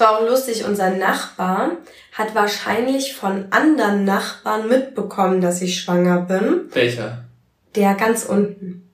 Es 0.01 0.07
war 0.07 0.19
auch 0.19 0.27
lustig, 0.27 0.65
unser 0.65 0.89
Nachbar 0.89 1.73
hat 2.15 2.35
wahrscheinlich 2.35 3.15
von 3.15 3.49
anderen 3.51 4.07
Nachbarn 4.07 4.67
mitbekommen, 4.67 5.43
dass 5.43 5.61
ich 5.61 5.79
schwanger 5.79 6.23
bin. 6.23 6.71
Welcher? 6.73 7.25
Der 7.75 7.93
ganz 7.97 8.25
unten. 8.25 8.91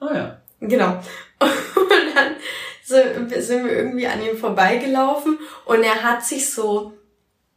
Ah 0.00 0.12
ja. 0.12 0.40
Genau. 0.58 1.00
Und 1.38 2.16
dann 2.16 2.34
sind 2.82 3.40
sind 3.40 3.66
wir 3.66 3.72
irgendwie 3.76 4.08
an 4.08 4.20
ihm 4.20 4.36
vorbeigelaufen 4.36 5.38
und 5.64 5.84
er 5.84 6.02
hat 6.02 6.24
sich 6.24 6.50
so 6.50 6.94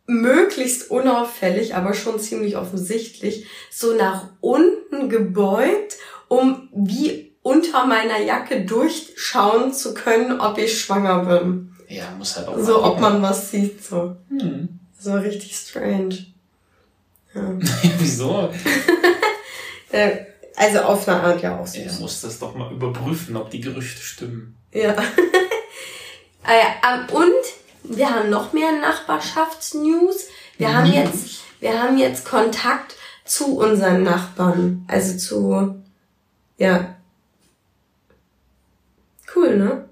möglichst 0.06 0.92
unauffällig, 0.92 1.74
aber 1.74 1.96
schon 1.96 2.20
ziemlich 2.20 2.56
offensichtlich, 2.56 3.48
so 3.72 3.96
nach 3.96 4.30
unten 4.42 5.10
gebeugt, 5.10 5.98
um 6.28 6.70
wie 6.72 7.36
unter 7.42 7.88
meiner 7.88 8.20
Jacke 8.20 8.64
durchschauen 8.66 9.74
zu 9.74 9.96
können, 9.96 10.40
ob 10.40 10.60
ich 10.60 10.80
schwanger 10.80 11.26
bin. 11.26 11.70
Ja, 11.89 12.12
muss 12.17 12.38
halt 12.38 12.47
auch 12.47 12.58
So, 12.60 12.84
ob 12.84 12.99
man 12.99 13.21
was 13.21 13.49
sieht, 13.52 13.84
so. 13.84 14.15
Hm. 14.30 14.80
So 14.99 15.13
richtig 15.15 15.56
strange. 15.56 16.25
Ja. 17.34 17.54
Wieso? 17.99 18.49
Äh, 19.91 20.25
Also 20.56 20.82
auf 20.82 21.08
eine 21.08 21.19
Art 21.19 21.41
ja 21.41 21.58
auch 21.58 21.65
so. 21.65 21.80
Er 21.80 21.91
muss 21.93 22.21
das 22.21 22.38
doch 22.38 22.54
mal 22.54 22.71
überprüfen, 22.71 23.36
ob 23.36 23.49
die 23.49 23.60
Gerüchte 23.60 24.04
stimmen. 24.04 24.56
Ja. 24.71 24.95
ah 26.43 26.54
ja, 26.54 26.75
ähm, 26.88 27.08
und 27.12 27.95
wir 27.97 28.08
haben 28.08 28.30
noch 28.30 28.54
mehr 28.54 28.71
Nachbarschaftsnews. 28.73 30.28
Wir 30.60 30.75
haben 30.75 30.91
jetzt, 30.93 31.39
wir 31.60 31.82
haben 31.82 31.97
jetzt 31.97 32.23
Kontakt 32.23 32.95
zu 33.25 33.58
unseren 33.58 34.04
Nachbarn. 34.04 34.86
Also 34.88 35.17
zu, 35.17 35.82
ja. 36.58 36.95
Cool, 39.36 39.58
ne? 39.58 39.89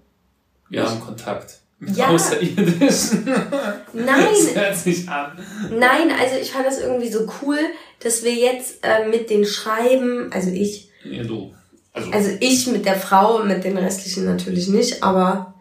Wir 0.69 0.87
haben 0.87 0.99
Kontakt. 0.99 1.59
Mit 1.79 1.95
Ja. 1.95 2.07
Außerirdischen. 2.07 3.25
Nein, 3.93 4.25
Das 4.33 4.55
hört 4.55 4.77
sich 4.77 5.07
an. 5.07 5.37
nein, 5.77 6.09
also 6.19 6.35
ich 6.41 6.51
fand 6.51 6.65
das 6.65 6.79
irgendwie 6.81 7.09
so 7.11 7.27
cool, 7.41 7.57
dass 7.99 8.23
wir 8.23 8.33
jetzt 8.33 8.77
äh, 8.83 9.07
mit 9.07 9.29
den 9.29 9.45
Schreiben, 9.45 10.31
also 10.33 10.49
ich, 10.49 10.89
Ja, 11.03 11.23
du. 11.23 11.53
Also, 11.93 12.11
also 12.11 12.29
ich 12.39 12.67
mit 12.67 12.85
der 12.85 12.95
Frau, 12.95 13.43
mit 13.43 13.63
den 13.63 13.77
restlichen 13.77 14.25
natürlich 14.25 14.67
nicht, 14.69 15.03
aber 15.03 15.53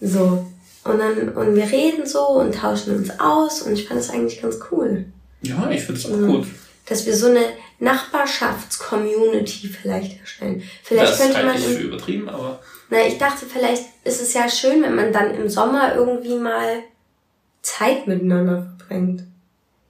so. 0.00 0.46
Und 0.84 0.98
dann, 0.98 1.28
und 1.30 1.54
wir 1.56 1.64
reden 1.70 2.06
so 2.06 2.20
und 2.20 2.54
tauschen 2.54 2.96
uns 2.96 3.08
aus 3.20 3.62
und 3.62 3.72
ich 3.72 3.86
fand 3.88 4.00
das 4.00 4.10
eigentlich 4.10 4.42
ganz 4.42 4.58
cool. 4.70 5.06
ja, 5.42 5.70
ich 5.70 5.82
finde 5.82 6.00
es 6.00 6.06
auch 6.06 6.10
Mhm. 6.16 6.26
gut. 6.28 6.46
Dass 6.86 7.06
wir 7.06 7.16
so 7.16 7.28
eine 7.28 7.44
Nachbarschaftscommunity 7.78 9.68
vielleicht 9.68 10.20
erstellen. 10.20 10.62
Vielleicht 10.82 11.12
das 11.12 11.18
könnte 11.20 11.36
halte 11.36 11.48
man, 11.48 11.56
ich 11.56 11.64
für 11.78 11.82
übertrieben, 11.82 12.28
aber 12.28 12.60
na, 12.92 13.06
ich 13.06 13.18
dachte, 13.18 13.46
vielleicht 13.46 13.84
ist 14.04 14.20
es 14.20 14.34
ja 14.34 14.48
schön, 14.48 14.82
wenn 14.82 14.94
man 14.94 15.12
dann 15.12 15.34
im 15.34 15.48
Sommer 15.48 15.94
irgendwie 15.94 16.36
mal 16.36 16.80
Zeit 17.62 18.06
miteinander 18.06 18.74
verbringt. 18.78 19.24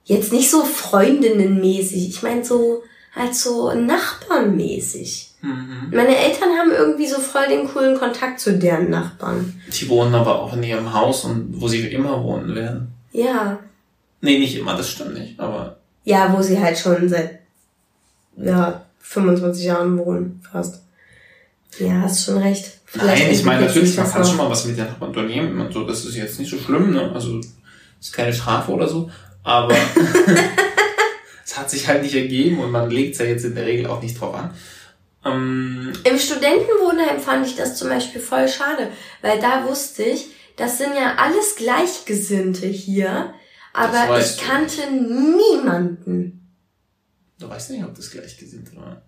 Jetzt 0.05 0.31
nicht 0.33 0.49
so 0.49 0.63
Freundinnenmäßig, 0.63 2.09
ich 2.09 2.23
meine 2.23 2.43
so, 2.43 2.83
halt 3.15 3.35
so 3.35 3.73
Nachbarnmäßig. 3.73 5.31
mhm. 5.41 5.91
Meine 5.91 6.15
Eltern 6.17 6.49
haben 6.57 6.71
irgendwie 6.71 7.07
so 7.07 7.19
voll 7.19 7.47
den 7.47 7.67
coolen 7.67 7.97
Kontakt 7.97 8.39
zu 8.39 8.57
deren 8.57 8.89
Nachbarn. 8.89 9.61
die 9.67 9.87
wohnen 9.89 10.15
aber 10.15 10.41
auch 10.41 10.53
in 10.53 10.63
ihrem 10.63 10.93
Haus 10.93 11.25
und 11.25 11.61
wo 11.61 11.67
sie 11.67 11.85
immer 11.87 12.23
wohnen 12.23 12.55
werden. 12.55 12.87
Ja, 13.11 13.59
Nee, 14.23 14.39
nicht 14.39 14.55
immer, 14.55 14.77
das 14.77 14.89
stimmt 14.89 15.15
nicht. 15.15 15.37
Aber 15.37 15.75
Ja, 16.05 16.33
wo 16.33 16.41
sie 16.41 16.57
halt 16.57 16.77
schon 16.79 17.09
seit 17.09 17.39
ja, 18.37 18.85
25 18.99 19.65
Jahren 19.65 19.97
wohnen, 19.97 20.41
fast. 20.49 20.81
Ja, 21.77 22.03
hast 22.03 22.23
schon 22.23 22.37
recht. 22.37 22.79
Nein, 22.95 23.31
ich 23.31 23.43
meine 23.43 23.65
natürlich, 23.65 23.97
man 23.97 24.09
kann 24.09 24.23
schon 24.23 24.37
mal 24.37 24.49
was 24.49 24.65
mit 24.65 24.77
der 24.77 24.85
Nachbarn 24.85 25.09
unternehmen 25.09 25.59
und 25.59 25.73
so, 25.73 25.83
das 25.85 26.05
ist 26.05 26.15
jetzt 26.15 26.39
nicht 26.39 26.51
so 26.51 26.57
schlimm, 26.57 26.91
ne? 26.91 27.11
Also 27.11 27.39
ist 27.99 28.13
keine 28.13 28.33
Strafe 28.33 28.71
oder 28.71 28.87
so, 28.87 29.09
aber 29.43 29.75
es 31.45 31.57
hat 31.57 31.69
sich 31.69 31.87
halt 31.87 32.03
nicht 32.03 32.13
ergeben 32.13 32.59
und 32.59 32.71
man 32.71 32.89
legt 32.89 33.13
es 33.13 33.19
ja 33.19 33.25
jetzt 33.25 33.45
in 33.45 33.55
der 33.55 33.65
Regel 33.65 33.87
auch 33.87 34.01
nicht 34.01 34.19
drauf 34.19 34.35
an. 34.35 34.53
Ähm, 35.25 35.93
Im 36.03 36.19
Studentenwohnheim 36.19 37.19
fand 37.19 37.47
ich 37.47 37.55
das 37.55 37.77
zum 37.77 37.89
Beispiel 37.89 38.21
voll 38.21 38.47
schade, 38.47 38.89
weil 39.21 39.39
da 39.39 39.65
wusste 39.67 40.03
ich, 40.03 40.27
das 40.55 40.77
sind 40.77 40.93
ja 40.95 41.15
alles 41.17 41.55
Gleichgesinnte 41.55 42.67
hier, 42.67 43.33
aber 43.73 44.19
ich 44.19 44.37
du 44.37 44.45
kannte 44.45 44.81
niemanden. 44.91 46.51
du 47.39 47.49
weißt 47.49 47.71
nicht, 47.71 47.83
ob 47.83 47.95
das 47.95 48.11
gleichgesinnt 48.11 48.75
war. 48.75 49.01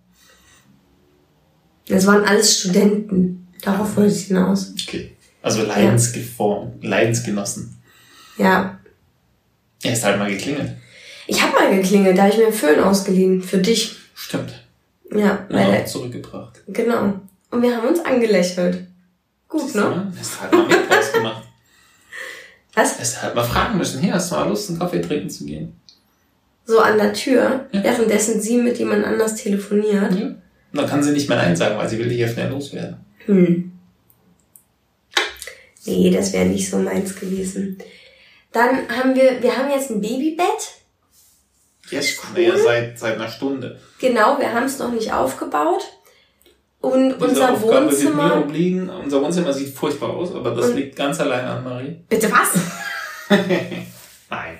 Das 1.87 2.07
waren 2.07 2.25
alles 2.25 2.59
Studenten. 2.59 3.44
Darauf 3.65 3.95
wollte 3.97 4.13
ich 4.15 4.25
hinaus. 4.27 4.73
Okay. 4.87 5.11
Also 5.41 5.63
Leidensgeform, 5.63 6.73
Leidensgenossen. 6.81 7.75
Ja. 8.37 8.79
Er 9.83 9.93
ist 9.93 10.03
halt 10.03 10.17
mal 10.17 10.29
geklingelt. 10.31 10.71
Ich 11.27 11.41
habe 11.41 11.53
mal 11.53 11.75
geklingelt, 11.75 12.17
da 12.17 12.23
habe 12.23 12.31
ich 12.31 12.37
mir 12.37 12.45
einen 12.45 12.53
Föhn 12.53 12.79
ausgeliehen. 12.79 13.41
Für 13.41 13.57
dich. 13.57 13.95
Stimmt. 14.13 14.53
Ja, 15.11 15.19
Ja, 15.19 15.47
weil 15.49 15.81
auch 15.81 15.85
zurückgebracht. 15.85 16.61
Genau. 16.67 17.13
Und 17.51 17.61
wir 17.61 17.75
haben 17.75 17.87
uns 17.87 17.99
angelächelt. 17.99 18.87
Gut, 19.47 19.61
Siehst 19.61 19.75
ne? 19.75 20.11
Hast 20.17 20.35
du 20.35 20.41
halt 20.41 20.51
mal 20.53 20.67
mit 20.67 20.89
draus 20.89 21.11
gemacht. 21.13 21.43
Was? 22.73 22.99
Hast 22.99 23.15
du 23.17 23.21
halt 23.21 23.35
mal 23.35 23.43
fragen 23.43 23.77
müssen. 23.77 24.01
Hier, 24.01 24.13
hast 24.13 24.31
du 24.31 24.35
mal 24.35 24.47
Lust, 24.49 24.69
einen 24.69 24.79
Kaffee 24.79 25.01
trinken 25.01 25.29
zu 25.29 25.45
gehen? 25.45 25.73
So 26.65 26.79
an 26.79 26.97
der 26.97 27.13
Tür, 27.13 27.65
Ja. 27.71 27.83
währenddessen 27.83 28.41
sie 28.41 28.57
mit 28.57 28.77
jemand 28.79 29.05
anders 29.05 29.35
telefoniert. 29.35 30.13
Ja. 30.13 30.25
Und 30.25 30.37
dann 30.73 30.87
kann 30.87 31.03
sie 31.03 31.11
nicht 31.11 31.29
mehr 31.29 31.37
Nein 31.37 31.55
sagen, 31.55 31.77
weil 31.77 31.87
sie 31.87 31.97
will 31.99 32.09
dich 32.09 32.17
ja 32.17 32.27
schnell 32.27 32.49
loswerden. 32.49 32.97
Hm. 33.25 33.71
Nee, 35.85 36.09
das 36.09 36.33
wäre 36.33 36.45
nicht 36.45 36.69
so 36.69 36.77
meins 36.77 37.15
gewesen. 37.15 37.77
Dann 38.51 38.87
haben 38.89 39.15
wir, 39.15 39.41
wir 39.43 39.55
haben 39.57 39.69
jetzt 39.69 39.91
ein 39.91 40.01
Babybett. 40.01 40.45
Jetzt, 41.91 42.19
naja, 42.33 42.57
seit, 42.57 42.97
seit 42.97 43.15
einer 43.15 43.27
Stunde. 43.29 43.79
Genau, 43.99 44.39
wir 44.39 44.51
haben 44.53 44.65
es 44.65 44.79
noch 44.79 44.91
nicht 44.91 45.13
aufgebaut. 45.13 45.83
Und 46.81 47.15
Diese 47.15 47.25
unser 47.29 47.53
Aufgabe 47.53 47.71
wird 47.71 47.75
mir 47.75 47.85
Wohnzimmer. 47.91 48.37
obliegen. 48.41 48.89
Unser 48.89 49.21
Wohnzimmer 49.21 49.53
sieht 49.53 49.75
furchtbar 49.75 50.09
aus, 50.11 50.33
aber 50.33 50.51
das 50.55 50.67
Und- 50.69 50.75
liegt 50.77 50.95
ganz 50.95 51.19
allein 51.19 51.45
an 51.45 51.63
Marie. 51.63 51.99
Bitte 52.09 52.31
was? 52.31 52.49
Nein. 54.29 54.59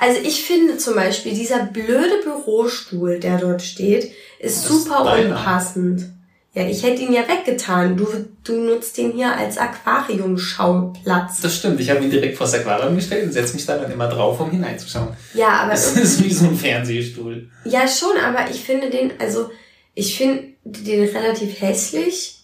Also 0.00 0.20
ich 0.22 0.44
finde 0.44 0.76
zum 0.78 0.94
Beispiel, 0.94 1.34
dieser 1.34 1.64
blöde 1.66 2.20
Bürostuhl, 2.24 3.18
der 3.20 3.38
dort 3.38 3.62
steht, 3.62 4.12
ist 4.38 4.64
Das 4.64 4.70
ist 4.70 4.84
super 4.84 5.04
deiner. 5.04 5.36
unpassend. 5.36 6.10
Ja, 6.56 6.66
ich 6.66 6.82
hätte 6.82 7.02
ihn 7.02 7.12
ja 7.12 7.20
weggetan. 7.28 7.98
Du, 7.98 8.06
du 8.42 8.52
nutzt 8.58 8.96
den 8.96 9.12
hier 9.12 9.30
als 9.36 9.58
Aquariumschauplatz. 9.58 11.42
Das 11.42 11.54
stimmt. 11.54 11.78
Ich 11.80 11.90
habe 11.90 12.02
ihn 12.02 12.10
direkt 12.10 12.38
vor 12.38 12.46
das 12.46 12.54
Aquarium 12.54 12.96
gestellt 12.96 13.26
und 13.26 13.32
setze 13.32 13.54
mich 13.54 13.66
da 13.66 13.76
dann 13.76 13.92
immer 13.92 14.08
drauf, 14.08 14.40
um 14.40 14.50
hineinzuschauen. 14.50 15.08
Ja, 15.34 15.48
aber 15.60 15.72
Das 15.72 15.94
ist 15.96 16.24
wie 16.24 16.32
so 16.32 16.46
ein 16.46 16.56
Fernsehstuhl. 16.56 17.50
ja 17.66 17.86
schon, 17.86 18.16
aber 18.24 18.50
ich 18.50 18.62
finde 18.64 18.88
den, 18.88 19.12
also 19.20 19.50
ich 19.94 20.16
finde 20.16 20.44
den 20.64 21.04
relativ 21.08 21.60
hässlich. 21.60 22.38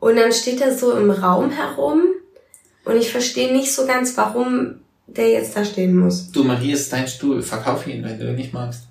Und 0.00 0.16
dann 0.16 0.32
steht 0.32 0.62
er 0.62 0.74
so 0.76 0.92
im 0.92 1.10
Raum 1.10 1.50
herum. 1.50 2.02
Und 2.86 2.96
ich 2.96 3.10
verstehe 3.10 3.52
nicht 3.52 3.74
so 3.74 3.86
ganz, 3.86 4.16
warum 4.16 4.76
der 5.06 5.28
jetzt 5.28 5.54
da 5.54 5.66
stehen 5.66 5.96
muss. 5.98 6.30
Du, 6.32 6.44
Marie, 6.44 6.72
ist 6.72 6.90
dein 6.92 7.06
Stuhl. 7.06 7.42
Verkauf 7.42 7.86
ihn, 7.86 8.02
wenn 8.04 8.18
du 8.18 8.26
ihn 8.26 8.36
nicht 8.36 8.54
magst. 8.54 8.84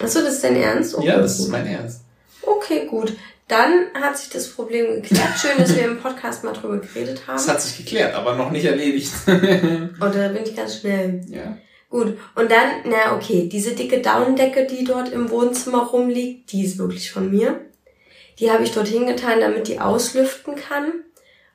Achso, 0.00 0.20
das 0.20 0.34
ist 0.34 0.44
dein 0.44 0.56
Ernst? 0.56 0.96
Okay, 0.96 1.06
Ja, 1.06 1.18
das 1.20 1.38
ist 1.38 1.48
mein 1.48 1.66
Ernst. 1.66 2.02
Okay, 2.42 2.86
gut. 2.86 3.12
Dann 3.48 3.86
hat 3.94 4.18
sich 4.18 4.28
das 4.28 4.48
Problem 4.48 5.02
geklärt. 5.02 5.38
Schön, 5.40 5.56
dass 5.58 5.74
wir 5.74 5.84
im 5.84 5.98
Podcast 5.98 6.44
mal 6.44 6.52
drüber 6.52 6.78
geredet 6.78 7.22
haben. 7.26 7.36
Das 7.36 7.48
hat 7.48 7.62
sich 7.62 7.78
geklärt, 7.78 8.14
aber 8.14 8.34
noch 8.36 8.50
nicht 8.50 8.66
erledigt. 8.66 9.10
Oder 9.26 10.28
bin 10.28 10.44
ich 10.44 10.54
ganz 10.54 10.80
schnell? 10.80 11.22
ja. 11.28 11.56
Gut. 11.90 12.18
Und 12.34 12.50
dann, 12.50 12.68
na 12.84 13.16
okay, 13.16 13.48
diese 13.50 13.74
dicke 13.74 14.02
Daunendecke, 14.02 14.66
die 14.66 14.84
dort 14.84 15.10
im 15.10 15.30
Wohnzimmer 15.30 15.84
rumliegt, 15.86 16.52
die 16.52 16.62
ist 16.62 16.76
wirklich 16.76 17.10
von 17.10 17.30
mir. 17.30 17.62
Die 18.38 18.50
habe 18.50 18.62
ich 18.62 18.72
dort 18.72 18.88
hingetan, 18.88 19.40
damit 19.40 19.68
die 19.68 19.80
auslüften 19.80 20.54
kann. 20.54 20.92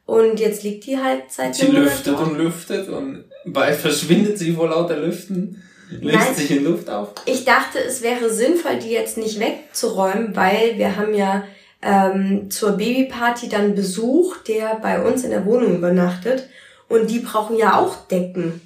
Und 0.08 0.40
jetzt 0.40 0.64
liegt 0.64 0.88
die 0.88 0.98
halt 0.98 1.26
seit 1.30 1.54
Sie 1.54 1.68
Monat 1.68 1.84
lüftet 1.84 2.14
dort. 2.16 2.28
und 2.28 2.38
lüftet 2.40 2.90
und 2.90 3.26
bald 3.46 3.76
verschwindet 3.76 4.40
sie 4.40 4.54
vor 4.54 4.70
lauter 4.70 4.98
Lüften, 4.98 5.62
löst 6.02 6.18
Nein. 6.18 6.36
sich 6.36 6.50
in 6.50 6.64
Luft 6.64 6.90
auf. 6.90 7.10
Ich 7.26 7.46
dachte, 7.46 7.78
es 7.80 8.02
wäre 8.02 8.30
sinnvoll, 8.32 8.80
die 8.80 8.90
jetzt 8.90 9.18
nicht 9.20 9.40
wegzuräumen, 9.40 10.36
weil 10.36 10.80
wir 10.80 10.96
haben 10.98 11.14
ja 11.14 11.44
ähm, 11.84 12.50
zur 12.50 12.74
Babyparty 12.74 13.50
dann 13.50 13.76
Besuch, 13.76 14.38
der 14.48 14.76
bei 14.76 15.02
uns 15.02 15.24
in 15.24 15.32
der 15.32 15.46
Wohnung 15.46 15.76
übernachtet. 15.76 16.48
Und 16.90 17.10
die 17.10 17.20
brauchen 17.20 17.58
ja 17.58 17.80
auch 17.80 18.08
Decken. 18.08 18.62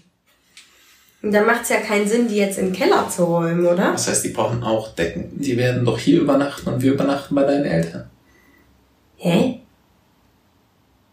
Und 1.21 1.31
da 1.31 1.43
macht 1.43 1.63
es 1.63 1.69
ja 1.69 1.77
keinen 1.77 2.07
Sinn, 2.07 2.27
die 2.27 2.35
jetzt 2.35 2.57
in 2.57 2.67
den 2.67 2.73
Keller 2.73 3.09
zu 3.09 3.25
räumen, 3.25 3.65
oder? 3.65 3.91
Das 3.91 4.07
heißt, 4.07 4.23
die 4.23 4.29
brauchen 4.29 4.63
auch 4.63 4.93
Decken. 4.93 5.31
Die 5.35 5.57
werden 5.57 5.83
doch 5.83 5.97
hier 5.97 6.21
übernachten 6.21 6.69
und 6.69 6.81
wir 6.81 6.93
übernachten 6.93 7.33
bei 7.35 7.43
deinen 7.43 7.65
Eltern. 7.65 8.09
Hä? 9.17 9.61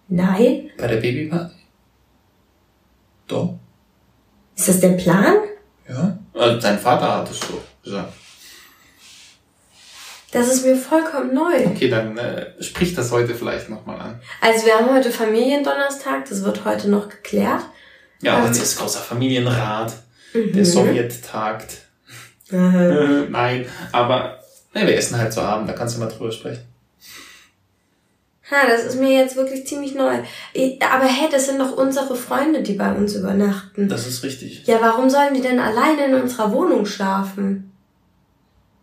Nein? 0.09 0.71
Bei 0.77 0.87
der 0.87 0.97
Babyparty? 0.97 1.55
Doch. 3.27 3.55
Ist 4.57 4.69
das 4.69 4.81
der 4.81 4.91
Plan? 4.91 5.37
Ja. 5.89 6.19
Also 6.35 6.61
dein 6.61 6.79
Vater 6.79 7.17
hat 7.17 7.31
es 7.31 7.41
so 7.41 7.61
gesagt. 7.83 8.13
Das 10.35 10.49
ist 10.49 10.67
mir 10.67 10.77
vollkommen 10.77 11.33
neu. 11.33 11.65
Okay, 11.67 11.89
dann 11.89 12.19
äh, 12.19 12.47
sprich 12.61 12.95
das 12.95 13.11
heute 13.13 13.35
vielleicht 13.35 13.71
nochmal 13.71 14.01
an. 14.01 14.21
Also 14.41 14.67
wir 14.67 14.75
haben 14.75 14.93
heute 14.93 15.11
Familiendonnerstag, 15.11 16.29
das 16.29 16.45
wird 16.45 16.65
heute 16.65 16.91
noch 16.91 17.09
geklärt. 17.09 17.63
Ja, 18.21 18.39
Ähm. 18.39 18.43
heute 18.45 18.59
ist 18.61 18.77
großer 18.79 19.01
Familienrat. 19.01 19.93
Mhm. 20.35 20.53
Der 20.53 20.65
Sowjet 20.65 21.25
tagt. 21.25 21.79
Äh, 22.51 22.57
Nein, 22.57 23.67
aber 23.93 24.41
ne, 24.75 24.87
wir 24.87 24.97
essen 24.97 25.17
halt 25.17 25.33
zu 25.33 25.41
Abend, 25.41 25.69
da 25.69 25.73
kannst 25.73 25.97
du 25.97 26.01
mal 26.01 26.09
drüber 26.09 26.31
sprechen. 26.33 26.65
Ha, 28.51 28.67
das 28.69 28.85
ist 28.85 29.01
mir 29.01 29.11
jetzt 29.19 29.37
wirklich 29.37 29.67
ziemlich 29.67 29.95
neu. 29.95 30.11
Aber 30.13 31.05
hä, 31.07 31.29
das 31.31 31.47
sind 31.47 31.59
doch 31.61 31.77
unsere 31.77 32.15
Freunde, 32.15 32.63
die 32.63 32.75
bei 32.75 32.93
uns 32.93 33.15
übernachten. 33.15 33.89
Das 33.89 34.07
ist 34.07 34.23
richtig. 34.23 34.67
Ja, 34.67 34.79
warum 34.83 35.09
sollen 35.09 35.33
die 35.33 35.41
denn 35.41 35.59
alleine 35.59 36.05
in 36.07 36.15
unserer 36.15 36.53
Wohnung 36.53 36.85
schlafen? 36.85 37.71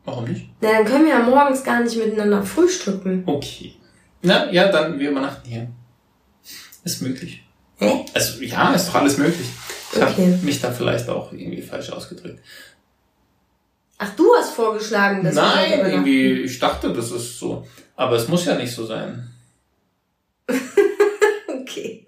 Warum 0.05 0.25
nicht? 0.25 0.49
Na, 0.61 0.71
dann 0.71 0.85
können 0.85 1.05
wir 1.05 1.11
ja 1.11 1.19
morgens 1.19 1.63
gar 1.63 1.81
nicht 1.81 1.95
miteinander 1.95 2.43
frühstücken. 2.43 3.23
Okay. 3.25 3.75
Na, 4.23 4.51
ja, 4.51 4.71
dann 4.71 4.99
wir 4.99 5.11
übernachten 5.11 5.47
hier. 5.47 5.67
Ist 6.83 7.01
möglich. 7.01 7.43
Hä? 7.77 8.05
Also 8.13 8.41
ja, 8.43 8.73
ist 8.73 8.87
doch 8.89 8.95
alles 8.95 9.17
möglich. 9.17 9.47
Ich 9.93 9.97
Okay. 10.01 10.33
habe 10.33 10.45
mich 10.45 10.61
da 10.61 10.71
vielleicht 10.71 11.07
auch 11.09 11.31
irgendwie 11.31 11.61
falsch 11.61 11.89
ausgedrückt. 11.91 12.39
Ach, 13.97 14.09
du 14.15 14.33
hast 14.35 14.53
vorgeschlagen, 14.55 15.23
dass 15.23 15.35
wir 15.35 15.41
Nein, 15.41 15.65
übernachten. 15.73 15.91
irgendwie, 15.91 16.31
ich 16.41 16.57
dachte, 16.59 16.91
das 16.91 17.11
ist 17.11 17.37
so. 17.37 17.67
Aber 17.95 18.15
es 18.15 18.27
muss 18.27 18.45
ja 18.45 18.55
nicht 18.55 18.73
so 18.73 18.85
sein. 18.85 19.29
Okay. 21.47 22.05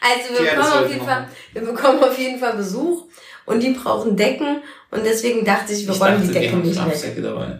Also 0.00 0.38
wir 0.38 0.46
Ja, 0.46 0.54
bekommen, 0.54 0.84
auf 0.84 0.90
jeden 0.90 1.04
Fall, 1.06 1.28
wir 1.52 1.62
bekommen 1.62 2.04
auf 2.04 2.18
jeden 2.18 2.38
Fall 2.38 2.56
Besuch 2.56 3.04
und 3.46 3.60
die 3.62 3.70
brauchen 3.72 4.16
Decken 4.16 4.62
und 4.90 5.04
deswegen 5.04 5.44
dachte 5.44 5.72
ich, 5.72 5.86
wir 5.86 5.94
ich 5.94 6.00
räumen 6.00 6.14
dachte, 6.20 6.26
die 6.28 6.32
Decke 6.32 6.52
haben 6.52 6.62
nicht 6.62 6.76
weg. 6.76 6.82
Schlafsäcke 6.82 7.22
dabei. 7.22 7.58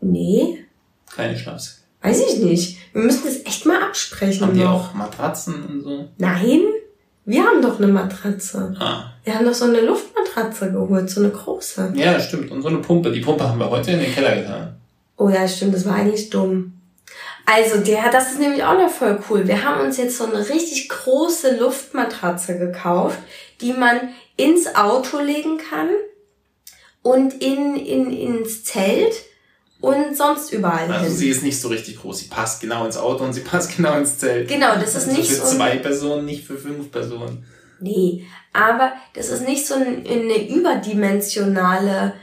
Nee, 0.00 0.64
Keine 1.14 1.36
Schlafsäcke. 1.36 1.82
weiß 2.02 2.20
ich 2.28 2.38
nicht. 2.38 2.78
Wir 2.92 3.02
müssen 3.02 3.24
das 3.24 3.44
echt 3.44 3.66
mal 3.66 3.82
absprechen 3.82 4.42
Haben 4.46 4.54
die 4.54 4.60
noch. 4.62 4.90
auch 4.90 4.94
Matratzen 4.94 5.64
und 5.64 5.82
so? 5.82 6.08
Nein, 6.18 6.60
wir 7.24 7.42
haben 7.44 7.60
doch 7.60 7.78
eine 7.78 7.88
Matratze. 7.88 8.74
Ah. 8.78 9.12
Wir 9.24 9.34
haben 9.34 9.44
doch 9.44 9.54
so 9.54 9.64
eine 9.66 9.80
Luftmatratze 9.80 10.70
geholt, 10.72 11.10
so 11.10 11.20
eine 11.20 11.30
große. 11.30 11.92
Ja, 11.96 12.18
stimmt. 12.20 12.50
Und 12.50 12.62
so 12.62 12.68
eine 12.68 12.78
Pumpe. 12.78 13.10
Die 13.10 13.20
Pumpe 13.20 13.46
haben 13.48 13.58
wir 13.58 13.68
heute 13.68 13.90
in 13.90 13.98
den 14.00 14.12
Keller 14.14 14.36
getan. 14.36 14.76
Oh 15.16 15.28
ja, 15.28 15.46
stimmt, 15.48 15.74
das 15.74 15.84
war 15.84 15.96
eigentlich 15.96 16.30
dumm. 16.30 16.74
Also, 17.44 17.80
der, 17.80 18.10
das 18.12 18.30
ist 18.32 18.38
nämlich 18.40 18.62
auch 18.62 18.78
noch 18.78 18.90
voll 18.90 19.18
cool. 19.28 19.48
Wir 19.48 19.64
haben 19.64 19.80
uns 19.84 19.96
jetzt 19.96 20.16
so 20.18 20.24
eine 20.26 20.48
richtig 20.48 20.88
große 20.88 21.56
Luftmatratze 21.58 22.58
gekauft, 22.58 23.18
die 23.60 23.72
man 23.72 24.10
ins 24.38 24.74
Auto 24.74 25.18
legen 25.18 25.58
kann 25.58 25.90
und 27.02 27.34
in, 27.42 27.76
in, 27.76 28.10
ins 28.12 28.64
Zelt 28.64 29.14
und 29.80 30.16
sonst 30.16 30.52
überall 30.52 30.90
Also 30.90 31.04
hin. 31.06 31.14
sie 31.14 31.28
ist 31.28 31.42
nicht 31.42 31.60
so 31.60 31.68
richtig 31.68 31.98
groß. 32.00 32.18
Sie 32.20 32.28
passt 32.28 32.60
genau 32.60 32.84
ins 32.86 32.96
Auto 32.96 33.22
und 33.24 33.32
sie 33.34 33.40
passt 33.52 33.76
genau 33.76 33.96
ins 33.98 34.16
Zelt. 34.18 34.48
Genau, 34.48 34.74
das 34.74 34.90
ist 34.94 35.08
also 35.08 35.12
nicht 35.12 35.28
für 35.30 35.36
so 35.36 35.42
ein- 35.50 35.56
zwei 35.56 35.76
Personen, 35.76 36.24
nicht 36.24 36.44
für 36.46 36.56
fünf 36.56 36.90
Personen. 36.90 37.44
Nee, 37.80 38.24
aber 38.52 38.92
das 39.14 39.28
ist 39.28 39.46
nicht 39.46 39.64
so 39.66 39.74
ein, 39.74 40.04
eine 40.06 40.48
überdimensionale, 40.48 42.14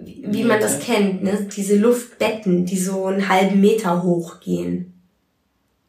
wie, 0.00 0.24
wie 0.26 0.44
man 0.44 0.58
das 0.60 0.80
kennt, 0.80 1.22
ne? 1.22 1.48
Diese 1.54 1.76
Luftbetten, 1.76 2.64
die 2.64 2.78
so 2.78 3.06
einen 3.06 3.28
halben 3.28 3.60
Meter 3.60 4.02
hoch 4.02 4.40
gehen. 4.40 5.01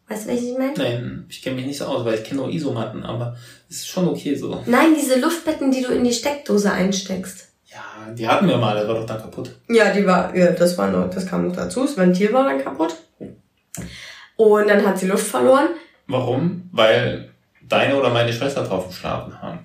Weißt 0.07 0.25
du, 0.27 0.33
was 0.33 0.41
ich 0.41 0.57
meine? 0.57 0.73
Nein, 0.75 1.25
ich 1.29 1.41
kenne 1.41 1.55
mich 1.55 1.65
nicht 1.65 1.77
so 1.77 1.85
aus, 1.85 2.05
weil 2.05 2.15
ich 2.15 2.23
kenne 2.23 2.41
nur 2.41 2.49
Isomatten, 2.49 3.03
aber 3.03 3.35
es 3.69 3.77
ist 3.77 3.87
schon 3.87 4.07
okay 4.07 4.35
so. 4.35 4.61
Nein, 4.65 4.95
diese 4.99 5.19
Luftbetten, 5.19 5.71
die 5.71 5.81
du 5.81 5.91
in 5.93 6.03
die 6.03 6.13
Steckdose 6.13 6.71
einsteckst. 6.71 7.47
Ja, 7.67 8.13
die 8.13 8.27
hatten 8.27 8.47
wir 8.47 8.57
mal, 8.57 8.75
das 8.75 8.87
war 8.87 8.95
doch 8.95 9.05
dann 9.05 9.21
kaputt. 9.21 9.55
Ja, 9.69 9.91
die 9.91 10.05
war, 10.05 10.35
ja, 10.35 10.51
das 10.51 10.77
war 10.77 10.91
noch, 10.91 11.09
das 11.09 11.25
kam 11.25 11.47
noch 11.47 11.55
dazu. 11.55 11.81
Das 11.83 11.97
Ventil 11.97 12.31
war 12.33 12.43
dann 12.43 12.61
kaputt. 12.63 12.95
Und 14.35 14.67
dann 14.67 14.85
hat 14.85 14.99
sie 14.99 15.07
Luft 15.07 15.25
verloren. 15.25 15.69
Warum? 16.07 16.69
Weil 16.71 17.31
deine 17.67 17.95
oder 17.95 18.09
meine 18.09 18.33
Schwester 18.33 18.63
drauf 18.63 18.87
geschlafen 18.87 19.41
haben. 19.41 19.59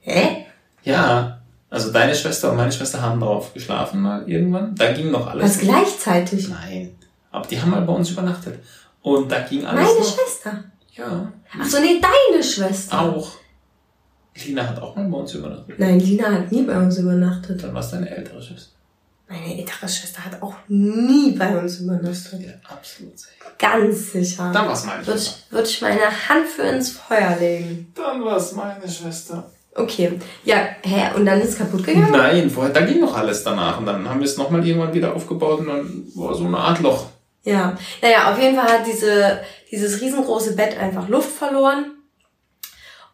Hä? 0.00 0.42
Ja, 0.84 1.40
also 1.68 1.90
deine 1.90 2.14
Schwester 2.14 2.52
und 2.52 2.58
meine 2.58 2.70
Schwester 2.70 3.02
haben 3.02 3.18
drauf 3.18 3.52
geschlafen 3.52 4.00
mal 4.00 4.22
irgendwann. 4.30 4.76
Da 4.76 4.92
ging 4.92 5.10
noch 5.10 5.26
alles. 5.26 5.42
Was 5.42 5.58
gleichzeitig? 5.58 6.48
Nein. 6.48 6.96
Aber 7.36 7.46
die 7.46 7.60
haben 7.60 7.70
mal 7.70 7.82
bei 7.82 7.92
uns 7.92 8.10
übernachtet. 8.10 8.58
Und 9.02 9.30
da 9.30 9.40
ging 9.40 9.64
alles 9.66 9.80
Meine 9.86 9.98
noch. 10.00 10.14
Schwester. 10.14 10.64
Ja, 10.92 11.32
Ach 11.60 11.66
so, 11.66 11.78
nee, 11.80 12.00
deine 12.00 12.42
Schwester. 12.42 13.00
auch. 13.00 13.32
Lina 14.44 14.66
hat 14.68 14.80
auch 14.80 14.96
mal 14.96 15.08
bei 15.08 15.18
uns 15.18 15.34
übernachtet. 15.34 15.78
Nein, 15.78 16.00
Lina 16.00 16.30
hat 16.32 16.50
nie 16.52 16.62
bei 16.62 16.76
uns 16.78 16.98
übernachtet. 16.98 17.62
Dann 17.62 17.72
war 17.74 17.80
es 17.80 17.90
deine 17.90 18.08
ältere 18.10 18.40
Schwester. 18.42 18.72
Meine 19.28 19.58
ältere 19.58 19.88
Schwester 19.88 20.24
hat 20.24 20.40
auch 20.42 20.54
nie 20.68 21.32
bei 21.32 21.56
uns 21.58 21.80
übernachtet. 21.80 22.40
Ja, 22.40 22.52
absolut 22.72 23.18
sicher. 23.18 23.32
Ganz 23.58 24.12
sicher. 24.12 24.50
Dann 24.52 24.66
war 24.66 24.72
es 24.72 24.84
meine 24.86 25.06
Würde 25.06 25.18
Schwester. 25.20 25.38
ich, 25.46 25.52
würd 25.52 25.68
ich 25.68 25.82
meine 25.82 26.28
Hand 26.28 26.46
für 26.46 26.62
ins 26.62 26.90
Feuer 26.90 27.36
legen. 27.38 27.92
Dann 27.94 28.24
war 28.24 28.36
es 28.36 28.52
meine 28.52 28.88
Schwester. 28.88 29.50
Okay. 29.74 30.18
Ja, 30.44 30.56
hä? 30.82 31.14
Und 31.16 31.26
dann 31.26 31.40
ist 31.40 31.50
es 31.50 31.58
kaputt 31.58 31.84
gegangen? 31.84 32.10
Nein, 32.12 32.48
vorher, 32.50 32.72
da 32.72 32.80
ging 32.80 33.00
noch 33.00 33.14
alles 33.16 33.42
danach. 33.44 33.78
Und 33.78 33.86
dann 33.86 34.08
haben 34.08 34.20
wir 34.20 34.26
es 34.26 34.36
nochmal 34.38 34.66
irgendwann 34.66 34.94
wieder 34.94 35.14
aufgebaut 35.14 35.60
und 35.60 35.66
dann 35.68 36.04
war 36.14 36.34
so 36.34 36.46
eine 36.46 36.56
Art 36.58 36.80
Loch. 36.80 37.06
Ja. 37.46 37.78
Naja, 38.02 38.32
auf 38.32 38.40
jeden 38.40 38.56
Fall 38.56 38.66
hat 38.66 38.86
diese, 38.86 39.40
dieses 39.70 40.00
riesengroße 40.00 40.56
Bett 40.56 40.76
einfach 40.78 41.08
Luft 41.08 41.30
verloren. 41.30 41.92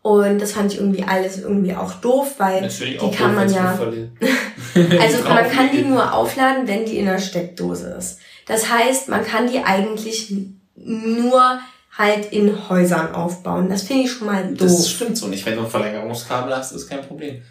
Und 0.01 0.41
das 0.41 0.53
fand 0.53 0.73
ich 0.73 0.79
irgendwie 0.79 1.05
alles 1.05 1.39
irgendwie 1.39 1.77
auch 1.77 1.93
doof, 1.95 2.35
weil 2.39 2.63
Das 2.63 2.77
finde 2.77 2.95
ich 2.95 2.99
die 2.99 3.05
auch 3.05 3.15
kann 3.15 3.35
man 3.35 3.53
ja. 3.53 3.79
Also 5.01 5.23
man 5.29 5.49
kann 5.51 5.71
die 5.71 5.83
nur 5.83 6.13
aufladen, 6.13 6.67
wenn 6.67 6.87
die 6.87 6.99
in 6.99 7.07
der 7.07 7.21
Steckdose 7.21 7.91
ist. 7.91 8.19
Das 8.47 8.69
heißt, 8.71 9.11
man 9.11 9.25
kann 9.25 9.49
die 9.49 9.61
eigentlich 9.61 10.35
nur 10.75 11.61
halt 11.97 12.33
in 12.33 12.69
Häusern 12.71 13.15
aufbauen. 13.15 13.69
Das 13.69 13.83
finde 13.83 14.05
ich 14.05 14.13
schon 14.13 14.27
mal 14.27 14.49
doof. 14.49 14.57
Das 14.61 14.91
stimmt 14.91 15.19
so 15.19 15.29
nicht. 15.29 15.45
Wenn 15.45 15.57
du 15.57 15.65
ein 15.65 15.71
Verlängerungskabel 15.71 16.57
hast, 16.57 16.73
ist 16.73 16.89
kein 16.89 17.03
Problem. 17.03 17.43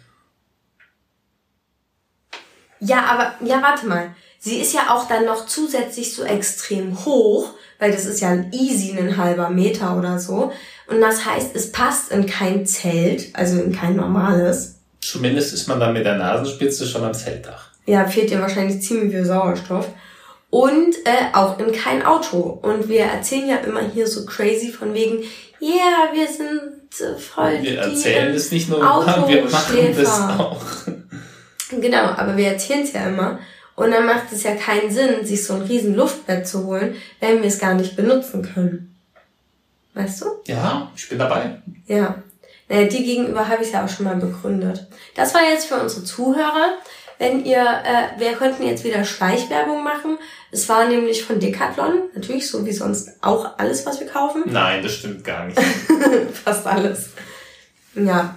Ja, 2.80 3.04
aber, 3.04 3.34
ja, 3.46 3.62
warte 3.62 3.86
mal. 3.86 4.16
Sie 4.44 4.56
ist 4.56 4.74
ja 4.74 4.92
auch 4.92 5.06
dann 5.06 5.24
noch 5.24 5.46
zusätzlich 5.46 6.16
so 6.16 6.24
extrem 6.24 7.04
hoch, 7.04 7.50
weil 7.78 7.92
das 7.92 8.06
ist 8.06 8.20
ja 8.20 8.44
easy 8.50 8.98
ein 8.98 9.16
halber 9.16 9.50
Meter 9.50 9.96
oder 9.96 10.18
so. 10.18 10.50
Und 10.88 11.00
das 11.00 11.24
heißt, 11.24 11.54
es 11.54 11.70
passt 11.70 12.10
in 12.10 12.26
kein 12.26 12.66
Zelt, 12.66 13.28
also 13.34 13.60
in 13.60 13.72
kein 13.72 13.94
normales. 13.94 14.80
Zumindest 15.00 15.54
ist 15.54 15.68
man 15.68 15.78
dann 15.78 15.92
mit 15.92 16.04
der 16.04 16.16
Nasenspitze 16.16 16.88
schon 16.88 17.04
am 17.04 17.14
Zeltdach. 17.14 17.70
Ja, 17.86 18.04
fehlt 18.04 18.32
ihr 18.32 18.40
wahrscheinlich 18.40 18.82
ziemlich 18.82 19.12
viel 19.12 19.24
Sauerstoff. 19.24 19.86
Und 20.50 20.96
äh, 21.04 21.34
auch 21.34 21.60
in 21.60 21.70
kein 21.70 22.04
Auto. 22.04 22.38
Und 22.40 22.88
wir 22.88 23.02
erzählen 23.02 23.48
ja 23.48 23.56
immer 23.58 23.82
hier 23.94 24.08
so 24.08 24.26
crazy 24.26 24.72
von 24.72 24.92
wegen, 24.92 25.22
ja, 25.60 25.68
yeah, 25.68 26.12
wir 26.12 26.26
sind 26.26 27.00
äh, 27.00 27.16
voll 27.16 27.62
Wir 27.62 27.78
erzählen 27.78 28.34
es 28.34 28.50
nicht 28.50 28.68
nur, 28.68 28.78
Autoschläfer. 28.78 29.28
wir 29.28 29.44
machen 29.44 29.94
das 29.96 30.20
auch. 30.20 30.60
Genau, 31.80 32.02
aber 32.16 32.36
wir 32.36 32.48
erzählen 32.48 32.82
es 32.82 32.92
ja 32.92 33.06
immer. 33.06 33.38
Und 33.74 33.90
dann 33.90 34.06
macht 34.06 34.32
es 34.32 34.42
ja 34.42 34.54
keinen 34.54 34.90
Sinn, 34.90 35.24
sich 35.24 35.44
so 35.44 35.54
ein 35.54 35.62
riesen 35.62 35.94
Luftbett 35.94 36.46
zu 36.46 36.66
holen, 36.66 36.96
wenn 37.20 37.40
wir 37.40 37.48
es 37.48 37.58
gar 37.58 37.74
nicht 37.74 37.96
benutzen 37.96 38.42
können. 38.42 38.94
Weißt 39.94 40.22
du? 40.22 40.26
Ja, 40.46 40.90
ich 40.96 41.08
bin 41.08 41.18
dabei. 41.18 41.60
Ja. 41.86 42.22
Naja, 42.68 42.86
dir 42.86 43.02
gegenüber 43.02 43.48
habe 43.48 43.62
ich 43.62 43.72
ja 43.72 43.84
auch 43.84 43.88
schon 43.88 44.06
mal 44.06 44.16
begründet. 44.16 44.86
Das 45.14 45.34
war 45.34 45.42
jetzt 45.42 45.66
für 45.66 45.76
unsere 45.76 46.04
Zuhörer. 46.04 46.78
Wenn 47.18 47.44
ihr, 47.44 47.60
äh, 47.60 48.18
wir 48.18 48.32
könnten 48.32 48.66
jetzt 48.66 48.84
wieder 48.84 49.04
Schleichwerbung 49.04 49.84
machen. 49.84 50.18
Es 50.50 50.68
war 50.68 50.86
nämlich 50.88 51.24
von 51.24 51.38
Decathlon, 51.38 52.10
natürlich 52.14 52.50
so 52.50 52.66
wie 52.66 52.72
sonst 52.72 53.10
auch 53.20 53.58
alles, 53.58 53.86
was 53.86 54.00
wir 54.00 54.06
kaufen. 54.06 54.42
Nein, 54.46 54.82
das 54.82 54.94
stimmt 54.94 55.22
gar 55.22 55.46
nicht. 55.46 55.58
Fast 56.44 56.66
alles. 56.66 57.10
Ja. 57.94 58.34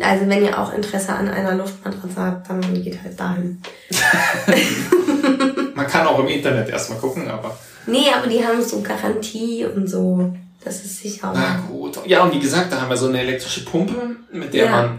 Also 0.00 0.28
wenn 0.28 0.44
ihr 0.44 0.58
auch 0.58 0.72
Interesse 0.74 1.12
an 1.12 1.28
einer 1.28 1.54
Luftmatratze 1.54 2.16
habt, 2.20 2.50
dann 2.50 2.60
geht 2.82 2.98
halt 3.02 3.18
dahin. 3.18 3.62
Man 5.74 5.86
kann 5.86 6.06
auch 6.06 6.18
im 6.18 6.28
Internet 6.28 6.68
erstmal 6.68 6.98
gucken, 6.98 7.28
aber. 7.28 7.56
Nee, 7.86 8.06
aber 8.16 8.26
die 8.26 8.44
haben 8.44 8.62
so 8.62 8.80
Garantie 8.82 9.64
und 9.64 9.88
so. 9.88 10.32
Das 10.64 10.84
ist 10.84 11.00
sicher. 11.00 11.32
Na 11.34 11.60
gut. 11.70 11.98
Ja, 12.06 12.24
und 12.24 12.34
wie 12.34 12.40
gesagt, 12.40 12.72
da 12.72 12.80
haben 12.80 12.90
wir 12.90 12.96
so 12.96 13.06
eine 13.08 13.20
elektrische 13.20 13.64
Pumpe, 13.64 14.16
mit 14.32 14.52
der 14.52 14.64
Ja. 14.64 14.70
man 14.70 14.98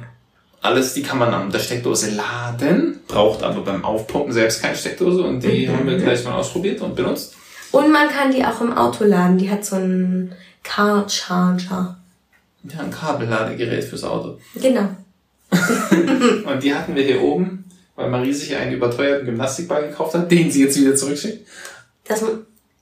alles, 0.62 0.94
die 0.94 1.04
kann 1.04 1.20
man 1.20 1.34
an 1.34 1.52
der 1.52 1.60
Steckdose 1.60 2.12
laden, 2.12 3.00
braucht 3.08 3.44
aber 3.44 3.62
beim 3.62 3.84
Aufpumpen 3.86 4.32
selbst 4.34 4.62
keine 4.62 4.76
Steckdose 4.76 5.22
und 5.24 5.42
die 5.42 5.68
Mhm. 5.68 5.74
haben 5.78 5.88
wir 5.88 5.98
gleich 5.98 6.24
mal 6.24 6.34
ausprobiert 6.34 6.82
und 6.82 6.96
benutzt. 6.96 7.36
Und 7.72 7.92
man 7.92 8.08
kann 8.10 8.32
die 8.32 8.44
auch 8.46 8.62
im 8.62 8.76
Auto 8.76 9.04
laden. 9.04 9.38
Die 9.38 9.50
hat 9.52 9.64
so 9.66 9.76
einen 9.76 10.34
Car 10.64 11.08
Charger. 11.10 11.98
Ja, 12.64 12.80
ein 12.80 12.92
Kabelladegerät 12.92 13.84
fürs 13.84 14.04
Auto. 14.04 14.40
Genau. 14.56 14.90
Und 16.46 16.64
die 16.64 16.74
hatten 16.74 16.96
wir 16.96 17.04
hier 17.04 17.22
oben, 17.22 17.66
weil 17.96 18.10
Marie 18.10 18.34
sich 18.34 18.56
einen 18.56 18.74
überteuerten 18.74 19.26
Gymnastikball 19.26 19.88
gekauft 19.88 20.14
hat, 20.16 20.32
den 20.32 20.52
sie 20.52 20.64
jetzt 20.64 20.80
wieder 20.80 20.96
zurückschickt. 20.96 21.48
Das, 22.06 22.24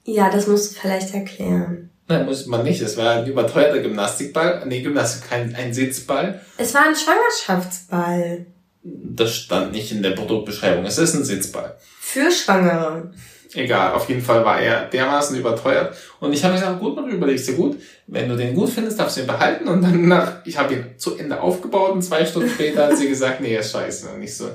ja, 0.04 0.30
das 0.30 0.48
musst 0.48 0.72
du 0.76 0.80
vielleicht 0.80 1.14
erklären. 1.14 1.90
Nein, 2.08 2.26
muss 2.26 2.46
man 2.46 2.64
nicht. 2.64 2.82
Es 2.82 2.98
war 2.98 3.16
ein 3.16 3.28
überteuerter 3.28 3.80
Gymnastikball. 3.80 4.64
Nee, 4.68 4.82
Gymnastik, 4.82 5.30
kein 5.30 5.56
ein 5.56 5.74
Sitzball. 5.74 6.42
Es 6.58 6.74
war 6.74 6.86
ein 6.86 6.96
Schwangerschaftsball. 6.96 8.46
Das 8.84 9.34
stand 9.34 9.72
nicht 9.72 9.92
in 9.92 10.04
der 10.04 10.12
Produktbeschreibung. 10.12 10.86
Es 10.86 11.00
ist 11.00 11.16
ein 11.16 11.24
Sitzball. 11.24 11.76
Für 12.00 12.30
Schwangere. 12.32 13.12
Egal, 13.56 13.94
auf 13.94 14.08
jeden 14.10 14.22
Fall 14.22 14.44
war 14.44 14.60
er 14.60 14.86
dermaßen 14.86 15.38
überteuert. 15.38 15.96
Und 16.20 16.34
ich 16.34 16.44
habe 16.44 16.54
mir 16.54 16.60
gesagt, 16.60 16.80
gut, 16.80 16.96
man 16.96 17.10
überlegst 17.10 17.48
dir 17.48 17.54
gut, 17.56 17.78
wenn 18.08 18.28
du 18.30 18.36
den 18.36 18.54
gut 18.54 18.70
findest, 18.70 19.00
darfst 19.00 19.18
du 19.18 19.22
ihn 19.22 19.28
behalten. 19.28 19.68
Und 19.68 19.82
dann 19.82 20.08
nach, 20.08 20.46
ich 20.46 20.58
habe 20.58 20.74
ihn 20.74 20.86
zu 20.98 21.18
Ende 21.18 21.42
aufgebaut 21.42 21.92
und 21.92 22.02
zwei 22.02 22.26
Stunden 22.26 22.50
später 22.50 22.88
hat 22.88 22.98
sie 22.98 23.08
gesagt, 23.08 23.42
nee, 23.42 23.54
er 23.54 23.62
ist 23.62 23.72
scheiße. 23.72 24.10
Und 24.10 24.22
ich 24.22 24.36
so, 24.36 24.50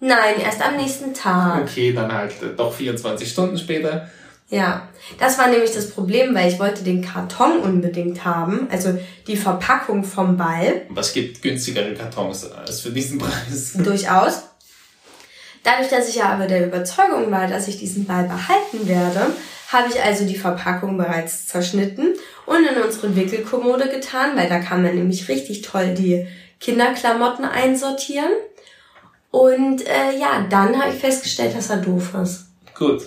Nein, 0.00 0.40
erst 0.42 0.62
am 0.62 0.76
nächsten 0.76 1.12
Tag. 1.12 1.62
okay, 1.62 1.92
dann 1.92 2.10
halt 2.12 2.32
äh, 2.42 2.54
doch 2.56 2.72
24 2.72 3.30
Stunden 3.30 3.58
später. 3.58 4.08
Ja, 4.48 4.88
das 5.18 5.38
war 5.38 5.48
nämlich 5.48 5.72
das 5.72 5.90
Problem, 5.90 6.34
weil 6.34 6.50
ich 6.50 6.58
wollte 6.58 6.82
den 6.82 7.02
Karton 7.02 7.60
unbedingt 7.60 8.24
haben, 8.24 8.66
also 8.70 8.98
die 9.28 9.36
Verpackung 9.36 10.02
vom 10.02 10.36
Ball, 10.36 10.82
es 10.96 11.12
gibt 11.12 11.40
günstigere 11.40 11.94
Kartons 11.94 12.50
als 12.50 12.80
für 12.80 12.90
diesen 12.90 13.18
Preis. 13.18 13.74
durchaus. 13.74 14.42
Dadurch, 15.62 15.88
dass 15.88 16.08
ich 16.08 16.16
ja 16.16 16.30
aber 16.30 16.46
der 16.46 16.66
Überzeugung 16.66 17.30
war, 17.30 17.46
dass 17.46 17.68
ich 17.68 17.78
diesen 17.78 18.06
Ball 18.06 18.24
behalten 18.24 18.88
werde, 18.88 19.26
habe 19.68 19.88
ich 19.88 20.02
also 20.02 20.24
die 20.24 20.36
Verpackung 20.38 20.96
bereits 20.96 21.46
zerschnitten 21.46 22.14
und 22.46 22.66
in 22.66 22.82
unsere 22.82 23.14
Wickelkommode 23.14 23.88
getan, 23.88 24.36
weil 24.36 24.48
da 24.48 24.58
kann 24.58 24.82
man 24.82 24.94
nämlich 24.94 25.28
richtig 25.28 25.62
toll 25.62 25.94
die 25.94 26.26
Kinderklamotten 26.60 27.44
einsortieren. 27.44 28.30
Und 29.30 29.86
äh, 29.86 30.18
ja, 30.18 30.44
dann 30.48 30.80
habe 30.80 30.92
ich 30.92 31.00
festgestellt, 31.00 31.56
dass 31.56 31.70
er 31.70 31.76
doof 31.76 32.14
ist. 32.22 32.46
Gut. 32.74 33.02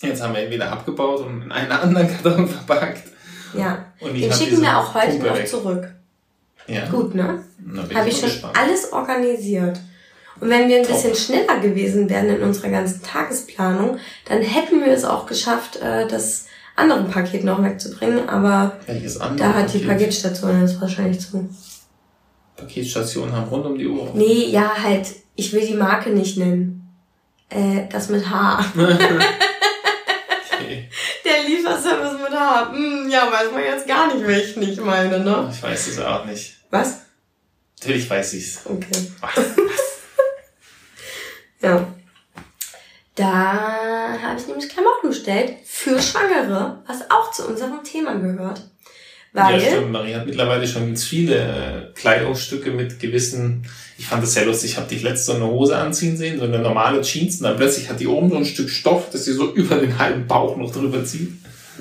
Jetzt 0.00 0.22
haben 0.22 0.34
wir 0.34 0.44
ihn 0.44 0.50
wieder 0.50 0.70
abgebaut 0.70 1.20
und 1.20 1.42
in 1.42 1.52
einen 1.52 1.72
anderen 1.72 2.08
Karton 2.22 2.48
verpackt. 2.48 3.02
Ja, 3.54 3.86
Und 4.00 4.14
ich 4.14 4.22
den 4.22 4.32
schicken 4.32 4.62
wir 4.62 4.78
auch 4.78 4.94
heute 4.94 5.12
Pumpe 5.12 5.26
noch 5.26 5.36
weg. 5.36 5.48
zurück. 5.48 5.88
Ja. 6.66 6.86
Gut, 6.88 7.14
ne? 7.14 7.44
Habe 7.94 8.08
ich 8.08 8.18
schon 8.18 8.28
gespannt. 8.28 8.56
alles 8.58 8.92
organisiert. 8.92 9.78
Und 10.40 10.50
wenn 10.50 10.68
wir 10.68 10.78
ein 10.78 10.86
bisschen 10.86 11.14
schneller 11.14 11.60
gewesen 11.60 12.08
wären 12.10 12.28
in 12.28 12.42
unserer 12.42 12.70
ganzen 12.70 13.02
Tagesplanung, 13.02 13.98
dann 14.24 14.42
hätten 14.42 14.80
wir 14.80 14.92
es 14.92 15.04
auch 15.04 15.26
geschafft, 15.26 15.76
äh, 15.76 16.06
das 16.08 16.46
andere 16.74 17.04
Paket 17.04 17.44
noch 17.44 17.62
wegzubringen. 17.62 18.28
Aber 18.28 18.78
da 19.36 19.54
hat 19.54 19.72
die 19.72 19.78
Paket? 19.78 19.88
Paketstation 19.88 20.60
jetzt 20.60 20.80
wahrscheinlich 20.80 21.20
zu. 21.20 21.48
Paketstationen 22.56 23.34
haben 23.34 23.48
rund 23.48 23.66
um 23.66 23.78
die 23.78 23.86
Uhr. 23.86 24.10
Nee, 24.14 24.46
ja, 24.46 24.72
halt, 24.82 25.06
ich 25.36 25.52
will 25.52 25.66
die 25.66 25.74
Marke 25.74 26.10
nicht 26.10 26.38
nennen. 26.38 26.88
Äh, 27.48 27.88
das 27.90 28.08
mit 28.08 28.28
H. 28.28 28.64
Okay. 30.62 30.88
Der 31.24 31.42
Lieferservice 31.48 32.20
mit 32.20 32.30
H. 32.30 32.72
Hm, 32.72 33.10
ja, 33.10 33.30
weiß 33.30 33.52
man 33.52 33.62
jetzt 33.62 33.86
gar 33.86 34.14
nicht, 34.14 34.24
welchen 34.26 34.62
ich 34.62 34.80
meine, 34.80 35.18
ne? 35.18 35.50
Ich 35.52 35.62
weiß 35.62 35.88
es 35.88 35.98
auch 35.98 36.24
nicht. 36.24 36.56
Was? 36.70 37.00
Natürlich 37.80 38.08
weiß 38.08 38.34
ich's. 38.34 38.60
Okay. 38.64 39.10
Was? 39.20 39.44
Ja. 41.62 41.86
Da 43.14 44.18
habe 44.22 44.40
ich 44.40 44.46
nämlich 44.46 44.68
Klamotten 44.68 45.08
bestellt 45.08 45.54
für 45.64 46.00
Schwangere, 46.00 46.82
was 46.86 47.10
auch 47.10 47.30
zu 47.30 47.46
unserem 47.46 47.84
Thema 47.84 48.14
gehört. 48.14 48.62
Weil, 49.34 49.60
Ja, 49.60 49.68
stimmt. 49.68 49.92
Marie 49.92 50.14
hat 50.14 50.26
mittlerweile 50.26 50.66
schon 50.66 50.86
ganz 50.86 51.04
viele 51.04 51.36
äh, 51.36 51.92
Kleidungsstücke 51.94 52.70
mit 52.70 53.00
gewissen. 53.00 53.66
Ich 53.98 54.06
fand 54.06 54.22
das 54.22 54.34
sehr 54.34 54.44
lustig. 54.44 54.72
Ich 54.72 54.76
habe 54.76 54.88
dich 54.88 55.02
letzte 55.02 55.32
so 55.32 55.36
eine 55.36 55.46
Hose 55.46 55.76
anziehen 55.76 56.16
sehen, 56.16 56.38
so 56.38 56.44
eine 56.44 56.58
normale 56.58 57.00
Jeans, 57.02 57.38
und 57.38 57.44
dann 57.44 57.56
plötzlich 57.56 57.88
hat 57.88 58.00
die 58.00 58.06
oben 58.06 58.30
so 58.30 58.36
ein 58.36 58.44
Stück 58.44 58.68
Stoff, 58.68 59.08
das 59.10 59.24
sie 59.24 59.32
so 59.32 59.50
über 59.54 59.76
den 59.76 59.98
halben 59.98 60.26
Bauch 60.26 60.56
noch 60.56 60.72
drüber 60.72 61.04
zieht. 61.04 61.32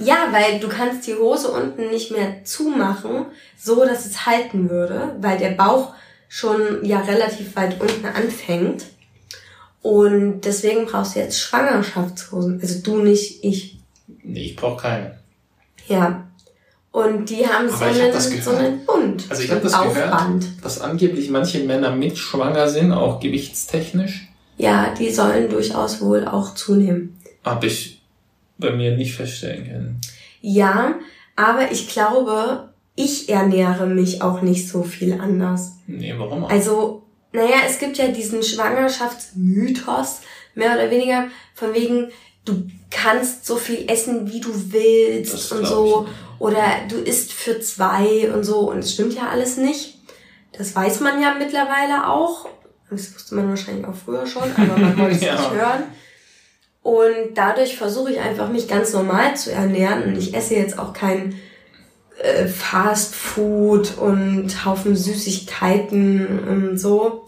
ja, 0.01 0.27
weil 0.31 0.59
du 0.59 0.67
kannst 0.69 1.07
die 1.07 1.15
Hose 1.15 1.49
unten 1.49 1.89
nicht 1.89 2.11
mehr 2.11 2.43
zumachen, 2.45 3.25
so 3.57 3.83
dass 3.85 4.05
es 4.05 4.25
halten 4.25 4.69
würde, 4.69 5.15
weil 5.19 5.37
der 5.37 5.51
Bauch 5.51 5.93
schon 6.29 6.83
ja 6.85 7.01
relativ 7.01 7.55
weit 7.57 7.79
unten 7.81 8.05
anfängt. 8.05 8.85
Und 9.81 10.41
deswegen 10.41 10.85
brauchst 10.85 11.15
du 11.15 11.19
jetzt 11.19 11.39
Schwangerschaftshosen. 11.39 12.59
Also 12.61 12.81
du 12.81 13.01
nicht, 13.01 13.43
ich. 13.43 13.79
Nee, 14.23 14.45
ich 14.45 14.55
brauche 14.55 14.81
keine. 14.81 15.19
Ja. 15.87 16.27
Und 16.91 17.29
die 17.29 17.47
haben 17.47 17.69
so 17.69 17.75
Aber 17.75 17.85
hab 17.85 17.95
einen, 17.95 18.11
das 18.11 18.29
gehört. 18.29 18.43
so 18.43 18.51
einen 18.51 18.85
Bund. 18.85 19.25
Also 19.29 19.41
ich 19.41 19.47
so 19.47 19.55
habe 19.55 19.63
das 19.63 19.73
einen 19.73 19.93
gehört, 19.93 20.43
dass 20.61 20.81
angeblich 20.81 21.29
manche 21.29 21.63
Männer 21.63 21.95
mit 21.95 22.17
schwanger 22.17 22.67
sind, 22.67 22.91
auch 22.91 23.19
gewichtstechnisch. 23.19 24.27
Ja, 24.57 24.93
die 24.93 25.09
sollen 25.09 25.49
durchaus 25.49 26.01
wohl 26.01 26.27
auch 26.27 26.53
zunehmen. 26.53 27.17
Habe 27.43 27.67
ich 27.67 28.01
bei 28.57 28.71
mir 28.71 28.95
nicht 28.95 29.15
feststellen 29.15 29.65
können. 29.65 30.01
Ja, 30.41 30.95
aber 31.35 31.71
ich 31.71 31.87
glaube, 31.87 32.69
ich 32.95 33.29
ernähre 33.29 33.87
mich 33.87 34.21
auch 34.21 34.41
nicht 34.41 34.67
so 34.67 34.83
viel 34.83 35.13
anders. 35.13 35.77
Nee, 35.87 36.13
warum 36.17 36.43
auch? 36.43 36.49
Also, 36.49 37.00
naja, 37.33 37.57
es 37.67 37.79
gibt 37.79 37.97
ja 37.97 38.07
diesen 38.07 38.43
Schwangerschaftsmythos, 38.43 40.21
mehr 40.55 40.73
oder 40.73 40.89
weniger, 40.91 41.27
von 41.53 41.73
wegen, 41.73 42.11
du 42.45 42.67
kannst 42.89 43.45
so 43.45 43.55
viel 43.55 43.89
essen, 43.89 44.31
wie 44.31 44.41
du 44.41 44.49
willst 44.71 45.33
Das 45.33 45.51
und 45.51 45.65
so. 45.65 46.07
Oder 46.39 46.63
du 46.89 46.95
isst 46.97 47.31
für 47.33 47.59
zwei 47.61 48.31
und 48.33 48.43
so. 48.43 48.71
Und 48.71 48.79
es 48.79 48.93
stimmt 48.93 49.13
ja 49.13 49.29
alles 49.29 49.57
nicht. 49.57 49.99
Das 50.57 50.75
weiß 50.75 50.99
man 51.01 51.21
ja 51.21 51.35
mittlerweile 51.37 52.07
auch. 52.09 52.47
Das 52.89 53.13
wusste 53.15 53.35
man 53.35 53.47
wahrscheinlich 53.47 53.85
auch 53.85 53.95
früher 53.95 54.25
schon, 54.25 54.51
aber 54.57 54.77
man 54.77 54.97
wollte 54.97 55.15
es 55.15 55.21
Ja. 55.21 55.35
nicht 55.35 55.51
hören. 55.51 55.83
Und 56.83 57.35
dadurch 57.35 57.77
versuche 57.77 58.11
ich 58.11 58.19
einfach, 58.19 58.49
mich 58.49 58.67
ganz 58.67 58.91
normal 58.91 59.35
zu 59.37 59.51
ernähren. 59.51 60.03
Und 60.03 60.17
ich 60.17 60.33
esse 60.33 60.55
jetzt 60.55 60.77
auch 60.79 60.93
kein 60.93 61.39
äh, 62.23 62.47
Fast 62.47 63.15
Food 63.15 63.97
und 63.97 64.65
Haufen 64.65 64.95
Süßigkeiten 64.95 66.39
und 66.47 66.77
so. 66.77 67.25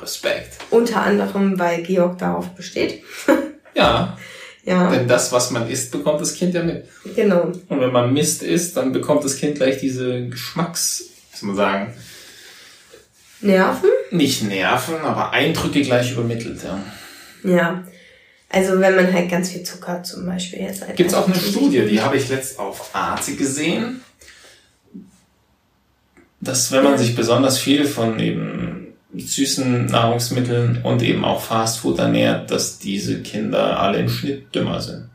Respekt. 0.00 0.58
Unter 0.70 1.02
anderem, 1.02 1.58
weil 1.58 1.82
Georg 1.82 2.18
darauf 2.18 2.48
besteht. 2.50 3.02
Ja, 3.72 4.18
Ja, 4.64 4.90
denn 4.90 5.06
das, 5.06 5.30
was 5.30 5.52
man 5.52 5.70
isst, 5.70 5.92
bekommt 5.92 6.20
das 6.20 6.34
Kind 6.34 6.54
ja 6.54 6.62
mit. 6.64 6.88
genau. 7.14 7.52
Und 7.68 7.80
wenn 7.80 7.92
man 7.92 8.12
Mist 8.12 8.42
isst, 8.42 8.76
dann 8.76 8.90
bekommt 8.92 9.24
das 9.24 9.36
Kind 9.36 9.54
gleich 9.56 9.78
diese 9.78 10.26
Geschmacks, 10.28 11.04
soll 11.32 11.46
man 11.50 11.56
sagen, 11.56 11.94
Nerven? 13.40 13.88
nicht 14.10 14.42
Nerven, 14.42 14.96
aber 14.96 15.30
Eindrücke 15.30 15.82
gleich 15.82 16.12
übermittelt. 16.12 16.60
Ja. 16.64 16.82
Ja. 17.48 17.84
Also 18.48 18.80
wenn 18.80 18.96
man 18.96 19.12
halt 19.12 19.30
ganz 19.30 19.50
viel 19.50 19.62
Zucker 19.62 20.02
zum 20.02 20.26
Beispiel 20.26 20.62
jetzt 20.62 20.82
halt 20.84 20.96
Gibt 20.96 21.10
es 21.10 21.14
auch 21.14 21.26
eine 21.26 21.36
Studie, 21.36 21.86
die 21.86 22.02
habe 22.02 22.16
ich 22.16 22.28
letzt 22.28 22.58
auf 22.58 22.90
Arte 22.92 23.36
gesehen, 23.36 24.02
dass 26.40 26.72
wenn 26.72 26.84
man 26.84 26.98
sich 26.98 27.14
besonders 27.14 27.58
viel 27.58 27.84
von 27.84 28.18
eben 28.18 28.88
süßen 29.14 29.86
Nahrungsmitteln 29.86 30.80
und 30.82 31.02
eben 31.02 31.24
auch 31.24 31.40
Fastfood 31.42 31.98
ernährt, 31.98 32.50
dass 32.50 32.78
diese 32.78 33.20
Kinder 33.22 33.78
alle 33.78 33.98
im 33.98 34.08
Schnitt 34.08 34.54
dümmer 34.54 34.80
sind. 34.80 35.08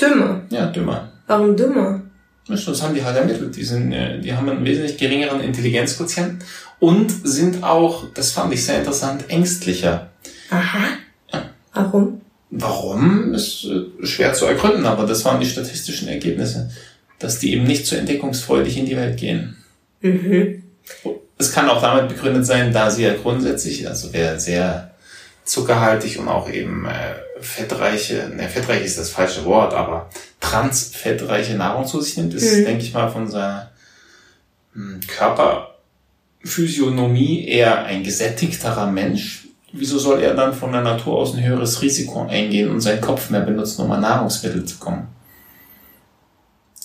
Dümmer. 0.00 0.42
Ja, 0.50 0.66
dümmer. 0.66 1.12
Warum 1.26 1.56
dümmer? 1.56 2.02
Das 2.46 2.82
haben 2.82 2.94
die 2.94 3.04
halt 3.04 3.16
ermittelt. 3.16 3.56
Die, 3.56 3.64
sind, 3.64 3.92
äh, 3.92 4.20
die 4.20 4.34
haben 4.34 4.48
einen 4.48 4.64
wesentlich 4.64 4.96
geringeren 4.96 5.40
Intelligenzquotient 5.40 6.44
und 6.78 7.10
sind 7.10 7.62
auch, 7.62 8.04
das 8.14 8.30
fand 8.30 8.54
ich 8.54 8.64
sehr 8.64 8.78
interessant, 8.78 9.24
ängstlicher. 9.28 10.10
Aha. 10.50 10.84
Ja. 11.32 11.50
Warum? 11.74 12.20
Warum 12.50 13.34
ist 13.34 13.64
äh, 13.64 14.06
schwer 14.06 14.32
zu 14.32 14.46
ergründen, 14.46 14.86
aber 14.86 15.04
das 15.04 15.24
waren 15.24 15.40
die 15.40 15.46
statistischen 15.46 16.08
Ergebnisse, 16.08 16.70
dass 17.18 17.38
die 17.38 17.52
eben 17.52 17.64
nicht 17.64 17.86
so 17.86 17.96
entdeckungsfreudig 17.96 18.78
in 18.78 18.86
die 18.86 18.96
Welt 18.96 19.18
gehen. 19.18 19.56
Mhm. 20.00 20.62
Es 21.38 21.52
kann 21.52 21.68
auch 21.68 21.80
damit 21.80 22.08
begründet 22.08 22.44
sein, 22.46 22.72
da 22.72 22.90
sie 22.90 23.04
ja 23.04 23.14
grundsätzlich, 23.14 23.86
also 23.88 24.08
wer 24.12 24.40
sehr 24.40 24.90
zuckerhaltig 25.44 26.18
und 26.18 26.26
auch 26.28 26.50
eben 26.50 26.84
äh, 26.86 27.14
fettreiche, 27.40 28.28
ne, 28.34 28.48
fettreich 28.48 28.84
ist 28.84 28.98
das 28.98 29.10
falsche 29.10 29.44
Wort, 29.44 29.72
aber 29.72 30.10
transfettreiche 30.40 31.54
Nahrung 31.54 31.86
zu 31.86 32.00
sich 32.00 32.16
nimmt, 32.16 32.34
ist, 32.34 32.52
Mhm. 32.52 32.64
denke 32.64 32.82
ich 32.82 32.92
mal, 32.92 33.08
von 33.08 33.30
seiner 33.30 33.70
hm, 34.74 34.98
Körperphysiognomie 35.06 37.46
eher 37.48 37.84
ein 37.84 38.02
gesättigterer 38.02 38.90
Mensch. 38.90 39.44
Wieso 39.72 39.98
soll 39.98 40.22
er 40.22 40.34
dann 40.34 40.54
von 40.54 40.72
der 40.72 40.80
Natur 40.82 41.18
aus 41.18 41.34
ein 41.34 41.44
höheres 41.44 41.82
Risiko 41.82 42.26
eingehen 42.26 42.70
und 42.70 42.80
seinen 42.80 43.00
Kopf 43.00 43.30
mehr 43.30 43.42
benutzen, 43.42 43.82
um 43.82 43.92
an 43.92 44.00
Nahrungsmittel 44.00 44.64
zu 44.64 44.78
kommen? 44.78 45.06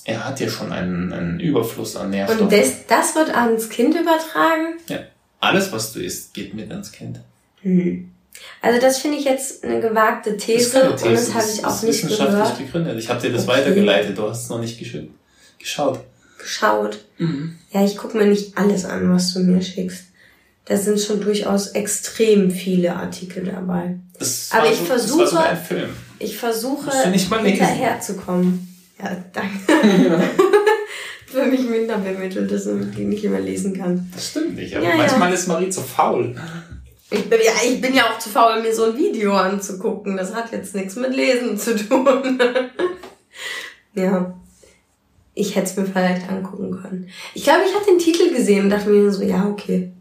Er 0.05 0.25
hat 0.25 0.39
ja 0.39 0.49
schon 0.49 0.71
einen, 0.73 1.13
einen 1.13 1.39
Überfluss 1.39 1.95
an 1.95 2.09
Nährstoffen. 2.09 2.43
Und 2.45 2.51
das, 2.53 2.85
das 2.87 3.15
wird 3.15 3.29
ans 3.35 3.69
Kind 3.69 3.95
übertragen? 3.95 4.77
Ja. 4.89 4.99
Alles, 5.39 5.71
was 5.71 5.93
du 5.93 5.99
isst, 5.99 6.33
geht 6.33 6.53
mit 6.53 6.69
ans 6.71 6.91
Kind. 6.91 7.19
Hm. 7.61 8.09
Also 8.61 8.81
das 8.81 8.97
finde 8.97 9.17
ich 9.19 9.25
jetzt 9.25 9.63
eine 9.63 9.79
gewagte 9.79 10.33
Das 10.33 10.43
These, 10.45 10.59
ist 10.65 10.73
keine 10.73 10.91
und 10.91 10.97
These, 10.97 11.09
das 11.13 11.33
habe 11.33 11.43
das 11.45 11.53
ich 11.57 11.65
auch 11.65 11.69
ist 11.75 11.83
nicht 11.83 11.89
wissenschaftlich 12.03 12.29
gehört, 12.39 12.57
begründet. 12.57 12.99
Ich 12.99 13.09
habe 13.09 13.21
dir 13.21 13.31
das 13.31 13.43
Okay. 13.47 13.57
weitergeleitet, 13.59 14.17
du 14.17 14.27
hast 14.29 14.43
es 14.43 14.49
noch 14.49 14.59
nicht 14.59 14.79
gesch- 14.81 15.07
geschaut. 15.59 15.99
geschaut. 16.39 16.99
Ja, 17.71 17.85
ich 17.85 17.95
gucke 17.95 18.17
mir 18.17 18.25
nicht 18.25 18.57
alles 18.57 18.83
an, 18.85 19.13
was 19.13 19.33
du 19.33 19.39
mir 19.39 19.61
schickst. 19.61 20.05
Da 20.65 20.77
sind 20.77 20.99
schon 20.99 21.21
durchaus 21.21 21.67
extrem 21.67 22.49
viele 22.51 22.95
Artikel 22.95 23.43
dabei. 23.43 23.97
Das 24.17 24.49
Aber 24.51 24.69
ich 24.71 24.77
so, 24.79 24.85
versuche- 24.85 25.23
Das. 25.25 25.89
Ich 26.19 26.37
versuche 26.37 26.87
mal 26.87 27.11
lesen. 27.13 27.43
hinterherzukommen. 27.43 28.72
Ja, 28.99 29.15
danke. 29.33 29.59
Für 31.27 31.45
mich 31.45 31.67
minder 31.67 31.97
bemittelt 31.97 32.51
ist 32.51 32.67
und 32.67 32.91
die 32.95 33.05
nicht 33.05 33.23
immer 33.23 33.39
lesen 33.39 33.75
kann. 33.75 34.09
Das 34.13 34.29
stimmt 34.29 34.55
nicht, 34.55 34.75
aber 34.75 34.85
Ja, 34.85 34.91
ja. 34.91 34.97
manchmal 34.97 35.33
ist 35.33 35.47
Marie 35.47 35.69
zu 35.69 35.81
faul. 35.81 36.35
Ich 37.09 37.29
bin, 37.29 37.39
ja, 37.43 37.51
ich 37.67 37.81
bin 37.81 37.93
ja 37.93 38.03
auch 38.11 38.19
zu 38.19 38.29
faul, 38.29 38.61
mir 38.61 38.73
so 38.73 38.85
ein 38.85 38.97
Video 38.97 39.33
anzugucken. 39.33 40.15
Das 40.17 40.33
hat 40.33 40.51
jetzt 40.51 40.75
nichts 40.75 40.95
mit 40.95 41.15
Lesen 41.15 41.57
zu 41.57 41.75
tun. 41.75 42.39
ja. 43.95 44.33
Ich 45.35 45.55
hätte 45.55 45.65
es 45.67 45.75
mir 45.75 45.85
vielleicht 45.85 46.29
angucken 46.29 46.71
können. 46.81 47.09
Ich 47.33 47.43
glaube, 47.43 47.61
ich 47.67 47.73
habe 47.75 47.85
den 47.85 47.97
Titel 47.97 48.31
gesehen 48.35 48.65
und 48.65 48.69
dachte 48.69 48.89
mir 48.89 49.11
so, 49.11 49.23
ja, 49.23 49.47
okay. 49.47 49.91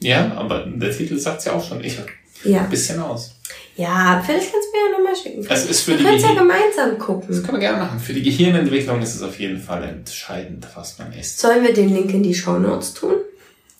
Ja, 0.00 0.32
aber 0.34 0.66
der 0.66 0.90
Titel 0.90 1.16
sagt 1.18 1.44
ja 1.44 1.52
auch 1.52 1.64
schon. 1.64 1.82
Ich 1.84 1.98
Ja. 2.42 2.62
ein 2.62 2.70
bisschen 2.70 3.00
aus. 3.00 3.33
Ja, 3.76 4.22
vielleicht 4.24 4.52
kannst 4.52 4.68
du 4.68 4.78
mir 4.78 4.90
ja 4.92 4.98
nochmal 4.98 5.16
schicken. 5.16 5.46
Es 5.48 5.66
ist 5.68 5.80
für 5.82 5.92
wir 5.92 5.98
die 5.98 6.04
können 6.04 6.16
es 6.16 6.22
ja 6.22 6.34
gemeinsam 6.34 6.90
Das 6.96 6.98
gucken. 7.06 7.28
können 7.28 7.52
wir 7.52 7.58
gerne 7.58 7.78
machen. 7.78 7.98
Für 7.98 8.12
die 8.12 8.22
Gehirnentwicklung 8.22 9.02
ist 9.02 9.16
es 9.16 9.22
auf 9.22 9.38
jeden 9.40 9.60
Fall 9.60 9.82
entscheidend, 9.84 10.66
was 10.74 10.98
man 10.98 11.12
isst. 11.12 11.40
Sollen 11.40 11.64
wir 11.64 11.72
den 11.72 11.92
Link 11.92 12.12
in 12.14 12.22
die 12.22 12.34
Shownotes 12.34 12.94
tun? 12.94 13.14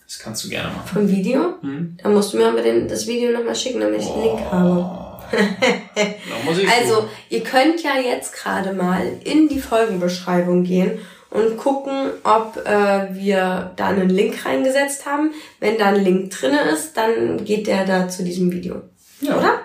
Das 0.05 0.19
kannst 0.19 0.43
du 0.43 0.49
gerne 0.49 0.67
machen. 0.69 0.87
Vom 0.93 1.09
Video? 1.09 1.55
Hm? 1.61 1.97
Da 2.01 2.09
musst 2.09 2.33
du 2.33 2.37
mir 2.37 2.47
aber 2.47 2.61
den, 2.61 2.87
das 2.87 3.07
Video 3.07 3.31
nochmal 3.31 3.55
schicken, 3.55 3.79
damit 3.79 4.01
ich 4.01 4.07
den 4.07 4.21
Link 4.21 4.39
habe. 4.51 5.05
Oh. 5.27 6.51
ich 6.51 6.69
Also, 6.69 7.09
ihr 7.29 7.41
könnt 7.43 7.81
ja 7.81 7.97
jetzt 7.99 8.33
gerade 8.33 8.73
mal 8.73 9.01
in 9.23 9.47
die 9.47 9.59
Folgenbeschreibung 9.59 10.63
gehen 10.63 10.99
und 11.31 11.57
gucken, 11.57 12.11
ob 12.23 12.57
äh, 12.65 13.07
wir 13.15 13.71
da 13.75 13.87
einen 13.87 14.09
Link 14.09 14.45
reingesetzt 14.45 15.05
haben. 15.07 15.31
Wenn 15.59 15.79
da 15.79 15.87
ein 15.87 16.03
Link 16.03 16.29
drinne 16.29 16.61
ist, 16.71 16.95
dann 16.95 17.43
geht 17.43 17.65
der 17.65 17.85
da 17.85 18.07
zu 18.07 18.23
diesem 18.23 18.51
Video. 18.51 18.83
ja. 19.21 19.37
Oder? 19.37 19.59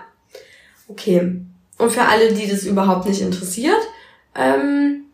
Okay. 0.91 1.41
Und 1.77 1.91
für 1.91 2.03
alle, 2.03 2.33
die 2.33 2.47
das 2.47 2.63
überhaupt 2.63 3.07
nicht 3.07 3.21
interessiert, 3.21 3.81
ähm, 4.35 5.05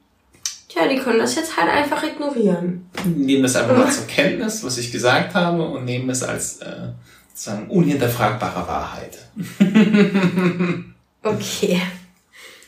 tja, 0.67 0.87
die 0.87 0.97
können 0.97 1.19
das 1.19 1.35
jetzt 1.35 1.55
halt 1.55 1.69
einfach 1.71 2.03
ignorieren. 2.03 2.89
nehmen 3.05 3.45
es 3.45 3.55
einfach 3.55 3.77
mal 3.77 3.91
zur 3.91 4.07
Kenntnis, 4.07 4.63
was 4.63 4.77
ich 4.77 4.91
gesagt 4.91 5.33
habe, 5.33 5.63
und 5.63 5.85
nehmen 5.85 6.09
es 6.09 6.23
als 6.23 6.57
äh, 6.57 6.89
sozusagen 7.29 7.69
unhinterfragbare 7.69 8.67
Wahrheit. 8.67 9.17
Okay. 11.23 11.81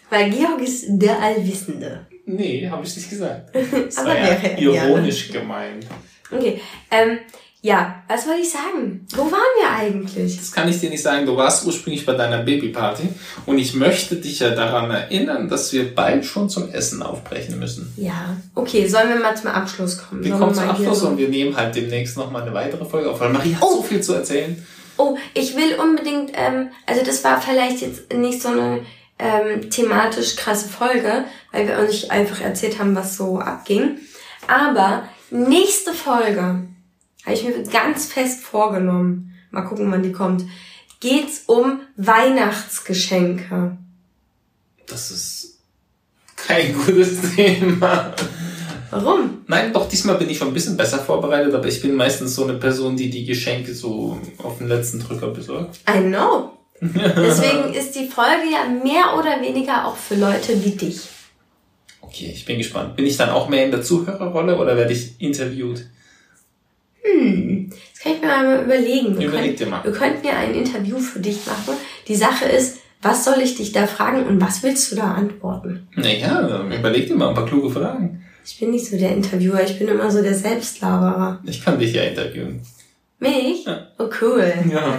Weil 0.10 0.30
Georg 0.32 0.62
ist 0.62 0.86
der 0.90 1.18
Allwissende. 1.22 2.06
Nee, 2.26 2.68
habe 2.70 2.86
ich 2.86 2.96
nicht 2.96 3.10
gesagt. 3.10 3.56
Das 3.86 3.98
Aber 3.98 4.10
war 4.10 4.18
ja 4.18 4.26
wäre 4.26 4.48
er 4.52 4.60
ironisch 4.60 5.32
gemeint. 5.32 5.86
Okay. 6.32 6.60
Ähm, 6.92 7.20
ja, 7.62 8.02
was 8.08 8.26
wollte 8.26 8.42
ich 8.42 8.50
sagen? 8.52 9.06
Wo 9.16 9.24
waren 9.24 9.34
wir 9.60 9.70
eigentlich? 9.70 10.38
Das 10.38 10.52
kann 10.52 10.70
ich 10.70 10.80
dir 10.80 10.90
nicht 10.90 11.02
sagen. 11.04 11.26
Du 11.26 11.36
warst 11.36 11.66
ursprünglich 11.66 12.06
bei 12.06 12.14
deiner 12.14 12.40
Babyparty 12.44 13.10
und 13.46 13.58
ich 13.58 13.74
möchte 13.74 14.16
dich 14.16 14.40
ja 14.40 14.52
daran 14.52 14.90
erinnern, 14.92 15.50
dass 15.50 15.74
wir 15.74 15.94
bald 15.94 16.24
schon 16.26 16.50
zum 16.50 16.70
Essen 16.72 17.04
aufbrechen 17.04 17.60
müssen. 17.60 17.92
Ja. 17.98 18.38
Okay, 18.56 18.88
sollen 18.88 19.10
wir 19.10 19.20
mal 19.20 19.36
zum 19.36 19.50
Abschluss 19.50 19.98
kommen? 19.98 20.24
Wir 20.24 20.30
Sollen 20.32 20.42
kommen 20.42 20.56
zum 20.56 20.66
mal 20.68 20.76
hier 20.78 20.88
Abschluss 20.88 21.00
so- 21.02 21.08
und 21.10 21.18
wir 21.18 21.28
nehmen 21.28 21.56
halt 21.58 21.76
demnächst 21.76 22.16
nochmal 22.16 22.44
eine 22.44 22.54
weitere 22.54 22.86
Folge 22.86 23.10
auf, 23.12 23.20
weil 23.20 23.30
Marie 23.30 23.54
hat 23.56 23.62
Oh. 23.64 23.78
so 23.78 23.84
viel 23.84 24.02
zu 24.02 24.14
erzählen. 24.14 24.66
Oh, 24.98 25.18
ich 25.34 25.56
will 25.56 25.76
unbedingt, 25.82 26.32
ähm, 26.36 26.70
also 26.86 27.04
das 27.06 27.24
war 27.26 27.42
vielleicht 27.42 27.82
jetzt 27.82 28.14
nicht 28.14 28.42
so 28.42 28.50
eine 28.50 28.82
ähm, 29.18 29.70
thematisch 29.70 30.38
krasse 30.38 30.70
Folge, 30.70 31.26
weil 31.52 31.68
wir 31.68 31.78
euch 31.78 31.90
nicht 31.90 32.12
einfach 32.12 32.40
erzählt 32.40 32.80
haben, 32.80 32.96
was 32.96 33.18
so 33.18 33.38
abging. 33.40 33.98
Aber 34.48 35.04
nächste 35.30 35.94
Folge 35.94 36.62
habe 37.26 37.36
ich 37.36 37.44
mir 37.44 37.64
ganz 37.64 38.06
fest 38.06 38.42
vorgenommen. 38.42 39.34
Mal 39.52 39.62
gucken, 39.64 39.92
wann 39.92 40.04
die 40.04 40.12
kommt. 40.12 40.46
Geht's 41.00 41.44
um 41.48 41.82
Weihnachtsgeschenke. 41.98 43.78
Das 44.88 45.12
ist 45.12 45.60
kein 46.36 46.74
gutes 46.74 47.18
Thema. 47.36 48.14
Warum? 48.92 49.42
Nein, 49.48 49.72
doch, 49.72 49.88
diesmal 49.88 50.18
bin 50.18 50.30
ich 50.30 50.38
schon 50.38 50.48
ein 50.48 50.54
bisschen 50.54 50.78
besser 50.78 51.00
vorbereitet, 51.00 51.54
aber 51.54 51.68
ich 51.68 51.82
bin 51.82 51.96
meistens 51.96 52.36
so 52.36 52.44
eine 52.44 52.56
Person, 52.56 52.98
die 52.98 53.10
die 53.10 53.26
Geschenke 53.26 53.74
so 53.74 54.20
auf 54.42 54.58
den 54.58 54.68
letzten 54.68 55.00
Drücker 55.00 55.28
besorgt. 55.28 55.80
I 55.88 56.00
know. 56.00 56.54
Deswegen 56.82 57.74
ist 57.74 57.96
die 57.96 58.08
Folge 58.08 58.50
ja 58.52 58.68
mehr 58.68 59.18
oder 59.18 59.42
weniger 59.42 59.86
auch 59.86 59.98
für 59.98 60.16
Leute 60.16 60.64
wie 60.64 60.72
dich. 60.72 61.02
Okay, 62.02 62.32
ich 62.34 62.46
bin 62.46 62.58
gespannt. 62.58 62.96
Bin 62.96 63.06
ich 63.06 63.18
dann 63.18 63.30
auch 63.30 63.50
mehr 63.50 63.66
in 63.66 63.72
der 63.72 63.82
Zuhörerrolle 63.82 64.58
oder 64.58 64.76
werde 64.76 64.94
ich 64.94 65.22
interviewt? 65.22 65.86
Hm, 67.14 67.70
das 67.70 68.04
kann 68.04 68.14
ich 68.14 68.22
mir 68.22 68.28
mal 68.28 68.64
überlegen. 68.64 69.20
Wir, 69.20 69.28
Überleg 69.28 69.58
dir 69.58 69.68
mal. 69.68 69.84
wir 69.84 69.92
könnten 69.92 70.26
ja 70.26 70.34
ein 70.38 70.54
Interview 70.54 71.00
für 71.00 71.20
dich 71.20 71.46
machen. 71.46 71.76
Die 72.08 72.16
Sache 72.16 72.46
ist, 72.46 72.78
was 73.02 73.24
soll 73.26 73.40
ich 73.42 73.56
dich 73.56 73.72
da 73.72 73.88
fragen 73.88 74.26
und 74.26 74.42
was 74.42 74.62
willst 74.64 74.92
du 74.92 74.96
da 74.96 75.14
antworten? 75.14 75.88
Naja, 75.96 76.64
überleg 76.66 77.08
dir 77.08 77.16
mal 77.16 77.30
ein 77.30 77.36
paar 77.36 77.46
kluge 77.46 77.70
Fragen. 77.70 78.24
Ich 78.46 78.60
bin 78.60 78.72
nicht 78.72 78.88
so 78.88 78.98
der 78.98 79.12
Interviewer, 79.12 79.62
ich 79.64 79.78
bin 79.78 79.88
immer 79.88 80.10
so 80.10 80.22
der 80.22 80.34
Selbstlaberer. 80.36 81.40
Ich 81.46 81.64
kann 81.64 81.78
dich 81.80 81.94
ja 81.94 82.04
interviewen. 82.04 82.62
Mich? 83.20 83.66
Ja. 83.66 83.88
Oh 84.00 84.08
cool. 84.22 84.54
Ja, 84.72 84.98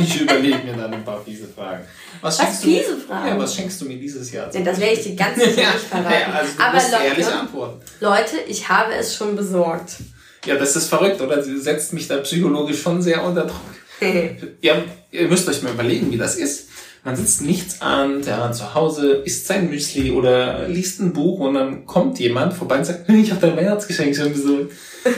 ich 0.00 0.20
überlege 0.20 0.58
mir 0.64 0.74
dann 0.74 0.94
ein 0.94 1.04
paar 1.04 1.20
fiese 1.20 1.48
Fragen. 1.48 1.82
Was, 2.20 2.38
Was, 2.38 2.44
schenkst 2.46 2.64
du 2.64 2.68
mir- 2.68 2.78
fiese 2.82 2.96
Fragen? 2.98 3.28
Ja, 3.28 3.38
was 3.38 3.54
schenkst 3.54 3.80
du 3.80 3.84
mir 3.86 3.98
dieses 3.98 4.30
Jahr? 4.32 4.54
Ja, 4.54 4.60
das 4.60 4.80
werde 4.80 4.92
ich 4.94 5.02
dir 5.02 5.16
ganz 5.16 5.36
sicher 5.44 5.50
nicht 5.72 5.84
verraten. 5.90 6.12
Ja, 6.12 6.32
also 6.38 6.52
du 6.56 6.62
Aber 6.62 6.74
musst 6.74 6.92
ehrlich 6.92 7.24
Leute, 7.26 7.34
antworten. 7.38 7.80
Leute, 8.00 8.36
ich 8.48 8.68
habe 8.68 8.94
es 8.94 9.14
schon 9.16 9.34
besorgt. 9.34 9.96
Ja, 10.44 10.56
das 10.56 10.76
ist 10.76 10.88
verrückt, 10.88 11.20
oder? 11.20 11.42
Sie 11.42 11.58
setzt 11.58 11.92
mich 11.92 12.08
da 12.08 12.18
psychologisch 12.18 12.80
schon 12.80 13.02
sehr 13.02 13.24
unter 13.24 13.46
Druck. 13.46 13.60
Ja, 14.60 14.80
ihr 15.10 15.26
müsst 15.26 15.48
euch 15.48 15.62
mal 15.62 15.72
überlegen, 15.72 16.12
wie 16.12 16.16
das 16.16 16.36
ist. 16.36 16.67
Man 17.04 17.16
sitzt 17.16 17.42
nichts 17.42 17.80
an, 17.80 18.22
der 18.22 18.52
zu 18.52 18.74
Hause 18.74 19.22
isst 19.24 19.46
sein 19.46 19.70
Müsli 19.70 20.10
oder 20.10 20.68
liest 20.68 21.00
ein 21.00 21.12
Buch 21.12 21.40
und 21.40 21.54
dann 21.54 21.86
kommt 21.86 22.18
jemand 22.18 22.52
vorbei 22.52 22.78
und 22.78 22.84
sagt, 22.84 23.08
ich 23.08 23.30
habe 23.30 23.40
dein 23.46 23.56
Weihnachtsgeschenk 23.56 24.14
schon 24.14 24.32
besorgt. 24.32 24.72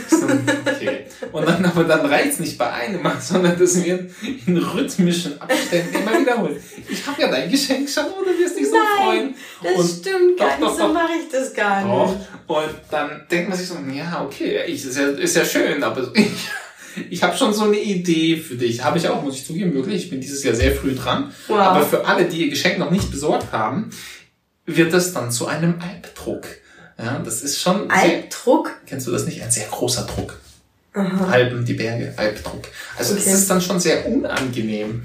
So, 0.09 0.27
okay. 0.27 1.07
Und 1.33 1.49
dann 1.49 1.65
aber 1.65 1.85
dann 1.85 2.07
reizt 2.07 2.41
nicht 2.41 2.59
bei 2.59 2.71
einem 2.71 3.01
sondern 3.21 3.59
das 3.59 3.83
wird 3.83 4.11
in 4.47 4.57
rhythmischen 4.59 5.41
Abständen 5.41 5.95
immer 5.95 6.21
wiederholt. 6.21 6.61
Ich 6.89 7.07
habe 7.07 7.21
ja 7.23 7.29
dein 7.29 7.51
Geschenk 7.51 7.89
schon, 7.89 8.05
oder 8.05 8.39
wirst 8.39 8.59
dich 8.59 8.69
so 8.69 8.77
freuen. 8.99 9.35
Das 9.63 9.75
Und 9.75 10.01
stimmt 10.01 10.39
gar 10.39 10.51
doch, 10.51 10.59
nicht, 10.59 10.71
doch, 10.71 10.77
so 10.77 10.87
doch. 10.87 10.95
mache 10.95 11.13
ich 11.21 11.33
das 11.33 11.55
gar 11.55 11.83
Doch. 11.83 12.11
nicht. 12.11 12.29
Und 12.47 12.75
dann 12.91 13.27
denkt 13.31 13.49
man 13.49 13.59
sich 13.59 13.69
so, 13.69 13.77
ja, 13.93 14.25
okay, 14.25 14.61
ich, 14.67 14.85
ist, 14.85 14.97
ja, 14.97 15.09
ist 15.09 15.37
ja 15.37 15.45
schön, 15.45 15.83
aber 15.83 16.11
ich, 16.15 16.27
ich 17.11 17.23
habe 17.23 17.37
schon 17.37 17.53
so 17.55 17.65
eine 17.65 17.79
Idee 17.79 18.37
für 18.37 18.57
dich. 18.57 18.83
Habe 18.85 18.99
ich 18.99 19.09
auch, 19.09 19.23
muss 19.23 19.37
ich 19.37 19.47
zugeben, 19.47 19.75
wirklich. 19.75 20.05
Ich 20.05 20.11
bin 20.11 20.21
dieses 20.21 20.43
Jahr 20.45 20.55
sehr 20.55 20.73
früh 20.75 20.95
dran. 20.95 21.33
Wow. 21.49 21.59
Aber 21.59 21.83
für 21.87 22.05
alle, 22.07 22.25
die 22.27 22.45
ihr 22.45 22.51
Geschenk 22.51 22.79
noch 22.79 22.91
nicht 22.91 23.11
besorgt 23.11 23.53
haben, 23.53 23.91
wird 24.67 24.93
das 24.93 25.13
dann 25.13 25.31
zu 25.31 25.47
einem 25.47 25.77
Albdruck. 25.81 26.47
Ja, 26.99 27.19
das 27.25 27.43
ist 27.43 27.61
schon 27.61 27.89
sehr, 27.89 27.97
Albdruck? 27.97 28.73
kennst 28.87 29.07
du 29.07 29.11
das 29.11 29.25
nicht? 29.27 29.43
Ein 29.43 29.51
sehr 29.51 29.67
großer 29.69 30.07
Druck. 30.07 30.39
Aha. 30.93 31.27
Alpen, 31.31 31.65
die 31.65 31.75
Berge, 31.75 32.13
Albdruck. 32.17 32.63
Also 32.99 33.15
Okay. 33.15 33.31
ist 33.33 33.49
dann 33.49 33.61
schon 33.63 33.81
sehr 33.81 34.07
unangenehm. 34.07 35.03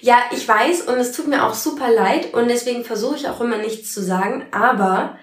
Ja, 0.00 0.18
ich 0.34 0.46
weiß 0.46 0.82
und 0.82 0.96
es 0.98 1.12
tut 1.12 1.28
mir 1.28 1.44
auch 1.46 1.54
super 1.54 1.90
leid 1.90 2.34
und 2.34 2.48
deswegen 2.48 2.84
versuche 2.84 3.16
ich 3.16 3.26
auch 3.28 3.40
immer 3.40 3.56
nichts 3.56 3.92
zu 3.94 4.02
sagen, 4.02 4.44
aber 4.50 5.18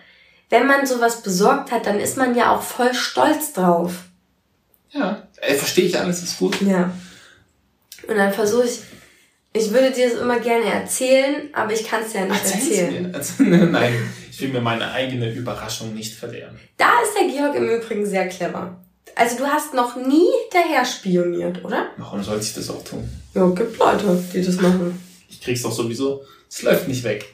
wenn 0.49 0.65
man 0.65 0.87
sowas 0.87 1.21
besorgt 1.21 1.71
hat, 1.71 1.85
dann 1.85 1.99
ist 1.99 2.17
man 2.17 2.35
ja 2.35 2.51
auch 2.55 2.63
voll 2.63 2.93
stolz 2.95 3.53
drauf. 3.53 4.05
Ja, 4.95 5.27
äh, 5.41 5.53
verstehe 5.55 5.85
ich 5.85 5.99
alles, 5.99 6.23
ist 6.23 6.39
gut. 6.39 6.61
Ja. 6.61 6.91
Und 8.07 8.15
dann 8.15 8.31
versuche 8.33 8.65
ich, 8.65 8.79
ich 9.53 9.71
würde 9.71 9.91
dir 9.91 10.09
das 10.09 10.19
immer 10.19 10.39
gerne 10.39 10.65
erzählen, 10.65 11.49
aber 11.53 11.73
ich 11.73 11.85
kann 11.87 12.01
es 12.03 12.13
ja 12.13 12.25
nicht 12.25 12.43
Erzähl's 12.43 12.67
erzählen. 12.69 13.11
mir. 13.11 13.15
Also, 13.15 13.43
nein, 13.43 13.93
ich 14.31 14.41
will 14.41 14.49
mir 14.49 14.61
meine 14.61 14.91
eigene 14.91 15.31
Überraschung 15.33 15.93
nicht 15.93 16.13
verderben. 16.13 16.57
Da 16.77 16.89
ist 17.03 17.13
der 17.19 17.27
Georg 17.27 17.55
im 17.55 17.69
Übrigen 17.69 18.05
sehr 18.05 18.27
clever. 18.27 18.79
Also 19.17 19.37
du 19.37 19.45
hast 19.45 19.73
noch 19.73 19.95
nie 19.95 20.27
hinterher 20.43 20.83
spioniert, 20.83 21.63
oder? 21.63 21.87
Warum 21.97 22.21
sollte 22.21 22.43
ich 22.43 22.53
das 22.53 22.69
auch 22.69 22.83
tun? 22.83 23.07
Ja, 23.33 23.47
gibt 23.49 23.77
Leute, 23.79 24.21
die 24.33 24.43
das 24.43 24.59
machen. 24.59 25.01
Ich 25.29 25.39
krieg's 25.41 25.61
doch 25.61 25.71
sowieso. 25.71 26.23
Es 26.49 26.61
läuft 26.63 26.87
nicht 26.87 27.03
weg. 27.03 27.25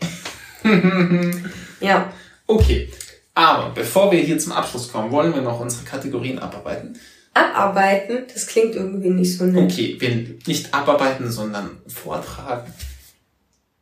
Ja. 1.79 2.13
Okay. 2.45 2.91
Aber 3.33 3.71
bevor 3.73 4.11
wir 4.11 4.19
hier 4.19 4.37
zum 4.37 4.51
Abschluss 4.51 4.91
kommen, 4.91 5.11
wollen 5.11 5.33
wir 5.33 5.41
noch 5.41 5.59
unsere 5.59 5.83
Kategorien 5.83 6.37
abarbeiten. 6.37 6.99
Abarbeiten, 7.33 8.25
das 8.33 8.47
klingt 8.47 8.75
irgendwie 8.75 9.09
nicht 9.09 9.37
so 9.37 9.45
nett. 9.45 9.71
Okay, 9.71 9.95
wir 9.99 10.35
nicht 10.47 10.73
abarbeiten, 10.73 11.31
sondern 11.31 11.77
vortragen. 11.87 12.73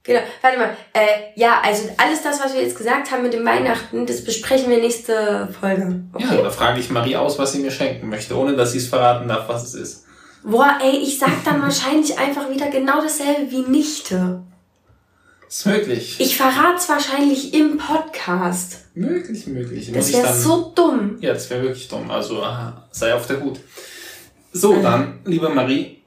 Genau, 0.03 0.21
warte 0.41 0.57
mal. 0.57 0.69
Äh, 0.93 1.07
ja, 1.35 1.59
also 1.63 1.89
alles 1.97 2.21
das, 2.23 2.39
was 2.39 2.53
wir 2.53 2.61
jetzt 2.61 2.77
gesagt 2.77 3.11
haben 3.11 3.23
mit 3.23 3.33
dem 3.33 3.45
Weihnachten, 3.45 4.05
das 4.05 4.23
besprechen 4.23 4.69
wir 4.69 4.77
nächste 4.79 5.49
Folge. 5.59 6.01
Ja, 6.17 6.27
Okay? 6.29 6.41
da 6.43 6.49
frage 6.49 6.79
ich 6.79 6.89
Marie 6.89 7.15
aus, 7.15 7.37
was 7.37 7.51
sie 7.51 7.59
mir 7.59 7.71
schenken 7.71 8.09
möchte, 8.09 8.35
ohne 8.37 8.55
dass 8.55 8.71
sie 8.71 8.77
es 8.77 8.87
verraten 8.87 9.27
darf, 9.27 9.49
was 9.49 9.63
es 9.63 9.73
ist. 9.75 10.05
Boah, 10.43 10.77
ey, 10.81 10.97
ich 10.97 11.19
sag 11.19 11.43
dann 11.43 11.61
wahrscheinlich 11.61 12.17
einfach 12.17 12.49
wieder 12.49 12.69
genau 12.69 13.01
dasselbe 13.01 13.51
wie 13.51 13.61
Nichte. 13.69 14.41
Ist 15.49 15.65
möglich. 15.65 16.17
Ich 16.19 16.37
verrat's 16.37 16.87
wahrscheinlich 16.87 17.53
im 17.55 17.77
Podcast. 17.79 18.85
möglich, 18.93 19.47
möglich. 19.47 19.91
Das 19.91 20.13
wäre 20.13 20.31
so 20.33 20.71
dumm. 20.75 21.17
Ja, 21.21 21.33
das 21.33 21.49
wäre 21.49 21.63
wirklich 21.63 21.87
dumm. 21.87 22.09
Also 22.11 22.43
aha, 22.43 22.87
sei 22.91 23.13
auf 23.15 23.25
der 23.25 23.41
Hut. 23.41 23.59
So, 24.53 24.79
dann, 24.81 25.19
liebe 25.25 25.49
Marie, 25.49 26.03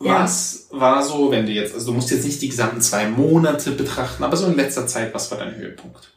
Ja. 0.00 0.22
was 0.22 0.66
war 0.70 1.02
so, 1.02 1.30
wenn 1.30 1.46
du 1.46 1.52
jetzt, 1.52 1.72
also 1.74 1.86
du 1.86 1.92
musst 1.94 2.10
jetzt 2.10 2.24
nicht 2.26 2.40
die 2.42 2.48
gesamten 2.50 2.80
zwei 2.82 3.08
Monate 3.08 3.70
betrachten, 3.70 4.22
aber 4.24 4.36
so 4.36 4.46
in 4.46 4.56
letzter 4.56 4.86
Zeit, 4.86 5.14
was 5.14 5.30
war 5.30 5.38
dein 5.38 5.54
Höhepunkt? 5.56 6.10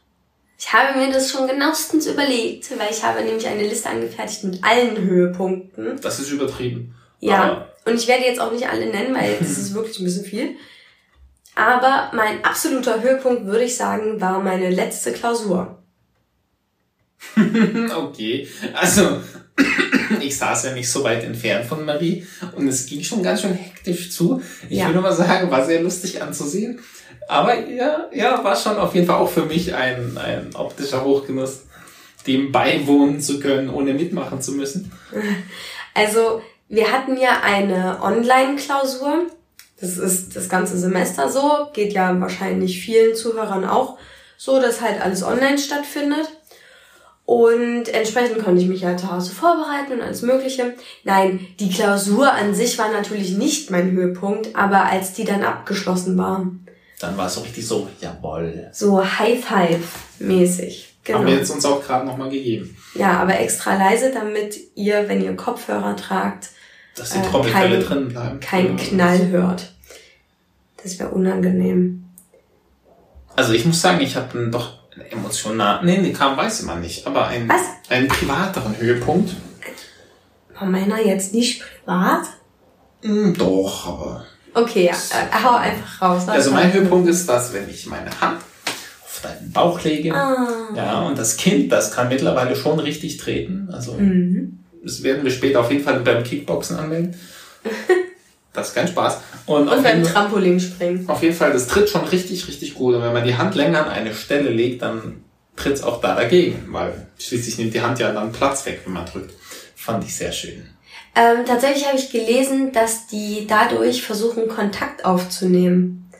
Ich 0.58 0.70
habe 0.70 0.98
mir 0.98 1.10
das 1.10 1.30
schon 1.30 1.46
genauestens 1.48 2.06
überlegt, 2.06 2.70
weil 2.78 2.88
ich 2.90 3.02
habe 3.02 3.22
nämlich 3.24 3.46
eine 3.46 3.62
Liste 3.66 3.88
angefertigt 3.88 4.44
mit 4.44 4.62
allen 4.62 4.98
Höhepunkten. 4.98 5.98
Das 6.02 6.20
ist 6.20 6.30
übertrieben. 6.30 6.94
Ja, 7.20 7.42
Aber 7.42 7.68
und 7.86 7.94
ich 7.94 8.06
werde 8.06 8.24
jetzt 8.24 8.38
auch 8.40 8.52
nicht 8.52 8.68
alle 8.68 8.84
nennen, 8.86 9.14
weil 9.14 9.36
das 9.38 9.56
ist 9.56 9.72
wirklich 9.72 9.98
ein 9.98 10.04
bisschen 10.04 10.24
viel. 10.26 10.56
Aber 11.60 12.10
mein 12.14 12.42
absoluter 12.42 13.02
Höhepunkt, 13.02 13.44
würde 13.44 13.64
ich 13.64 13.76
sagen, 13.76 14.18
war 14.18 14.40
meine 14.40 14.70
letzte 14.70 15.12
Klausur. 15.12 15.76
okay, 17.96 18.48
also 18.72 19.18
ich 20.22 20.38
saß 20.38 20.64
ja 20.64 20.72
nicht 20.72 20.90
so 20.90 21.04
weit 21.04 21.22
entfernt 21.22 21.66
von 21.66 21.84
Marie 21.84 22.26
und 22.56 22.66
es 22.66 22.86
ging 22.86 23.02
schon 23.02 23.22
ganz 23.22 23.42
schön 23.42 23.52
hektisch 23.52 24.10
zu. 24.10 24.40
Ich 24.70 24.78
Ja. 24.78 24.86
will 24.86 24.94
nur 24.94 25.02
mal 25.02 25.12
sagen, 25.12 25.50
war 25.50 25.66
sehr 25.66 25.82
lustig 25.82 26.22
anzusehen. 26.22 26.80
Aber 27.28 27.54
ja, 27.68 28.08
ja, 28.12 28.42
war 28.42 28.56
schon 28.56 28.78
auf 28.78 28.94
jeden 28.94 29.06
Fall 29.06 29.16
auch 29.16 29.28
für 29.30 29.44
mich 29.44 29.74
ein, 29.74 30.16
ein 30.16 30.50
optischer 30.54 31.04
Hochgenuss, 31.04 31.66
dem 32.26 32.50
beiwohnen 32.52 33.20
zu 33.20 33.38
können, 33.38 33.68
ohne 33.68 33.92
mitmachen 33.92 34.40
zu 34.40 34.52
müssen. 34.52 34.90
Also, 35.92 36.40
wir 36.68 36.92
hatten 36.92 37.16
ja 37.16 37.40
eine 37.42 38.00
Online-Klausur. 38.00 39.26
Das 39.80 39.96
ist 39.96 40.36
das 40.36 40.48
ganze 40.48 40.78
Semester 40.78 41.28
so. 41.28 41.68
Geht 41.72 41.92
ja 41.92 42.18
wahrscheinlich 42.20 42.80
vielen 42.82 43.14
Zuhörern 43.14 43.64
auch 43.64 43.96
so, 44.36 44.60
dass 44.60 44.80
halt 44.80 45.00
alles 45.02 45.22
online 45.22 45.58
stattfindet. 45.58 46.28
Und 47.24 47.88
entsprechend 47.88 48.42
konnte 48.44 48.60
ich 48.60 48.68
mich 48.68 48.80
ja 48.80 48.96
zu 48.96 49.10
Hause 49.10 49.30
vorbereiten 49.32 49.92
und 49.92 50.00
alles 50.02 50.22
Mögliche. 50.22 50.74
Nein, 51.04 51.46
die 51.60 51.70
Klausur 51.70 52.32
an 52.32 52.54
sich 52.54 52.76
war 52.76 52.90
natürlich 52.90 53.30
nicht 53.36 53.70
mein 53.70 53.92
Höhepunkt, 53.92 54.56
aber 54.56 54.86
als 54.86 55.12
die 55.12 55.24
dann 55.24 55.44
abgeschlossen 55.44 56.18
war, 56.18 56.44
Dann 56.98 57.16
war 57.16 57.28
es 57.28 57.34
so 57.34 57.42
richtig 57.42 57.66
so, 57.66 57.86
jawoll. 58.00 58.68
so 58.72 59.00
High-Five-mäßig. 59.80 60.96
Genau. 61.04 61.18
Haben 61.20 61.26
wir 61.28 61.34
jetzt 61.36 61.50
uns 61.50 61.64
auch 61.64 61.82
gerade 61.82 62.04
nochmal 62.06 62.28
gegeben, 62.30 62.76
Ja, 62.94 63.18
aber 63.20 63.38
extra 63.40 63.74
leise, 63.76 64.10
damit 64.12 64.56
ihr, 64.74 65.08
wenn 65.08 65.22
ihr 65.22 65.34
Kopfhörer 65.34 65.96
tragt, 65.96 66.48
dass 67.00 67.10
die 67.10 67.18
Äh, 67.18 67.22
Trommelfälle 67.22 67.78
kein- 67.78 67.86
drin 67.86 68.08
bleiben. 68.08 68.40
keinen 68.40 68.76
Knall 68.76 69.28
hört. 69.28 69.72
Das 70.82 70.98
wäre 70.98 71.10
unangenehm. 71.10 72.04
Also 73.36 73.52
ich 73.52 73.64
muss 73.64 73.80
sagen, 73.80 74.00
ich 74.00 74.16
habe 74.16 74.38
einen 74.38 74.52
doch 74.52 74.74
einen 74.94 75.06
emotional, 75.12 75.84
nee, 75.84 75.98
nee, 75.98 76.12
kam 76.12 76.36
weiß 76.36 76.62
man 76.62 76.80
nicht, 76.80 77.06
aber 77.06 77.26
einen, 77.28 77.48
Was? 77.48 77.60
einen 77.88 78.08
privateren 78.08 78.76
Höhepunkt. 78.78 79.34
War 80.58 80.66
meiner 80.68 81.00
jetzt 81.00 81.32
nicht 81.32 81.62
privat? 81.84 82.24
Hm, 83.02 83.34
doch, 83.34 83.86
aber 83.86 84.24
Okay, 84.52 84.86
ja, 84.86 84.92
äh, 84.92 85.42
hau 85.44 85.54
einfach 85.56 86.02
raus. 86.02 86.28
Also 86.28 86.50
mein 86.50 86.72
Höhepunkt 86.72 87.08
ist 87.08 87.28
das, 87.28 87.52
wenn 87.52 87.68
ich 87.70 87.86
meine 87.86 88.10
Hand 88.20 88.40
auf 89.04 89.20
deinen 89.22 89.52
Bauch 89.52 89.80
lege. 89.84 90.12
Ah. 90.12 90.68
Ja, 90.74 91.00
und 91.02 91.16
das 91.16 91.36
Kind, 91.36 91.70
das 91.70 91.92
kann 91.92 92.08
mittlerweile 92.08 92.56
schon 92.56 92.78
richtig 92.80 93.16
treten. 93.18 93.68
Also 93.72 93.92
Mhm. 93.92 94.59
Das 94.82 95.02
werden 95.02 95.24
wir 95.24 95.30
später 95.30 95.60
auf 95.60 95.70
jeden 95.70 95.84
Fall 95.84 96.00
beim 96.00 96.24
Kickboxen 96.24 96.76
anmelden. 96.76 97.14
Das 98.52 98.68
ist 98.70 98.74
kein 98.74 98.88
Spaß. 98.88 99.18
Und, 99.46 99.68
Und 99.68 99.82
beim 99.82 100.02
Trampolinspringen. 100.02 101.08
auf 101.08 101.22
jeden 101.22 101.36
Fall, 101.36 101.52
das 101.52 101.68
tritt 101.68 101.88
schon 101.88 102.04
richtig, 102.06 102.48
richtig 102.48 102.74
gut. 102.74 102.96
Und 102.96 103.02
wenn 103.02 103.12
man 103.12 103.24
die 103.24 103.36
Hand 103.36 103.54
länger 103.54 103.84
an 103.86 103.90
eine 103.90 104.12
Stelle 104.12 104.50
legt, 104.50 104.82
dann 104.82 105.22
tritt 105.54 105.74
es 105.74 105.82
auch 105.82 106.00
da 106.00 106.16
dagegen. 106.16 106.66
Weil 106.68 107.06
schließlich 107.18 107.58
nimmt 107.58 107.74
die 107.74 107.80
Hand 107.80 108.00
ja 108.00 108.12
dann 108.12 108.32
Platz 108.32 108.66
weg, 108.66 108.80
wenn 108.84 108.94
man 108.94 109.06
drückt. 109.06 109.32
Fand 109.76 110.04
ich 110.04 110.16
sehr 110.16 110.32
schön. 110.32 110.68
Ähm, 111.14 111.44
tatsächlich 111.46 111.86
habe 111.86 111.98
ich 111.98 112.10
gelesen, 112.10 112.72
dass 112.72 113.06
die 113.06 113.46
dadurch 113.48 114.02
versuchen, 114.02 114.48
Kontakt 114.48 115.04
aufzunehmen. 115.04 116.10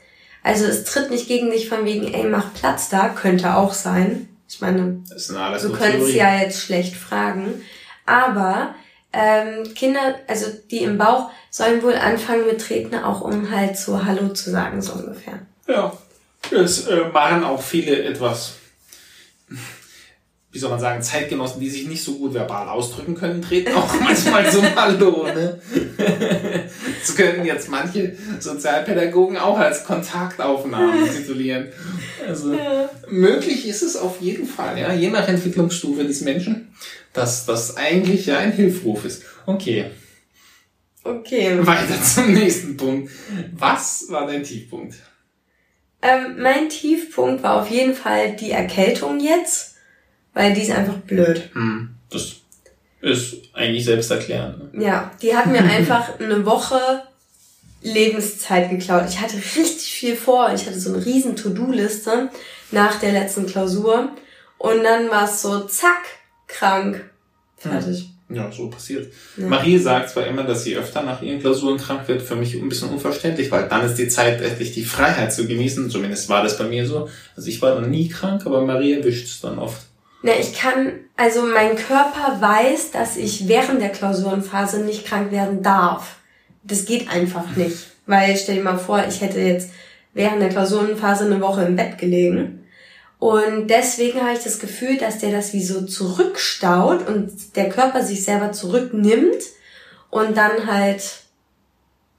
Also 0.43 0.65
es 0.65 0.85
tritt 0.85 1.11
nicht 1.11 1.29
gegen 1.29 1.51
dich 1.51 1.69
von 1.69 1.85
wegen, 1.85 2.13
ey, 2.13 2.25
mach 2.25 2.55
Platz 2.55 2.89
da, 2.89 3.09
könnte 3.09 3.57
auch 3.57 3.73
sein. 3.73 4.29
Ich 4.49 4.61
meine, 4.61 5.03
du 5.09 5.73
könntest 5.73 6.15
ja 6.15 6.41
jetzt 6.41 6.63
schlecht 6.63 6.97
fragen. 6.97 7.63
Aber 8.11 8.75
ähm, 9.13 9.73
Kinder, 9.75 10.17
also 10.27 10.47
die 10.71 10.79
im 10.79 10.99
Bauch, 10.99 11.31
sollen 11.51 11.83
wohl 11.83 11.95
anfangen 11.95 12.47
mit 12.47 12.61
Treten, 12.61 12.97
auch 12.97 13.21
um 13.21 13.51
halt 13.51 13.77
so 13.77 14.05
Hallo 14.05 14.29
zu 14.31 14.51
sagen, 14.51 14.83
so 14.83 14.95
ungefähr. 14.95 15.41
Ja, 15.69 15.93
es 16.51 16.87
äh, 16.87 17.05
machen 17.13 17.45
auch 17.45 17.63
viele 17.63 18.03
etwas, 18.03 18.55
wie 20.51 20.59
soll 20.59 20.71
man 20.71 20.81
sagen, 20.81 21.03
Zeitgenossen, 21.03 21.61
die 21.61 21.71
sich 21.71 21.87
nicht 21.87 22.03
so 22.03 22.15
gut 22.15 22.35
verbal 22.35 22.69
ausdrücken 22.69 23.15
können, 23.15 23.43
treten 23.43 23.75
auch 23.75 23.93
manchmal 24.01 24.51
so 24.51 24.61
Hallo, 24.75 25.27
ne? 25.27 25.61
Das 27.01 27.17
können 27.17 27.45
jetzt 27.45 27.69
manche 27.71 28.17
Sozialpädagogen 28.41 29.39
auch 29.39 29.59
als 29.59 29.85
Kontaktaufnahmen 29.85 31.09
titulieren. 31.17 31.69
Also, 32.27 32.55
möglich 33.09 33.67
ist 33.67 33.83
es 33.83 33.97
auf 33.97 34.21
jeden 34.21 34.47
Fall, 34.47 34.79
ja, 34.79 34.93
je 34.93 35.09
nach 35.09 35.27
Entwicklungsstufe 35.27 36.05
des 36.05 36.21
Menschen, 36.21 36.75
dass 37.13 37.47
das 37.47 37.77
eigentlich 37.77 38.27
ja 38.27 38.39
ein 38.39 38.53
Hilfruf 38.53 39.05
ist. 39.05 39.25
Okay, 39.47 39.91
Okay. 41.03 41.59
weiter 41.67 42.03
zum 42.03 42.33
nächsten 42.33 42.77
Punkt. 42.77 43.11
Was 43.57 44.07
war 44.11 44.27
dein 44.27 44.43
Tiefpunkt? 44.45 44.97
Ähm, 46.03 46.37
mein 46.39 46.69
Tiefpunkt 46.69 47.43
war 47.43 47.63
auf 47.63 47.71
jeden 47.71 47.95
Fall 47.95 48.37
die 48.37 48.51
Erkältung 48.51 49.21
jetzt, 49.21 49.77
weil 50.35 50.53
die 50.55 50.63
ist 50.63 50.71
einfach 50.71 50.97
blöd. 50.99 51.51
Hm, 51.55 51.95
das 52.11 52.37
ist 53.01 53.37
eigentlich 53.55 53.85
selbsterklärend. 53.85 54.75
Ne? 54.75 54.85
Ja, 54.85 55.11
die 55.23 55.35
hat 55.35 55.47
mir 55.47 55.63
einfach 55.65 56.19
eine 56.21 56.45
Woche 56.45 57.03
Lebenszeit 57.83 58.69
geklaut. 58.71 59.05
Ich 59.09 59.21
hatte 59.21 59.37
richtig 59.37 59.93
viel 59.93 60.17
vor. 60.17 60.53
Ich 60.55 60.67
hatte 60.67 60.79
so 60.79 60.93
eine 60.93 61.05
riesen 61.05 61.35
To-Do-Liste 61.35 62.29
nach 62.71 63.01
der 63.01 63.13
letzten 63.13 63.47
Klausur. 63.47 64.11
Und 64.59 64.85
dann 64.85 65.09
war 65.11 65.25
es 65.25 65.41
so, 65.41 65.61
zack, 65.61 66.03
krank. 66.51 67.05
Fertig. 67.57 68.11
Ja, 68.33 68.51
so 68.53 68.71
passiert. 68.71 69.13
Ja. 69.37 69.47
Marie 69.47 69.77
sagt 69.79 70.11
zwar 70.11 70.27
immer, 70.27 70.45
dass 70.45 70.63
sie 70.63 70.77
öfter 70.77 71.03
nach 71.03 71.21
ihren 71.21 71.41
Klausuren 71.41 71.79
krank 71.79 72.07
wird, 72.07 72.23
für 72.23 72.37
mich 72.37 72.55
ein 72.55 72.69
bisschen 72.69 72.89
unverständlich, 72.89 73.51
weil 73.51 73.69
dann 73.69 73.85
ist 73.85 73.97
die 73.97 74.09
Zeit, 74.09 74.41
endlich 74.41 74.73
die 74.73 74.85
Freiheit 74.85 75.33
zu 75.33 75.49
genießen. 75.49 75.91
Zumindest 75.91 76.29
war 76.29 76.45
das 76.45 76.57
bei 76.57 76.65
mir 76.65 76.87
so. 76.87 77.09
Also 77.37 77.49
ich 77.49 77.61
war 77.61 77.75
dann 77.75 77.91
nie 77.91 78.09
krank, 78.09 78.47
aber 78.47 78.61
Marie 78.61 78.95
erwischt 78.95 79.27
es 79.27 79.41
dann 79.41 79.59
oft. 79.59 79.83
Na, 80.23 80.33
ich 80.39 80.55
kann, 80.55 80.93
also 81.17 81.43
mein 81.43 81.77
Körper 81.77 82.41
weiß, 82.41 82.93
dass 82.93 83.17
ich 83.17 83.49
während 83.49 83.81
der 83.81 83.89
Klausurenphase 83.89 84.85
nicht 84.85 85.07
krank 85.07 85.33
werden 85.33 85.63
darf. 85.63 86.17
Das 86.63 86.85
geht 86.85 87.11
einfach 87.11 87.57
nicht. 87.57 87.89
Weil 88.07 88.37
stell 88.37 88.57
dir 88.57 88.63
mal 88.63 88.79
vor, 88.79 89.03
ich 89.09 89.21
hätte 89.23 89.41
jetzt 89.41 89.71
während 90.15 90.41
der 90.41 90.51
Klausurenphase 90.51 91.25
eine 91.25 91.41
Woche 91.41 91.65
im 91.65 91.75
Bett 91.75 91.99
gelegen. 91.99 92.60
Und 93.21 93.68
deswegen 93.68 94.18
habe 94.21 94.33
ich 94.33 94.43
das 94.43 94.59
Gefühl, 94.59 94.97
dass 94.97 95.18
der 95.18 95.31
das 95.31 95.53
wie 95.53 95.62
so 95.62 95.83
zurückstaut 95.83 97.07
und 97.07 97.55
der 97.55 97.68
Körper 97.68 98.03
sich 98.03 98.25
selber 98.25 98.51
zurücknimmt 98.53 99.43
und 100.09 100.39
dann 100.39 100.66
halt, 100.66 101.03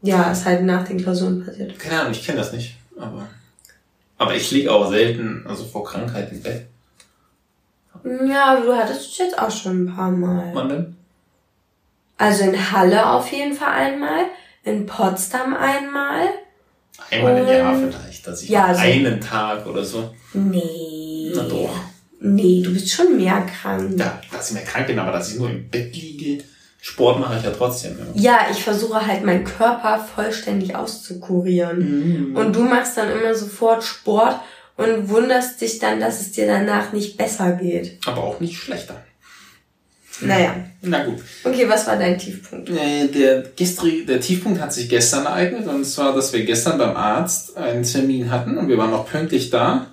ja, 0.03 0.31
es 0.31 0.45
halt 0.45 0.61
nach 0.63 0.87
den 0.87 1.01
Klausuren 1.01 1.43
passiert. 1.43 1.77
Keine 1.79 2.01
Ahnung, 2.01 2.11
ich 2.11 2.23
kenne 2.23 2.37
das 2.37 2.53
nicht. 2.53 2.77
Aber, 2.99 3.27
aber 4.19 4.35
ich 4.35 4.51
liege 4.51 4.71
auch 4.71 4.91
selten, 4.91 5.43
also 5.47 5.65
vor 5.65 5.83
Krankheit 5.83 6.31
im 6.31 6.43
Bett. 6.43 6.67
Ja, 8.03 8.55
aber 8.55 8.65
du 8.65 8.75
hattest 8.75 9.11
es 9.11 9.17
jetzt 9.17 9.39
auch 9.39 9.51
schon 9.51 9.85
ein 9.85 9.95
paar 9.95 10.11
Mal. 10.11 10.51
Wann 10.53 10.69
denn? 10.69 10.95
Also 12.19 12.43
in 12.43 12.71
Halle 12.71 13.09
auf 13.09 13.31
jeden 13.31 13.55
Fall 13.55 13.73
einmal, 13.73 14.25
in 14.63 14.85
Potsdam 14.85 15.55
einmal. 15.55 16.29
Einmal 17.09 17.37
im 17.37 17.47
Jahr 17.47 17.75
vielleicht, 17.75 18.27
dass 18.27 18.43
ich 18.43 18.49
Ja, 18.49 18.67
mal 18.67 18.75
so- 18.75 18.81
einen 18.81 19.21
Tag 19.21 19.65
oder 19.65 19.83
so. 19.83 20.13
Nee. 20.33 21.31
Na 21.35 21.43
doch. 21.43 21.75
Nee, 22.19 22.61
du 22.63 22.71
bist 22.73 22.91
schon 22.91 23.17
mehr 23.17 23.41
krank. 23.61 23.99
Ja, 23.99 24.21
dass 24.31 24.49
ich 24.49 24.53
mehr 24.55 24.63
krank 24.63 24.87
bin, 24.87 24.99
aber 24.99 25.11
dass 25.11 25.31
ich 25.31 25.39
nur 25.39 25.49
im 25.49 25.67
Bett 25.69 25.95
liege. 25.95 26.43
Sport 26.83 27.19
mache 27.19 27.37
ich 27.37 27.43
ja 27.43 27.51
trotzdem. 27.51 27.97
Ja. 28.15 28.31
Ja, 28.31 28.39
ich 28.51 28.63
versuche 28.63 29.05
halt 29.05 29.23
meinen 29.23 29.43
Körper 29.43 29.99
vollständig 30.15 30.75
auszukurieren. 30.75 32.29
Mhm. 32.29 32.35
Und 32.35 32.55
du 32.55 32.61
machst 32.63 32.97
dann 32.97 33.11
immer 33.11 33.35
sofort 33.35 33.83
Sport 33.83 34.39
und 34.77 35.09
wunderst 35.09 35.61
dich 35.61 35.79
dann, 35.79 35.99
dass 35.99 36.21
es 36.21 36.31
dir 36.31 36.47
danach 36.47 36.91
nicht 36.93 37.17
besser 37.17 37.51
geht. 37.53 37.99
Aber 38.07 38.23
auch 38.23 38.39
nicht 38.39 38.57
schlechter. 38.57 38.95
Naja. 40.21 40.55
Na 40.81 41.03
gut. 41.03 41.19
Okay, 41.43 41.67
was 41.67 41.85
war 41.87 41.97
dein 41.97 42.17
Tiefpunkt? 42.17 42.69
Äh, 42.69 43.07
Der, 43.07 43.43
gestrige, 43.55 44.05
der 44.05 44.19
Tiefpunkt 44.19 44.59
hat 44.61 44.73
sich 44.73 44.89
gestern 44.89 45.25
ereignet 45.25 45.67
und 45.67 45.85
zwar, 45.85 46.13
dass 46.15 46.33
wir 46.33 46.43
gestern 46.45 46.77
beim 46.77 46.95
Arzt 46.95 47.55
einen 47.57 47.83
Termin 47.83 48.31
hatten 48.31 48.57
und 48.57 48.67
wir 48.67 48.77
waren 48.77 48.93
auch 48.93 49.07
pünktlich 49.07 49.49
da. 49.49 49.87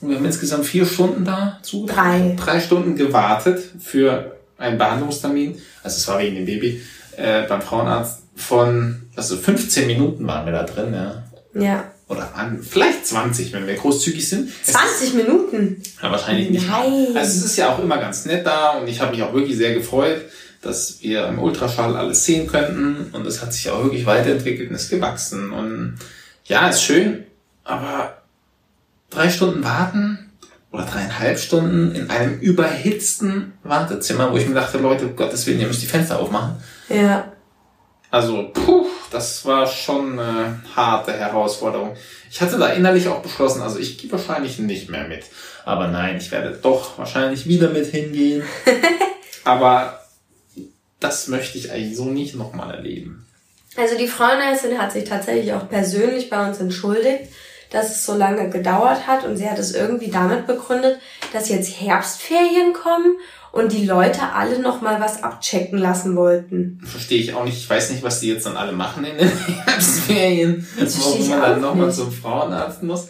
Und 0.00 0.08
wir 0.08 0.16
haben 0.16 0.24
insgesamt 0.24 0.64
vier 0.64 0.86
Stunden 0.86 1.24
da 1.24 1.58
zu. 1.62 1.86
Drei. 1.86 2.36
Drei 2.42 2.60
Stunden 2.60 2.96
gewartet 2.96 3.60
für 3.80 4.36
einen 4.56 4.78
Behandlungstermin. 4.78 5.58
Also 5.82 5.96
es 5.98 6.08
war 6.08 6.18
wegen 6.20 6.36
dem 6.36 6.46
Baby 6.46 6.80
äh, 7.16 7.42
beim 7.48 7.60
Frauenarzt 7.60 8.22
von, 8.36 9.02
also 9.16 9.36
15 9.36 9.86
Minuten 9.86 10.26
waren 10.26 10.46
wir 10.46 10.52
da 10.52 10.62
drin, 10.62 10.94
ja. 10.94 11.22
Ja. 11.54 11.84
Oder 12.10 12.34
an, 12.34 12.60
vielleicht 12.60 13.06
20, 13.06 13.52
wenn 13.52 13.68
wir 13.68 13.76
großzügig 13.76 14.28
sind. 14.28 14.50
Es 14.64 14.72
20 14.72 15.14
Minuten? 15.14 15.80
ja, 16.02 16.10
wahrscheinlich 16.10 16.50
nicht. 16.50 16.68
Nein. 16.68 17.06
Also 17.14 17.38
es 17.38 17.44
ist 17.44 17.56
ja 17.56 17.72
auch 17.72 17.78
immer 17.78 17.98
ganz 17.98 18.24
nett 18.24 18.44
da 18.44 18.70
und 18.70 18.88
ich 18.88 19.00
habe 19.00 19.12
mich 19.12 19.22
auch 19.22 19.32
wirklich 19.32 19.56
sehr 19.56 19.74
gefreut, 19.74 20.22
dass 20.60 21.00
wir 21.02 21.28
im 21.28 21.38
Ultraschall 21.38 21.96
alles 21.96 22.24
sehen 22.24 22.48
könnten 22.48 23.10
und 23.12 23.24
es 23.28 23.40
hat 23.40 23.52
sich 23.52 23.70
auch 23.70 23.84
wirklich 23.84 24.06
weiterentwickelt 24.06 24.70
und 24.70 24.74
ist 24.74 24.90
gewachsen 24.90 25.52
und 25.52 25.98
ja, 26.46 26.68
ist 26.68 26.82
schön, 26.82 27.26
aber 27.62 28.22
drei 29.08 29.30
Stunden 29.30 29.62
warten 29.62 30.32
oder 30.72 30.86
dreieinhalb 30.86 31.38
Stunden 31.38 31.94
in 31.94 32.10
einem 32.10 32.40
überhitzten 32.40 33.52
Wartezimmer, 33.62 34.32
wo 34.32 34.36
ich 34.36 34.48
mir 34.48 34.56
dachte, 34.56 34.78
Leute, 34.78 35.06
um 35.06 35.14
Gottes 35.14 35.46
Willen, 35.46 35.60
ihr 35.60 35.68
müsst 35.68 35.82
die 35.82 35.86
Fenster 35.86 36.18
aufmachen. 36.18 36.56
Ja. 36.88 37.30
Also, 38.10 38.50
puh, 38.52 38.86
das 39.10 39.44
war 39.44 39.66
schon 39.66 40.18
eine 40.18 40.62
harte 40.74 41.12
Herausforderung. 41.12 41.96
Ich 42.30 42.40
hatte 42.40 42.58
da 42.58 42.68
innerlich 42.68 43.08
auch 43.08 43.22
beschlossen, 43.22 43.62
also 43.62 43.78
ich 43.78 43.98
gehe 43.98 44.10
wahrscheinlich 44.12 44.58
nicht 44.58 44.88
mehr 44.88 45.08
mit. 45.08 45.24
Aber 45.64 45.88
nein, 45.88 46.16
ich 46.16 46.30
werde 46.30 46.58
doch 46.60 46.98
wahrscheinlich 46.98 47.46
wieder 47.46 47.70
mit 47.70 47.86
hingehen. 47.86 48.42
Aber 49.44 50.00
das 51.00 51.28
möchte 51.28 51.58
ich 51.58 51.72
eigentlich 51.72 51.96
so 51.96 52.04
nicht 52.04 52.34
nochmal 52.34 52.74
erleben. 52.74 53.26
Also 53.76 53.96
die 53.96 54.08
Frauenärztin 54.08 54.78
hat 54.78 54.92
sich 54.92 55.04
tatsächlich 55.04 55.52
auch 55.52 55.68
persönlich 55.68 56.28
bei 56.28 56.46
uns 56.46 56.58
entschuldigt, 56.58 57.32
dass 57.70 57.90
es 57.90 58.04
so 58.04 58.14
lange 58.14 58.50
gedauert 58.50 59.06
hat 59.06 59.24
und 59.24 59.36
sie 59.36 59.48
hat 59.48 59.58
es 59.58 59.74
irgendwie 59.74 60.10
damit 60.10 60.46
begründet, 60.46 60.98
dass 61.32 61.48
jetzt 61.48 61.80
Herbstferien 61.80 62.72
kommen 62.72 63.16
und 63.52 63.72
die 63.72 63.84
Leute 63.84 64.20
alle 64.34 64.60
noch 64.60 64.80
mal 64.80 65.00
was 65.00 65.22
abchecken 65.22 65.78
lassen 65.78 66.16
wollten. 66.16 66.80
Verstehe 66.84 67.20
ich 67.20 67.34
auch 67.34 67.44
nicht. 67.44 67.58
Ich 67.58 67.68
weiß 67.68 67.90
nicht, 67.90 68.02
was 68.02 68.20
die 68.20 68.28
jetzt 68.28 68.46
dann 68.46 68.56
alle 68.56 68.72
machen 68.72 69.04
in 69.04 69.18
den 69.18 69.28
Herbstferien, 69.64 70.66
warum 70.76 71.28
man 71.28 71.40
dann 71.40 71.60
nochmal 71.60 71.92
zum 71.92 72.12
Frauenarzt 72.12 72.82
muss. 72.82 73.08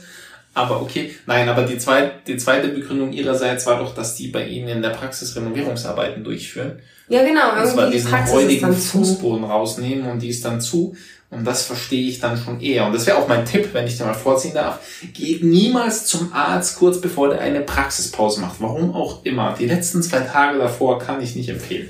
Aber 0.52 0.82
okay, 0.82 1.14
nein, 1.26 1.48
aber 1.48 1.62
die 1.62 1.78
zweite, 1.78 2.12
die 2.26 2.36
zweite 2.36 2.68
Begründung 2.68 3.12
ihrerseits 3.12 3.66
war 3.66 3.78
doch, 3.78 3.94
dass 3.94 4.16
die 4.16 4.28
bei 4.28 4.46
Ihnen 4.46 4.68
in 4.68 4.82
der 4.82 4.90
Praxis 4.90 5.36
Renovierungsarbeiten 5.36 6.24
durchführen. 6.24 6.80
Ja 7.08 7.22
genau, 7.24 7.60
Und 7.60 7.68
zwar 7.68 7.90
diesen 7.90 8.10
Praxis 8.10 8.34
räudigen 8.34 8.72
zu. 8.72 8.98
Fußboden 8.98 9.44
rausnehmen 9.44 10.10
und 10.10 10.20
die 10.20 10.28
ist 10.28 10.44
dann 10.44 10.60
zu. 10.60 10.96
Und 11.30 11.44
das 11.44 11.62
verstehe 11.62 12.08
ich 12.08 12.18
dann 12.18 12.36
schon 12.36 12.60
eher. 12.60 12.86
Und 12.86 12.92
das 12.92 13.06
wäre 13.06 13.16
auch 13.18 13.28
mein 13.28 13.44
Tipp, 13.46 13.68
wenn 13.72 13.86
ich 13.86 13.96
den 13.96 14.06
mal 14.06 14.14
vorziehen 14.14 14.52
darf. 14.54 14.80
Geht 15.12 15.44
niemals 15.44 16.06
zum 16.06 16.32
Arzt 16.32 16.76
kurz 16.76 17.00
bevor 17.00 17.28
der 17.28 17.40
eine 17.40 17.60
Praxispause 17.60 18.40
macht. 18.40 18.56
Warum 18.60 18.92
auch 18.94 19.24
immer. 19.24 19.54
Die 19.56 19.66
letzten 19.66 20.02
zwei 20.02 20.20
Tage 20.20 20.58
davor 20.58 20.98
kann 20.98 21.22
ich 21.22 21.36
nicht 21.36 21.48
empfehlen. 21.48 21.88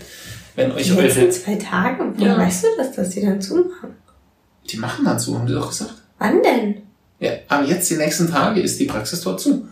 Wenn 0.56 0.72
euch 0.72 0.84
Die 0.88 0.90
letzten 0.92 1.32
zwei 1.32 1.54
Tage? 1.56 2.12
Woher 2.16 2.32
Ja. 2.32 2.38
weißt 2.38 2.64
du 2.64 2.68
das, 2.76 2.92
dass 2.92 3.10
die 3.10 3.22
dann 3.22 3.40
zumachen? 3.40 3.96
die 4.70 4.76
machen 4.76 5.04
dann 5.04 5.18
zu, 5.18 5.36
haben 5.36 5.46
die 5.48 5.54
doch 5.54 5.68
gesagt. 5.70 5.94
Wann 6.18 6.42
denn? 6.44 6.82
Ja, 7.18 7.32
aber 7.48 7.64
jetzt 7.66 7.90
die 7.90 7.96
nächsten 7.96 8.30
Tage 8.30 8.60
ist 8.60 8.78
die 8.78 8.84
Praxis 8.84 9.20
dort 9.22 9.40
zu. 9.40 9.66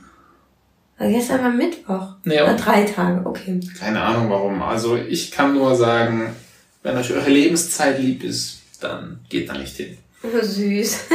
Also 0.97 1.15
gestern 1.15 1.43
war 1.45 1.51
Mittwoch. 1.51 2.15
Ja. 2.25 2.47
Na, 2.47 2.55
drei 2.55 2.83
Tage, 2.85 3.25
okay. 3.25 3.61
Keine 3.79 4.01
Ahnung 4.01 4.29
warum. 4.31 4.61
Also 4.63 4.97
ich 4.97 5.31
kann 5.31 5.55
nur 5.55 5.77
sagen, 5.77 6.35
wenn 6.83 6.97
euch 6.97 7.13
eure 7.13 7.31
Lebenszeit 7.31 8.01
lieb 8.01 8.25
ist, 8.25 8.58
dann 8.79 9.21
geht 9.29 9.49
da 9.49 9.55
nicht 9.59 9.77
hin. 9.77 9.99
Oh, 10.23 10.43
süß. 10.43 10.99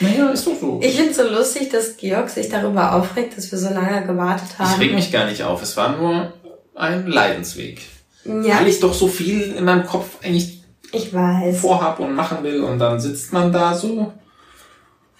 Naja, 0.00 0.28
ist 0.28 0.46
doch 0.46 0.52
so. 0.60 0.78
Ich 0.82 0.94
finde 0.94 1.14
so 1.14 1.22
lustig, 1.22 1.70
dass 1.70 1.96
Georg 1.96 2.28
sich 2.28 2.50
darüber 2.50 2.94
aufregt, 2.94 3.34
dass 3.34 3.50
wir 3.50 3.58
so 3.58 3.70
lange 3.70 4.06
gewartet 4.06 4.48
Ich 4.52 4.58
haben. 4.58 4.78
reg 4.80 4.94
mich 4.94 5.10
gar 5.10 5.24
nicht 5.26 5.42
auf. 5.42 5.62
Es 5.62 5.74
war 5.78 5.96
nur 5.96 6.34
ein 6.74 7.06
Leidensweg. 7.06 7.80
ja, 8.26 8.58
Weil 8.60 8.68
ich 8.68 8.78
doch 8.80 8.92
so 8.92 9.08
viel 9.08 9.54
in 9.54 9.64
meinem 9.64 9.86
Kopf 9.86 10.18
eigentlich 10.22 10.62
ich 10.92 11.14
weiß. 11.14 11.60
vorhab 11.60 11.98
und 12.00 12.14
machen 12.14 12.42
will 12.44 12.62
und 12.62 12.78
dann 12.78 13.00
sitzt 13.00 13.32
man 13.32 13.50
da 13.52 13.74
so, 13.74 14.12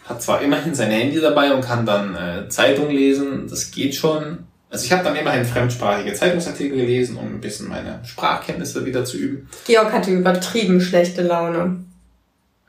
hat 0.04 0.20
zwar 0.22 0.42
immerhin 0.42 0.74
sein 0.74 0.90
Handy 0.90 1.20
dabei 1.20 1.52
und 1.54 1.62
kann 1.62 1.86
dann 1.86 2.14
äh, 2.14 2.48
Zeitung 2.50 2.90
lesen, 2.90 3.46
das 3.48 3.70
geht 3.70 3.94
schon. 3.94 4.40
Also 4.76 4.84
ich 4.84 4.92
habe 4.92 5.04
dann 5.04 5.16
immerhin 5.16 5.46
fremdsprachige 5.46 6.12
Zeitungsartikel 6.12 6.76
gelesen, 6.76 7.16
um 7.16 7.24
ein 7.28 7.40
bisschen 7.40 7.66
meine 7.66 7.98
Sprachkenntnisse 8.04 8.84
wieder 8.84 9.06
zu 9.06 9.16
üben. 9.16 9.48
Georg 9.64 9.90
hatte 9.90 10.10
übertrieben 10.10 10.82
schlechte 10.82 11.22
Laune. 11.22 11.82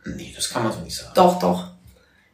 Nee, 0.06 0.32
das 0.34 0.50
kann 0.50 0.64
man 0.64 0.72
so 0.72 0.80
nicht 0.80 0.96
sagen. 0.96 1.12
Doch, 1.16 1.38
doch. 1.38 1.68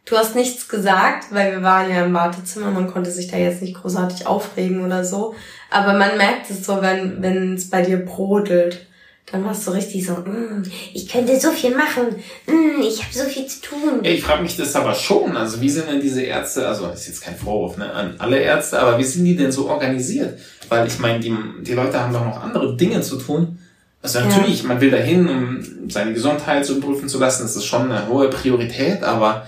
Du 0.06 0.16
hast 0.16 0.36
nichts 0.36 0.68
gesagt, 0.68 1.32
weil 1.32 1.54
wir 1.54 1.64
waren 1.64 1.90
ja 1.90 2.06
im 2.06 2.14
Wartezimmer, 2.14 2.70
man 2.70 2.86
konnte 2.86 3.10
sich 3.10 3.32
da 3.32 3.38
jetzt 3.38 3.64
nicht 3.64 3.74
großartig 3.74 4.28
aufregen 4.28 4.86
oder 4.86 5.04
so. 5.04 5.34
Aber 5.72 5.94
man 5.94 6.20
merkt 6.20 6.52
es 6.52 6.64
so, 6.68 6.84
wenn 6.84 7.24
wenn 7.24 7.56
es 7.56 7.72
bei 7.72 7.82
dir 7.82 7.98
brodelt. 7.98 8.86
Dann 9.32 9.46
warst 9.46 9.66
du 9.66 9.72
richtig 9.72 10.06
so, 10.06 10.14
mm, 10.14 10.64
ich 10.94 11.08
könnte 11.08 11.40
so 11.40 11.52
viel 11.52 11.76
machen, 11.76 12.08
mm, 12.46 12.82
ich 12.82 13.04
habe 13.04 13.14
so 13.14 13.24
viel 13.24 13.48
zu 13.48 13.62
tun. 13.62 14.04
Ja, 14.04 14.12
ich 14.12 14.24
frage 14.24 14.44
mich 14.44 14.58
das 14.58 14.76
aber 14.76 14.94
schon. 14.94 15.38
Also 15.38 15.62
wie 15.62 15.70
sind 15.70 15.90
denn 15.90 16.02
diese 16.02 16.22
Ärzte, 16.22 16.68
also 16.68 16.88
ist 16.88 17.08
jetzt 17.08 17.22
kein 17.22 17.36
Vorwurf 17.36 17.78
ne, 17.78 17.92
an 17.92 18.16
alle 18.20 18.38
Ärzte, 18.38 18.80
aber 18.80 19.00
wie 19.00 19.04
sind 19.04 19.26
die 19.26 19.36
denn 19.36 19.52
so 19.52 19.70
organisiert? 19.70 20.40
Weil 20.70 20.88
ich 20.88 21.00
meine, 21.00 21.20
die, 21.20 21.34
die 21.62 21.74
Leute 21.74 22.00
haben 22.00 22.14
doch 22.14 22.26
noch 22.26 22.44
andere 22.44 22.76
Dinge 22.76 23.02
zu 23.02 23.18
tun. 23.18 23.60
Also 24.02 24.20
natürlich, 24.20 24.64
ja. 24.64 24.68
man 24.68 24.82
will 24.82 24.92
dahin, 24.92 25.30
um 25.30 25.90
seine 25.90 26.14
Gesundheit 26.14 26.66
zu 26.66 26.82
prüfen 26.82 27.08
zu 27.08 27.18
lassen, 27.18 27.44
das 27.44 27.56
ist 27.56 27.66
schon 27.66 27.90
eine 27.90 28.10
hohe 28.10 28.30
Priorität, 28.30 29.02
aber 29.02 29.48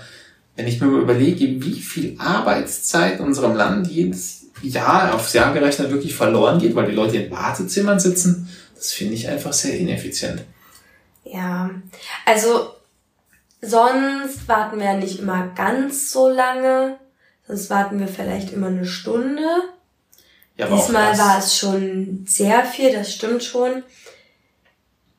wenn 0.56 0.66
ich 0.66 0.80
mir 0.80 0.86
überlege, 0.86 1.62
wie 1.62 1.80
viel 1.80 2.16
Arbeitszeit 2.18 3.20
in 3.20 3.26
unserem 3.26 3.54
Land 3.54 3.88
jedes 3.88 4.46
Jahr 4.62 5.14
aufs 5.14 5.34
Jahr 5.34 5.52
gerechnet 5.52 5.90
wirklich 5.90 6.14
verloren 6.14 6.58
geht, 6.58 6.74
weil 6.74 6.86
die 6.86 6.94
Leute 6.94 7.18
in 7.18 7.30
Wartezimmern 7.30 8.00
sitzen, 8.00 8.48
das 8.76 8.92
finde 8.92 9.14
ich 9.14 9.28
einfach 9.28 9.52
sehr 9.52 9.78
ineffizient. 9.78 10.44
Ja, 11.24 11.70
also 12.24 12.70
sonst 13.60 14.46
warten 14.46 14.78
wir 14.78 14.94
nicht 14.94 15.18
immer 15.18 15.48
ganz 15.54 16.12
so 16.12 16.28
lange. 16.28 16.98
Sonst 17.46 17.70
warten 17.70 18.00
wir 18.00 18.08
vielleicht 18.08 18.52
immer 18.52 18.68
eine 18.68 18.86
Stunde. 18.86 19.42
Ja, 20.56 20.66
aber 20.66 20.76
Diesmal 20.76 21.16
war 21.18 21.38
es 21.38 21.56
schon 21.56 22.24
sehr 22.26 22.64
viel, 22.64 22.92
das 22.92 23.12
stimmt 23.12 23.42
schon. 23.42 23.82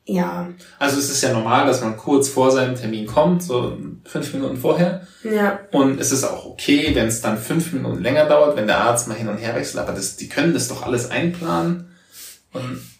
Ja. 0.04 0.48
Also 0.78 0.98
es 0.98 1.10
ist 1.10 1.22
ja 1.22 1.32
normal, 1.32 1.66
dass 1.66 1.82
man 1.82 1.96
kurz 1.96 2.30
vor 2.30 2.50
seinem 2.50 2.74
Termin 2.74 3.06
kommt, 3.06 3.42
so 3.42 3.76
fünf 4.04 4.32
Minuten 4.32 4.56
vorher. 4.56 5.06
Ja. 5.22 5.60
Und 5.70 6.00
es 6.00 6.12
ist 6.12 6.24
auch 6.24 6.46
okay, 6.46 6.94
wenn 6.94 7.06
es 7.06 7.20
dann 7.20 7.36
fünf 7.36 7.72
Minuten 7.74 8.02
länger 8.02 8.24
dauert, 8.24 8.56
wenn 8.56 8.66
der 8.66 8.78
Arzt 8.78 9.06
mal 9.06 9.16
hin 9.18 9.28
und 9.28 9.36
her 9.36 9.54
wechselt, 9.54 9.78
aber 9.82 9.92
das, 9.92 10.16
die 10.16 10.28
können 10.28 10.54
das 10.54 10.68
doch 10.68 10.82
alles 10.82 11.10
einplanen. 11.10 11.94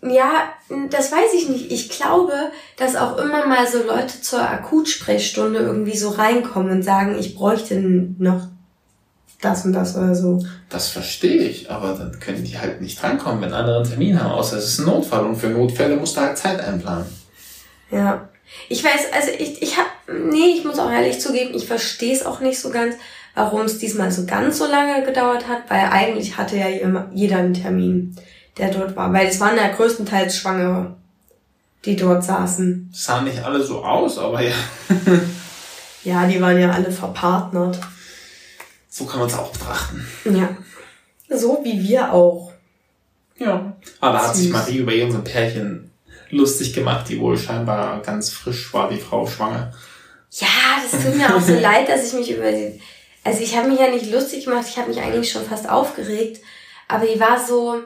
Ja, 0.02 0.52
das 0.90 1.10
weiß 1.10 1.34
ich 1.34 1.48
nicht. 1.48 1.72
Ich 1.72 1.88
glaube, 1.88 2.32
dass 2.76 2.96
auch 2.96 3.16
immer 3.16 3.46
mal 3.46 3.66
so 3.66 3.82
Leute 3.82 4.20
zur 4.20 4.40
Akutsprechstunde 4.40 5.60
irgendwie 5.60 5.96
so 5.96 6.10
reinkommen 6.10 6.70
und 6.70 6.82
sagen, 6.82 7.16
ich 7.18 7.34
bräuchte 7.34 7.76
noch 8.18 8.48
das 9.40 9.64
und 9.64 9.72
das 9.72 9.96
oder 9.96 10.14
so. 10.14 10.44
Das 10.68 10.88
verstehe 10.88 11.42
ich, 11.42 11.70
aber 11.70 11.94
dann 11.94 12.18
können 12.20 12.44
die 12.44 12.58
halt 12.58 12.80
nicht 12.80 13.00
drankommen, 13.00 13.40
wenn 13.40 13.52
andere 13.52 13.78
einen 13.78 13.88
Termin 13.88 14.22
haben, 14.22 14.32
außer 14.32 14.58
es 14.58 14.66
ist 14.66 14.78
ein 14.80 14.86
Notfall 14.86 15.24
und 15.24 15.36
für 15.36 15.48
Notfälle 15.48 15.96
musst 15.96 16.16
du 16.16 16.20
halt 16.20 16.36
Zeit 16.36 16.60
einplanen. 16.60 17.06
Ja. 17.90 18.28
Ich 18.68 18.82
weiß, 18.82 19.12
also 19.12 19.30
ich, 19.38 19.62
ich 19.62 19.76
hab, 19.76 19.86
nee, 20.08 20.54
ich 20.56 20.64
muss 20.64 20.78
auch 20.78 20.90
ehrlich 20.90 21.20
zugeben, 21.20 21.54
ich 21.54 21.66
verstehe 21.66 22.14
es 22.14 22.24
auch 22.24 22.40
nicht 22.40 22.58
so 22.58 22.70
ganz, 22.70 22.96
warum 23.34 23.62
es 23.62 23.78
diesmal 23.78 24.10
so 24.10 24.24
ganz 24.26 24.58
so 24.58 24.66
lange 24.66 25.04
gedauert 25.04 25.46
hat, 25.48 25.68
weil 25.68 25.86
eigentlich 25.90 26.36
hatte 26.38 26.56
ja 26.56 26.66
jeder 27.12 27.36
einen 27.36 27.54
Termin, 27.54 28.16
der 28.58 28.70
dort 28.70 28.96
war, 28.96 29.12
weil 29.12 29.28
es 29.28 29.40
waren 29.40 29.56
ja 29.56 29.68
größtenteils 29.68 30.36
Schwangere, 30.36 30.96
die 31.84 31.96
dort 31.96 32.24
saßen. 32.24 32.88
Das 32.90 33.04
sahen 33.04 33.24
nicht 33.24 33.42
alle 33.42 33.62
so 33.62 33.84
aus, 33.84 34.18
aber 34.18 34.42
ja. 34.42 34.54
ja, 36.04 36.26
die 36.26 36.40
waren 36.40 36.58
ja 36.58 36.70
alle 36.70 36.90
verpartnert. 36.90 37.78
So 38.88 39.04
kann 39.04 39.20
man 39.20 39.28
es 39.28 39.34
auch 39.34 39.52
betrachten. 39.52 40.06
Ja. 40.24 40.56
So 41.28 41.60
wie 41.62 41.82
wir 41.82 42.12
auch. 42.12 42.52
Ja. 43.36 43.76
Aber 44.00 44.18
da 44.18 44.28
hat 44.28 44.36
sich 44.36 44.50
Marie 44.50 44.78
über 44.78 44.92
irgendein 44.92 45.24
Pärchen 45.24 45.90
lustig 46.30 46.72
gemacht, 46.72 47.08
die 47.08 47.20
wohl 47.20 47.38
scheinbar 47.38 48.02
ganz 48.02 48.30
frisch 48.30 48.72
war, 48.74 48.88
die 48.90 48.98
Frau 48.98 49.26
schwanger. 49.26 49.72
Ja, 50.32 50.48
das 50.82 51.02
tut 51.02 51.16
mir 51.16 51.34
auch 51.34 51.40
so 51.40 51.54
leid, 51.60 51.88
dass 51.88 52.08
ich 52.08 52.12
mich 52.14 52.36
über 52.36 52.50
die. 52.50 52.80
Also 53.24 53.42
ich 53.42 53.56
habe 53.56 53.68
mich 53.68 53.78
ja 53.78 53.90
nicht 53.90 54.10
lustig 54.10 54.44
gemacht, 54.44 54.66
ich 54.68 54.78
habe 54.78 54.88
mich 54.88 55.00
eigentlich 55.00 55.30
schon 55.30 55.44
fast 55.44 55.68
aufgeregt. 55.68 56.40
Aber 56.88 57.06
die 57.06 57.20
war 57.20 57.44
so. 57.44 57.82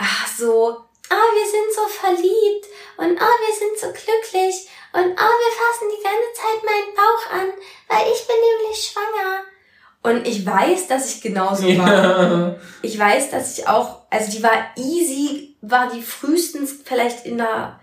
Ach 0.00 0.26
so. 0.26 0.78
Ah, 1.10 1.14
oh, 1.14 1.34
wir 1.34 1.50
sind 1.50 1.74
so 1.74 1.88
verliebt 1.88 2.66
und 2.96 3.20
ah, 3.20 3.26
oh, 3.26 3.46
wir 3.46 3.54
sind 3.54 3.78
so 3.78 3.88
glücklich 3.88 4.68
und 4.92 5.12
oh, 5.12 5.34
wir 5.42 5.52
fassen 5.58 5.88
die 5.90 6.02
ganze 6.02 6.32
Zeit 6.34 6.64
meinen 6.64 6.94
Bauch 6.94 7.32
an, 7.32 7.48
weil 7.88 8.12
ich 8.12 8.26
bin 8.26 8.36
nämlich 8.36 8.80
schwanger. 8.80 9.42
Und 10.02 10.26
ich 10.26 10.46
weiß, 10.46 10.86
dass 10.86 11.14
ich 11.14 11.20
genauso 11.20 11.66
war. 11.76 12.56
Ich 12.80 12.98
weiß, 12.98 13.30
dass 13.30 13.58
ich 13.58 13.68
auch, 13.68 14.02
also 14.08 14.30
die 14.30 14.42
war 14.42 14.70
easy, 14.76 15.56
war 15.60 15.90
die 15.90 16.00
frühestens 16.00 16.76
vielleicht 16.84 17.26
in 17.26 17.36
der 17.36 17.80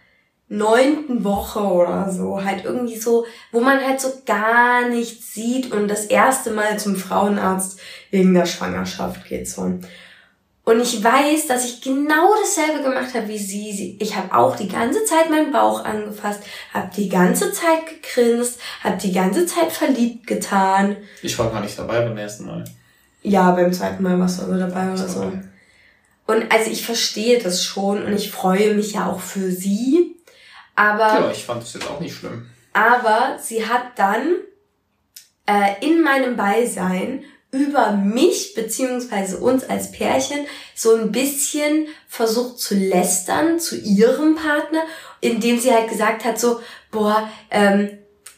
neunten 0.48 1.24
Woche 1.24 1.60
oder 1.60 2.10
so, 2.10 2.44
halt 2.44 2.64
irgendwie 2.64 2.98
so, 2.98 3.26
wo 3.52 3.60
man 3.60 3.86
halt 3.86 4.00
so 4.00 4.22
gar 4.26 4.88
nichts 4.88 5.34
sieht 5.34 5.72
und 5.72 5.90
das 5.90 6.06
erste 6.06 6.52
Mal 6.52 6.80
zum 6.80 6.96
Frauenarzt 6.96 7.80
wegen 8.10 8.34
der 8.34 8.46
Schwangerschaft 8.46 9.28
geht 9.28 9.48
so. 9.48 9.80
Und 10.68 10.82
ich 10.82 11.02
weiß, 11.02 11.48
dass 11.48 11.64
ich 11.64 11.80
genau 11.80 12.36
dasselbe 12.42 12.84
gemacht 12.84 13.14
habe 13.14 13.30
wie 13.30 13.38
sie. 13.38 13.96
Ich 14.02 14.18
habe 14.18 14.36
auch 14.36 14.54
die 14.54 14.68
ganze 14.68 15.06
Zeit 15.06 15.30
meinen 15.30 15.54
Bauch 15.54 15.86
angefasst, 15.86 16.42
habe 16.74 16.90
die 16.94 17.08
ganze 17.08 17.54
Zeit 17.54 17.88
gegrinst, 17.88 18.60
habe 18.84 18.98
die 18.98 19.14
ganze 19.14 19.46
Zeit 19.46 19.72
verliebt 19.72 20.28
getan. 20.28 20.98
Ich 21.22 21.40
war 21.40 21.52
gar 21.52 21.62
nicht 21.62 21.80
dabei 21.80 22.02
beim 22.02 22.18
ersten 22.18 22.48
Mal. 22.48 22.66
Ja, 23.24 23.52
beim 23.52 23.72
zweiten 23.72 24.04
Mal 24.04 24.20
warst 24.20 24.42
du 24.42 24.44
aber 24.44 24.58
dabei 24.58 24.92
oder 24.92 25.08
so. 25.08 25.32
Und 26.26 26.52
also 26.52 26.70
ich 26.70 26.86
verstehe 26.86 27.42
das 27.42 27.64
schon 27.64 28.04
und 28.04 28.12
ich 28.12 28.30
freue 28.30 28.74
mich 28.74 28.92
ja 28.92 29.10
auch 29.10 29.22
für 29.22 29.50
sie. 29.50 30.18
Aber. 30.76 31.08
Ja, 31.08 31.32
ich 31.32 31.46
fand 31.46 31.64
das 31.64 31.76
jetzt 31.76 31.90
auch 31.90 32.02
nicht 32.02 32.18
schlimm. 32.18 32.46
Aber 32.74 33.38
sie 33.42 33.66
hat 33.66 33.98
dann 33.98 34.36
äh, 35.46 35.76
in 35.80 36.02
meinem 36.02 36.36
Beisein 36.36 37.24
über 37.58 37.92
mich 37.92 38.54
beziehungsweise 38.56 39.38
uns 39.38 39.68
als 39.70 39.92
Pärchen 39.92 40.46
so 40.76 40.96
ein 40.96 41.12
bisschen 41.12 41.88
versucht 42.08 42.60
zu 42.60 42.76
lästern 42.76 43.60
zu 43.60 43.78
ihrem 43.78 44.36
Partner, 44.36 44.82
indem 45.22 45.60
sie 45.60 45.74
halt 45.74 45.90
gesagt 45.90 46.26
hat 46.26 46.40
so, 46.40 46.60
boah, 46.92 47.30
ähm, 47.52 47.90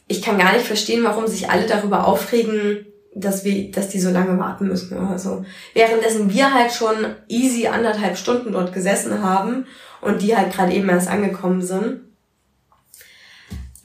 ich 0.08 0.22
kann 0.22 0.40
gar 0.40 0.54
nicht 0.54 0.66
verstehen, 0.66 1.04
warum 1.04 1.28
sich 1.28 1.50
alle 1.50 1.68
darüber 1.68 2.08
aufregen, 2.08 2.88
dass 3.14 3.44
wir, 3.44 3.72
dass 3.72 3.90
die 3.90 4.00
so 4.00 4.10
lange 4.10 4.38
warten 4.40 4.68
müssen 4.68 4.98
oder 4.98 5.20
so. 5.20 5.46
Währenddessen 5.74 6.32
wir 6.32 6.54
halt 6.54 6.72
schon 6.72 7.16
easy 7.28 7.68
anderthalb 7.68 8.18
Stunden 8.18 8.52
dort 8.54 8.74
gesessen 8.74 9.22
haben 9.22 9.66
und 10.02 10.22
die 10.22 10.36
halt 10.36 10.54
gerade 10.54 10.74
eben 10.74 10.90
erst 10.90 11.10
angekommen 11.10 11.62
sind. 11.62 12.02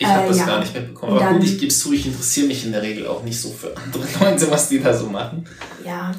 Ich 0.04 0.10
habe 0.10 0.24
äh, 0.24 0.28
das 0.28 0.38
ja. 0.38 0.46
gar 0.46 0.60
nicht 0.60 0.74
mitbekommen. 0.74 1.18
Aber 1.18 1.32
gut, 1.34 1.44
ich 1.44 1.58
gebe 1.58 1.68
es 1.68 1.78
zu, 1.78 1.92
ich 1.92 2.06
interessiere 2.06 2.46
mich 2.46 2.64
in 2.64 2.72
der 2.72 2.82
Regel 2.82 3.06
auch 3.06 3.22
nicht 3.22 3.40
so 3.40 3.50
für 3.50 3.74
andere 3.76 4.04
Leute, 4.20 4.50
was 4.50 4.68
die 4.68 4.80
da 4.80 4.96
so 4.96 5.06
machen. 5.06 5.46
Ja. 5.84 6.12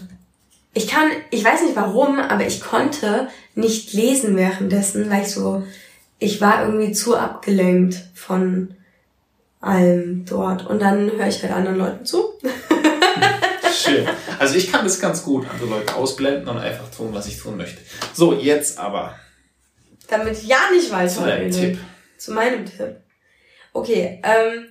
Ich 0.73 0.87
kann, 0.87 1.09
ich 1.31 1.43
weiß 1.43 1.61
nicht 1.63 1.75
warum, 1.75 2.19
aber 2.19 2.45
ich 2.45 2.59
konnte 2.59 3.29
nicht 3.53 3.93
lesen 3.93 4.35
währenddessen, 4.35 5.09
weil 5.09 5.21
ich 5.21 5.31
so, 5.31 5.63
ich 6.19 6.41
war 6.41 6.65
irgendwie 6.65 6.91
zu 6.91 7.15
abgelenkt 7.15 7.97
von 8.13 8.75
allem 9.61 10.25
dort. 10.25 10.67
Und 10.67 10.81
dann 10.81 11.11
höre 11.11 11.27
ich 11.27 11.41
halt 11.41 11.53
anderen 11.53 11.77
Leuten 11.77 12.05
zu. 12.05 12.33
Schön. 13.73 14.05
Also 14.39 14.55
ich 14.55 14.71
kann 14.71 14.83
das 14.83 14.99
ganz 14.99 15.23
gut, 15.23 15.45
andere 15.49 15.69
Leute 15.69 15.95
ausblenden 15.95 16.47
und 16.47 16.57
einfach 16.57 16.89
tun, 16.89 17.09
was 17.13 17.27
ich 17.27 17.39
tun 17.39 17.57
möchte. 17.57 17.81
So, 18.13 18.33
jetzt 18.33 18.77
aber. 18.77 19.15
Damit 20.07 20.33
ich 20.33 20.47
ja 20.47 20.57
nicht 20.71 20.91
weiß, 20.91 21.15
Zu 21.15 21.21
deinem 21.21 21.51
Tipp. 21.51 21.79
Zu 22.17 22.33
meinem 22.33 22.65
Tipp. 22.65 22.97
Okay, 23.75 24.21
ähm, 24.23 24.67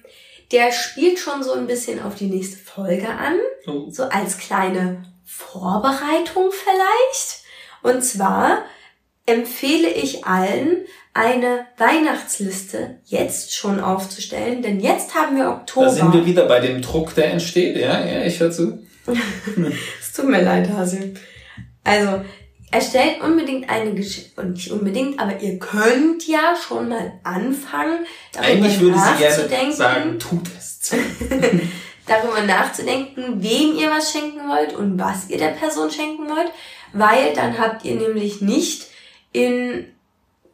der 0.51 0.73
spielt 0.73 1.19
schon 1.19 1.43
so 1.43 1.53
ein 1.53 1.67
bisschen 1.67 2.03
auf 2.03 2.15
die 2.15 2.27
nächste 2.27 2.57
Folge 2.57 3.09
an. 3.09 3.39
Oh. 3.67 3.91
So 3.91 4.05
als 4.05 4.39
kleine 4.39 5.05
Vorbereitung 5.25 6.51
vielleicht. 6.51 7.45
Und 7.83 8.03
zwar 8.03 8.65
empfehle 9.27 9.89
ich 9.89 10.25
allen, 10.25 10.87
eine 11.13 11.67
Weihnachtsliste 11.77 12.99
jetzt 13.05 13.55
schon 13.55 13.79
aufzustellen, 13.79 14.63
denn 14.63 14.81
jetzt 14.81 15.15
haben 15.15 15.37
wir 15.37 15.49
Oktober. 15.51 15.87
Da 15.87 15.93
sind 15.93 16.13
wir 16.13 16.27
wieder 16.27 16.47
bei 16.47 16.61
dem 16.61 16.81
Druck, 16.81 17.15
der 17.15 17.31
entsteht. 17.31 17.77
Ja, 17.77 18.05
ja, 18.05 18.25
ich 18.25 18.41
höre 18.41 18.51
zu. 18.51 18.85
es 20.01 20.13
tut 20.13 20.29
mir 20.29 20.43
leid, 20.43 20.71
Hase. 20.71 21.15
Also, 21.85 22.25
erstellt 22.75 23.23
unbedingt 23.23 23.71
eine 23.71 23.95
Geschichte, 23.95 24.41
und 24.41 24.55
nicht 24.55 24.71
unbedingt, 24.73 25.21
aber 25.21 25.41
ihr 25.41 25.59
könnt 25.59 26.27
ja 26.27 26.57
schon 26.57 26.89
mal 26.89 27.13
anfangen, 27.23 28.05
darüber 28.33 28.49
Eigentlich 28.49 28.81
würde 28.81 28.99
sie 28.99 29.49
gerne 29.49 29.73
sagen, 29.73 30.19
tut 30.19 30.49
es. 30.59 30.91
darüber 32.07 32.43
nachzudenken, 32.43 33.43
wem 33.43 33.77
ihr 33.77 33.91
was 33.91 34.13
schenken 34.13 34.49
wollt 34.49 34.75
und 34.75 34.99
was 34.99 35.31
ihr 35.31 35.39
der 35.39 35.49
Person 35.49 35.91
schenken 35.91 36.29
wollt, 36.29 36.51
weil 36.93 37.33
dann 37.35 37.59
habt 37.59 37.85
ihr 37.85 37.95
nämlich 37.95 38.41
nicht 38.41 38.89
in 39.33 39.87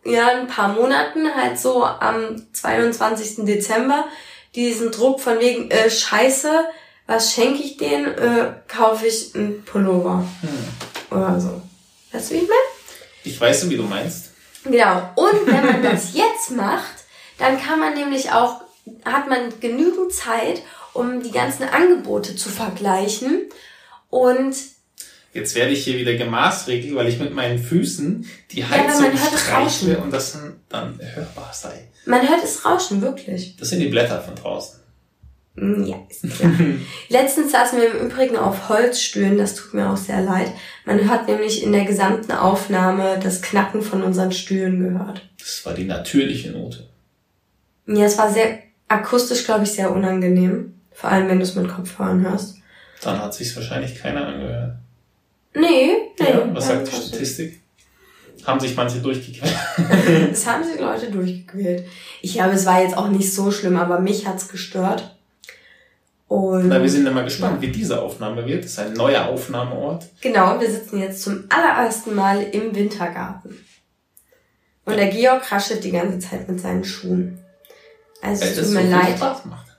ja, 0.05 0.29
ein 0.29 0.47
paar 0.47 0.69
Monaten, 0.69 1.35
halt 1.35 1.59
so 1.59 1.85
am 1.85 2.43
22. 2.53 3.45
Dezember, 3.45 4.05
diesen 4.55 4.91
Druck 4.91 5.21
von 5.21 5.39
wegen, 5.41 5.71
äh, 5.71 5.91
scheiße, 5.91 6.51
was 7.07 7.35
schenke 7.35 7.63
ich 7.63 7.77
denen, 7.77 8.07
äh, 8.07 8.53
kaufe 8.69 9.07
ich 9.07 9.35
einen 9.35 9.63
Pullover. 9.65 10.25
Hm. 10.41 11.19
Oder 11.19 11.41
so. 11.41 11.63
Weißt 12.13 12.31
du, 12.31 12.35
wie 12.35 12.39
ich 12.39 12.49
meine? 12.49 12.61
Ich 13.25 13.41
weiß, 13.41 13.69
wie 13.71 13.77
du 13.77 13.83
meinst. 13.85 14.31
Genau. 14.65 15.11
Und 15.17 15.47
wenn 15.47 15.67
man 15.67 15.83
das 15.83 16.15
jetzt 16.15 16.51
macht, 16.51 17.05
dann 17.39 17.61
kann 17.61 17.79
man 17.79 17.95
nämlich 17.95 18.31
auch, 18.33 18.61
hat 19.05 19.29
man 19.29 19.61
genügend 19.61 20.13
Zeit, 20.13 20.63
um 20.93 21.23
die 21.23 21.31
ganzen 21.31 21.65
Angebote 21.65 22.37
zu 22.37 22.49
vergleichen. 22.49 23.49
Und 24.09 24.57
Jetzt 25.33 25.55
werde 25.55 25.71
ich 25.71 25.85
hier 25.85 25.97
wieder 25.97 26.15
gemaßregelt, 26.15 26.95
weil 26.97 27.07
ich 27.07 27.21
mit 27.21 27.33
meinen 27.33 27.59
Füßen 27.61 28.29
die 28.51 28.65
Heizung 28.65 29.13
es 29.15 29.41
streichle 29.41 29.99
und 29.99 30.11
das 30.11 30.37
dann 30.69 30.99
hörbar 31.01 31.53
sei. 31.55 31.89
man 32.05 32.29
hört 32.29 32.43
es 32.43 32.65
rauschen, 32.65 33.01
wirklich. 33.01 33.57
Das 33.57 33.69
sind 33.69 33.79
die 33.79 33.87
Blätter 33.87 34.21
von 34.21 34.35
draußen. 34.35 34.80
Mm, 35.55 35.85
Ja, 35.85 35.97
ist 36.09 36.23
klar. 36.31 36.53
Letztens 37.09 37.53
saßen 37.53 37.79
wir 37.81 37.93
im 37.95 38.07
Übrigen 38.07 38.37
auf 38.37 38.69
Holzstühlen, 38.69 39.37
das 39.39 39.55
tut 39.55 39.75
mir 39.75 39.91
auch 39.91 39.97
sehr 39.97 40.21
leid. 40.23 40.53
Man 40.85 41.09
hat 41.09 41.29
nämlich 41.29 41.63
in 41.63 41.73
der 41.73 41.85
gesamten 41.85 42.33
Aufnahme 42.33 43.19
das 43.23 43.43
Knacken 43.43 43.83
von 43.83 44.03
unseren 44.03 44.33
Stühlen 44.33 44.81
gehört. 44.81 45.29
Das 45.39 45.65
war 45.67 45.75
die 45.75 45.85
natürliche 45.85 46.51
Note. 46.53 46.87
Ja, 47.87 48.05
es 48.05 48.17
war 48.19 48.33
sehr 48.33 48.59
akustisch, 48.89 49.45
glaube 49.45 49.65
ich, 49.65 49.73
sehr 49.73 49.91
unangenehm. 49.91 50.75
Vor 50.93 51.11
allem, 51.11 51.29
wenn 51.29 51.39
du 51.39 51.45
es 51.45 51.55
mit 51.55 51.69
Kopfhörern 51.69 52.23
hörst. 52.23 52.57
Dann 53.03 53.19
hat 53.19 53.33
sich's 53.35 53.57
wahrscheinlich 53.57 53.95
keiner 54.01 54.27
angehört. 54.27 54.77
Nee, 55.55 55.93
nee. 56.19 56.27
Ja, 56.29 56.49
was 56.55 56.67
sagt 56.69 56.87
die 56.93 56.97
Statistik? 56.97 57.61
Haben 58.45 58.61
sich 58.61 58.75
manche 58.77 58.99
durchgequält. 59.01 59.55
Das 60.31 60.47
haben 60.47 60.65
sich 60.65 60.79
Leute 60.81 61.11
durchgequält. 61.11 61.85
Ich 62.23 62.35
glaube, 62.35 62.55
es 62.55 62.67
war 62.67 62.83
jetzt 62.83 62.97
auch 62.97 63.09
nicht 63.09 63.33
so 63.33 63.51
schlimm, 63.51 63.77
aber 63.77 63.99
mich 64.01 64.27
hat's 64.27 64.49
gestört. 64.49 65.17
Und 66.31 66.69
Na, 66.69 66.81
wir 66.81 66.89
sind 66.89 67.05
immer 67.09 67.25
gespannt, 67.25 67.61
wie 67.61 67.73
diese 67.73 68.01
Aufnahme 68.01 68.47
wird. 68.47 68.63
Das 68.63 68.71
ist 68.71 68.79
ein 68.79 68.93
neuer 68.93 69.27
Aufnahmeort. 69.27 70.05
genau, 70.21 70.61
wir 70.61 70.71
sitzen 70.71 71.01
jetzt 71.01 71.23
zum 71.25 71.43
allerersten 71.49 72.15
Mal 72.15 72.41
im 72.53 72.73
Wintergarten. 72.73 73.59
Und 74.85 74.97
der 74.97 75.09
Georg 75.09 75.51
raschelt 75.51 75.83
die 75.83 75.91
ganze 75.91 76.21
Zeit 76.21 76.49
mit 76.49 76.61
seinen 76.61 76.85
Schuhen. 76.85 77.41
Also 78.23 78.45
es 78.45 78.55
das 78.55 78.67
tut 78.67 78.75
mir 78.77 78.85
so 78.85 78.91
leid. 78.91 79.21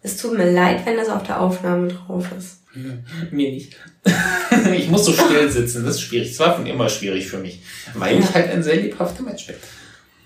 Es 0.04 0.18
tut 0.18 0.38
mir 0.38 0.52
leid, 0.52 0.86
wenn 0.86 0.97
das 0.97 1.08
auf 1.08 1.24
der 1.24 1.39
Aufnahme 1.39 1.88
drauf 1.88 2.26
ist. 2.38 2.58
Mir 3.32 3.52
nicht. 3.52 3.78
ich 4.76 4.89
muss 4.89 5.06
so 5.06 5.14
still 5.14 5.49
sitzen, 5.49 5.86
das 5.86 5.95
ist 5.95 6.02
schwierig. 6.02 6.32
Es 6.32 6.39
war 6.39 6.56
von 6.56 6.66
immer 6.66 6.89
schwierig 6.89 7.28
für 7.28 7.38
mich, 7.38 7.62
weil 7.93 8.20
ich 8.20 8.26
Ja. 8.26 8.34
halt 8.34 8.52
ein 8.52 8.64
sehr 8.64 8.76
lebhafter 8.78 9.24
Mensch 9.24 9.47
bin. 9.47 9.56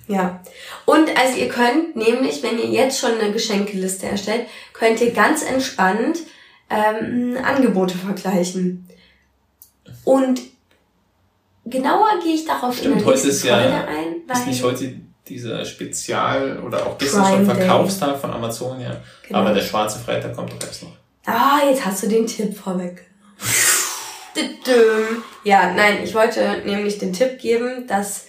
Ja. 0.08 0.41
Und 0.86 1.10
also 1.18 1.38
ihr 1.38 1.49
könnt 1.49 1.95
nämlich, 1.95 2.43
wenn 2.43 2.60
ihr 2.60 2.68
jetzt 2.70 2.99
schon 2.99 3.18
eine 3.20 3.32
Geschenkeliste 3.32 4.06
erstellt, 4.08 4.45
könnt 4.74 5.01
ihr 5.01 5.12
ganz 5.12 5.43
entspannt 5.43 6.20
ähm, 6.70 7.38
Angebote 7.43 7.97
vergleichen. 7.97 8.88
Und 10.03 10.41
genauer 11.66 12.20
gehe 12.24 12.36
ich 12.36 12.45
darauf 12.45 12.78
Stimmt, 12.78 12.93
in 12.93 12.99
der 12.99 13.08
heute 13.08 13.28
ist 13.28 13.43
ja- 13.43 13.58
ein, 13.58 14.16
weil 14.28 14.38
Ist 14.38 14.47
nicht 14.47 14.64
heute 14.64 14.93
dieser 15.28 15.66
Spezial- 15.66 16.60
oder 16.60 16.86
auch 16.86 16.97
Prime 16.99 17.10
schon. 17.12 17.45
Verkaufstag 17.45 18.20
von 18.20 18.32
Amazon, 18.32 18.80
ja. 18.80 18.95
Genau. 19.28 19.39
Aber 19.39 19.53
der 19.53 19.62
schwarze 19.62 19.97
Freitag 19.99 20.36
kommt 20.36 20.51
doch 20.53 20.68
erst 20.68 20.84
noch. 20.84 20.91
Ah, 21.26 21.62
jetzt 21.68 21.84
hast 21.84 22.03
du 22.03 22.08
den 22.08 22.28
Tipp. 22.28 22.56
Düdüm. 24.36 25.24
Ja, 25.43 25.74
nein, 25.74 25.99
ich 26.03 26.14
wollte 26.14 26.62
nämlich 26.66 26.99
den 26.99 27.14
Tipp 27.14 27.39
geben, 27.39 27.88
dass 27.88 28.28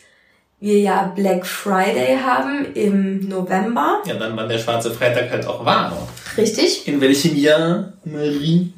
wir 0.60 0.78
ja 0.80 1.12
Black 1.14 1.44
Friday 1.46 2.16
haben 2.16 2.72
im 2.74 3.28
November. 3.28 4.02
Ja, 4.06 4.14
dann 4.14 4.36
wann 4.36 4.48
der 4.48 4.58
schwarze 4.58 4.90
Freitag 4.90 5.30
halt 5.30 5.46
auch 5.46 5.64
war. 5.64 6.08
Richtig? 6.36 6.88
In 6.88 7.00
welchem 7.00 7.36
Jahr, 7.36 7.92
Marie? 8.04 8.72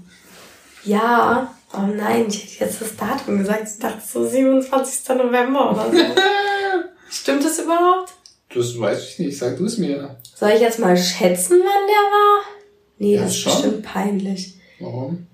Ja. 0.84 1.54
Oh 1.72 1.82
nein, 1.86 2.26
ich 2.28 2.54
hätte 2.60 2.64
jetzt 2.64 2.80
das 2.80 2.96
Datum 2.96 3.38
gesagt. 3.38 3.68
Ich 3.72 3.78
dachte 3.78 4.00
so 4.06 4.26
27. 4.26 5.08
November 5.16 5.70
oder 5.72 5.90
so. 5.90 5.98
Stimmt 7.10 7.44
das 7.44 7.58
überhaupt? 7.58 8.12
Das 8.54 8.78
weiß 8.80 9.10
ich 9.10 9.18
nicht, 9.18 9.38
sag 9.38 9.56
du 9.58 9.66
es 9.66 9.76
mir. 9.78 10.16
Soll 10.34 10.50
ich 10.50 10.60
jetzt 10.60 10.78
mal 10.78 10.96
schätzen, 10.96 11.58
wann 11.60 11.86
der 11.86 12.10
war? 12.10 12.42
Nee, 12.98 13.14
Ja, 13.16 13.22
das 13.22 13.30
ist 13.32 13.38
schon. 13.40 13.52
bestimmt 13.52 13.82
peinlich. 13.84 14.54
Warum? 14.80 15.26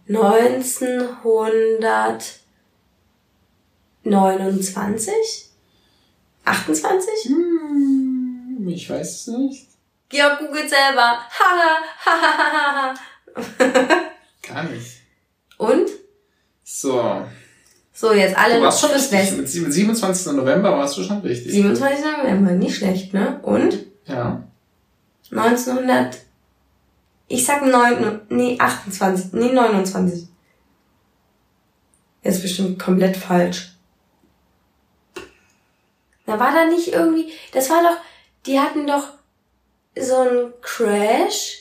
1929? 4.04 5.50
28? 6.44 7.08
Hm, 7.26 8.68
ich 8.68 8.88
weiß 8.88 9.10
es 9.10 9.26
nicht. 9.28 9.68
Georg 10.08 10.38
googelt 10.38 10.68
selber. 10.68 11.18
Haha. 11.30 12.94
Gar 14.46 14.64
nicht. 14.64 15.00
Und? 15.58 15.88
So. 16.62 17.24
So, 17.92 18.12
jetzt 18.12 18.36
alle 18.36 18.60
noch 18.60 18.76
schon 18.76 18.90
richtig. 18.90 19.36
Mit 19.36 19.48
27. 19.48 20.32
November 20.32 20.72
warst 20.76 20.98
du 20.98 21.02
schon 21.02 21.20
richtig. 21.20 21.52
27. 21.52 22.04
November, 22.18 22.52
nicht 22.52 22.76
schlecht, 22.76 23.14
ne? 23.14 23.40
Und? 23.42 23.78
Ja. 24.06 24.42
1900, 25.30 26.18
ich 27.28 27.44
sag 27.44 27.64
9, 27.64 28.20
nee, 28.28 28.56
28, 28.58 29.32
nee, 29.32 29.52
29. 29.52 30.28
Jetzt 32.22 32.42
bestimmt 32.42 32.78
komplett 32.78 33.16
falsch. 33.16 33.73
Na, 36.26 36.38
war 36.40 36.52
da 36.52 36.64
nicht 36.64 36.88
irgendwie, 36.88 37.32
das 37.52 37.68
war 37.70 37.82
doch, 37.82 37.96
die 38.46 38.58
hatten 38.58 38.86
doch 38.86 39.08
so 39.98 40.16
einen 40.16 40.52
Crash 40.62 41.58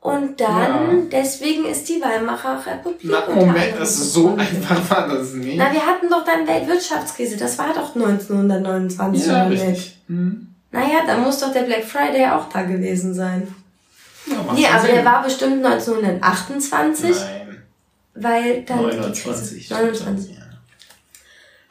und 0.00 0.40
dann, 0.40 1.10
Ja. 1.10 1.20
deswegen 1.20 1.66
ist 1.66 1.88
die 1.88 2.00
Weimarer 2.00 2.64
Republik. 2.64 3.00
Na, 3.10 3.22
Moment, 3.34 3.74
das 3.78 3.90
ist 3.98 4.12
so 4.14 4.34
einfach 4.36 4.90
war 4.90 5.08
das 5.08 5.32
nicht. 5.32 5.56
Na, 5.58 5.72
wir 5.72 5.84
hatten 5.84 6.08
doch 6.08 6.24
dann 6.24 6.46
Weltwirtschaftskrise, 6.46 7.36
das 7.36 7.58
war 7.58 7.74
doch 7.74 7.94
1929 7.94 9.26
ja, 9.26 9.32
oder 9.42 9.48
nicht? 9.50 9.62
richtig. 9.62 9.98
Hm. 10.08 10.48
Naja, 10.70 11.00
dann 11.06 11.22
muss 11.22 11.40
doch 11.40 11.52
der 11.52 11.62
Black 11.62 11.84
Friday 11.84 12.26
auch 12.26 12.48
da 12.48 12.62
gewesen 12.62 13.14
sein. 13.14 13.46
Ja, 14.26 14.52
Nee, 14.54 14.66
aber 14.66 14.80
Sinn. 14.86 14.94
der 14.96 15.04
war 15.04 15.22
bestimmt 15.22 15.64
1928, 15.64 17.10
Nein, 17.16 17.62
weil 18.14 18.62
dann 18.62 18.78
die 18.90 18.96
29. 18.96 19.68
Krise, 19.68 19.74
29. 19.74 20.37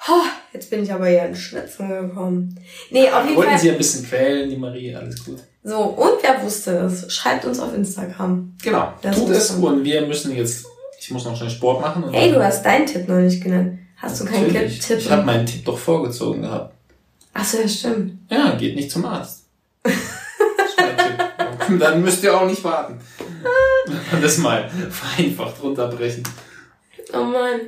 Ja. 0.08 0.14
Oh, 0.14 0.26
jetzt 0.54 0.70
bin 0.70 0.84
ich 0.84 0.92
aber 0.94 1.08
hier 1.08 1.26
in 1.26 1.36
Schwitzen 1.36 1.90
gekommen. 1.90 2.60
Nee, 2.92 3.10
auf 3.10 3.24
jeden 3.26 3.36
Wollten 3.38 3.52
Fall. 3.52 3.60
sie 3.60 3.72
ein 3.72 3.78
bisschen 3.78 4.06
quälen, 4.06 4.50
die 4.50 4.56
Marie, 4.58 4.96
alles 4.96 5.24
gut. 5.26 5.40
So, 5.64 5.78
und 5.80 6.22
wer 6.22 6.42
wusste 6.42 6.72
es? 6.78 7.14
Schreibt 7.14 7.44
uns 7.46 7.60
auf 7.60 7.74
Instagram. 7.76 8.56
Genau, 8.64 8.94
Das 9.02 9.18
tut 9.18 9.30
es 9.30 9.52
und 9.52 9.84
wir 9.84 10.02
müssen 10.08 10.36
jetzt, 10.36 10.66
ich 11.00 11.12
muss 11.12 11.26
noch 11.26 11.36
schnell 11.36 11.50
Sport 11.50 11.82
machen. 11.82 12.04
Und 12.06 12.14
Hey, 12.14 12.32
du 12.32 12.42
hast 12.44 12.64
deinen 12.64 12.86
Tipp 12.86 13.08
noch 13.08 13.18
nicht 13.20 13.44
genannt. 13.44 13.80
Hast 13.98 14.22
du 14.22 14.26
keinen. 14.26 14.54
Tipp? 14.54 14.98
Ich 15.00 15.12
habe 15.12 15.24
meinen 15.24 15.46
Tipp 15.46 15.66
doch 15.66 15.78
vorgezogen 15.78 16.42
gehabt. 16.44 16.74
Achso, 17.34 17.58
ja, 17.58 17.68
stimmt. 17.68 18.20
Ja, 18.30 18.56
geht 18.56 18.76
nicht 18.76 18.92
zum 18.92 19.06
Arzt. 19.06 19.46
Das 19.84 19.94
ist 19.94 20.78
mein 20.78 20.98
Tipp. 20.98 21.80
Dann 21.80 22.02
müsst 22.02 22.24
ihr 22.24 22.36
auch 22.36 22.46
nicht 22.48 22.64
warten. 22.64 23.00
Das 24.22 24.38
mal 24.40 24.70
vereinfacht 24.90 25.64
runterbrechen. 25.64 26.24
Oh 27.14 27.24
Mann. 27.24 27.62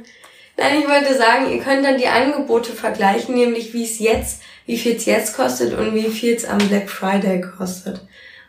Nein, 0.60 0.82
ich 0.82 0.90
wollte 0.90 1.18
sagen, 1.18 1.50
ihr 1.52 1.62
könnt 1.62 1.86
dann 1.86 1.98
die 1.98 2.08
Angebote 2.08 2.74
vergleichen, 2.74 3.34
nämlich 3.34 3.74
wie 3.74 3.86
es 3.86 4.00
jetzt, 4.00 4.42
wie 4.66 4.78
viel 4.78 4.98
es 4.98 5.06
jetzt 5.06 5.36
kostet 5.36 5.74
und 5.78 5.96
wie 5.96 6.10
viel 6.10 6.36
es 6.36 6.44
am 6.44 6.58
Black 6.58 6.90
Friday 6.90 7.40
kostet. 7.40 8.02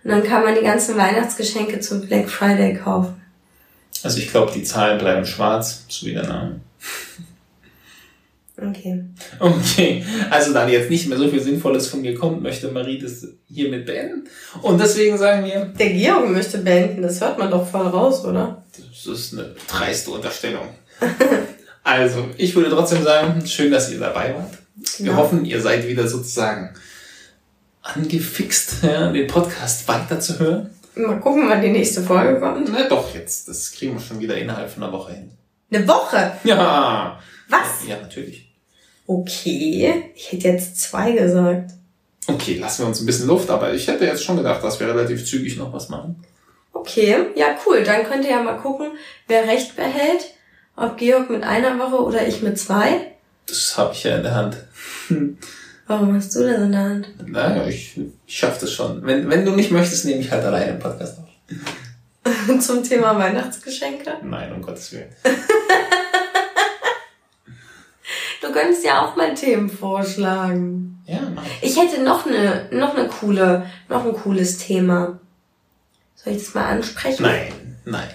Und 0.02 0.10
dann 0.10 0.24
kann 0.24 0.42
man 0.42 0.56
die 0.56 0.62
ganzen 0.62 0.96
Weihnachtsgeschenke 0.96 1.78
zum 1.78 2.00
Black 2.00 2.28
Friday 2.28 2.74
kaufen. 2.74 3.20
Also 4.02 4.18
ich 4.18 4.30
glaube, 4.30 4.50
die 4.52 4.64
Zahlen 4.64 4.98
bleiben 4.98 5.24
schwarz, 5.24 5.84
so 5.88 6.06
wie 6.06 6.14
der 6.14 6.26
Name. 6.26 6.60
Okay. 8.56 9.04
Okay, 9.38 10.04
also 10.30 10.52
da 10.52 10.68
jetzt 10.68 10.90
nicht 10.90 11.06
mehr 11.06 11.16
so 11.16 11.28
viel 11.28 11.40
Sinnvolles 11.40 11.86
von 11.86 12.02
mir 12.02 12.14
kommt, 12.14 12.42
möchte 12.42 12.70
Marie 12.70 12.98
das 12.98 13.26
hiermit 13.46 13.86
beenden. 13.86 14.28
Und 14.60 14.78
deswegen 14.80 15.16
sagen 15.16 15.46
wir, 15.46 15.66
Der 15.78 15.90
Georg 15.90 16.28
möchte 16.28 16.58
beenden, 16.58 17.02
das 17.02 17.20
hört 17.20 17.38
man 17.38 17.50
doch 17.50 17.66
voll 17.66 17.86
raus, 17.86 18.24
oder? 18.24 18.64
das 18.76 19.06
ist 19.06 19.32
eine 19.32 19.54
dreiste 19.68 20.10
Unterstellung. 20.10 20.68
Also, 21.82 22.28
ich 22.36 22.54
würde 22.54 22.70
trotzdem 22.70 23.02
sagen, 23.02 23.44
schön, 23.46 23.70
dass 23.70 23.90
ihr 23.90 23.98
dabei 23.98 24.34
wart. 24.34 24.58
Wir 24.98 25.12
Ja. 25.12 25.16
hoffen, 25.16 25.44
ihr 25.44 25.60
seid 25.60 25.86
wieder 25.88 26.06
sozusagen 26.06 26.74
angefixt, 27.82 28.82
ja, 28.82 29.10
den 29.10 29.26
Podcast 29.26 29.86
weiterzuhören. 29.88 30.70
Mal 30.94 31.20
gucken, 31.20 31.48
wann 31.48 31.62
die 31.62 31.70
nächste 31.70 32.02
Folge 32.02 32.38
kommt. 32.40 32.68
Na 32.70 32.88
doch, 32.88 33.14
jetzt, 33.14 33.48
das 33.48 33.72
kriegen 33.72 33.94
wir 33.94 34.00
schon 34.00 34.20
wieder 34.20 34.36
innerhalb 34.36 34.70
von 34.70 34.82
einer 34.82 34.92
Woche 34.92 35.12
hin. 35.12 35.30
Eine 35.72 35.86
Woche? 35.88 36.32
Ja. 36.44 37.18
Was? 37.48 37.86
Ja, 37.86 37.96
natürlich. 38.00 38.52
Okay. 39.06 40.12
Ich 40.14 40.32
hätte 40.32 40.48
jetzt 40.48 40.80
zwei 40.80 41.12
gesagt. 41.12 41.70
Okay, 42.26 42.58
lassen 42.58 42.82
wir 42.82 42.86
uns 42.88 43.00
ein 43.00 43.06
bisschen 43.06 43.26
Luft, 43.28 43.50
aber 43.50 43.72
ich 43.72 43.86
hätte 43.88 44.04
jetzt 44.04 44.22
schon 44.24 44.36
gedacht, 44.36 44.62
dass 44.62 44.78
wir 44.78 44.88
relativ 44.88 45.24
zügig 45.26 45.56
noch 45.56 45.72
was 45.72 45.88
machen. 45.88 46.22
Okay, 46.72 47.16
ja 47.34 47.56
cool. 47.66 47.82
Dann 47.82 48.04
könnt 48.04 48.24
ihr 48.24 48.30
ja 48.32 48.42
mal 48.42 48.58
gucken, 48.58 48.92
wer 49.26 49.46
recht 49.48 49.74
behält. 49.76 50.26
Ob 50.80 50.96
Georg 50.96 51.28
mit 51.28 51.42
einer 51.42 51.78
Woche 51.78 52.02
oder 52.02 52.26
ich 52.26 52.40
mit 52.40 52.58
zwei. 52.58 53.12
Das 53.46 53.76
habe 53.76 53.92
ich 53.92 54.02
ja 54.02 54.16
in 54.16 54.22
der 54.22 54.34
Hand. 54.34 54.56
Warum 55.86 56.14
hast 56.14 56.34
du 56.34 56.40
das 56.42 56.58
in 56.58 56.72
der 56.72 56.80
Hand? 56.80 57.08
Naja, 57.26 57.66
ich, 57.66 58.00
ich 58.26 58.38
schaff 58.38 58.58
das 58.58 58.72
schon. 58.72 59.04
Wenn, 59.04 59.28
wenn 59.28 59.44
du 59.44 59.50
nicht 59.52 59.70
möchtest, 59.70 60.06
nehme 60.06 60.20
ich 60.22 60.30
halt 60.30 60.42
alleine 60.42 60.72
den 60.72 60.78
Podcast 60.78 61.18
auf. 61.18 62.60
Zum 62.60 62.82
Thema 62.82 63.18
Weihnachtsgeschenke. 63.18 64.10
Nein, 64.22 64.54
um 64.54 64.62
Gottes 64.62 64.90
Willen. 64.92 65.10
Du 68.40 68.50
könntest 68.50 68.82
ja 68.82 69.04
auch 69.04 69.16
mal 69.16 69.34
Themen 69.34 69.68
vorschlagen. 69.68 71.02
Ja, 71.06 71.20
mach 71.34 71.44
ich. 71.60 71.70
Ich 71.70 71.76
hätte 71.78 72.02
noch 72.02 72.24
eine, 72.24 72.68
noch 72.70 72.96
eine 72.96 73.06
coole, 73.06 73.66
noch 73.90 74.06
ein 74.06 74.14
cooles 74.14 74.56
Thema. 74.56 75.20
Soll 76.16 76.32
ich 76.32 76.44
das 76.44 76.54
mal 76.54 76.64
ansprechen? 76.64 77.22
Nein. 77.22 77.52
Nein. 77.84 78.08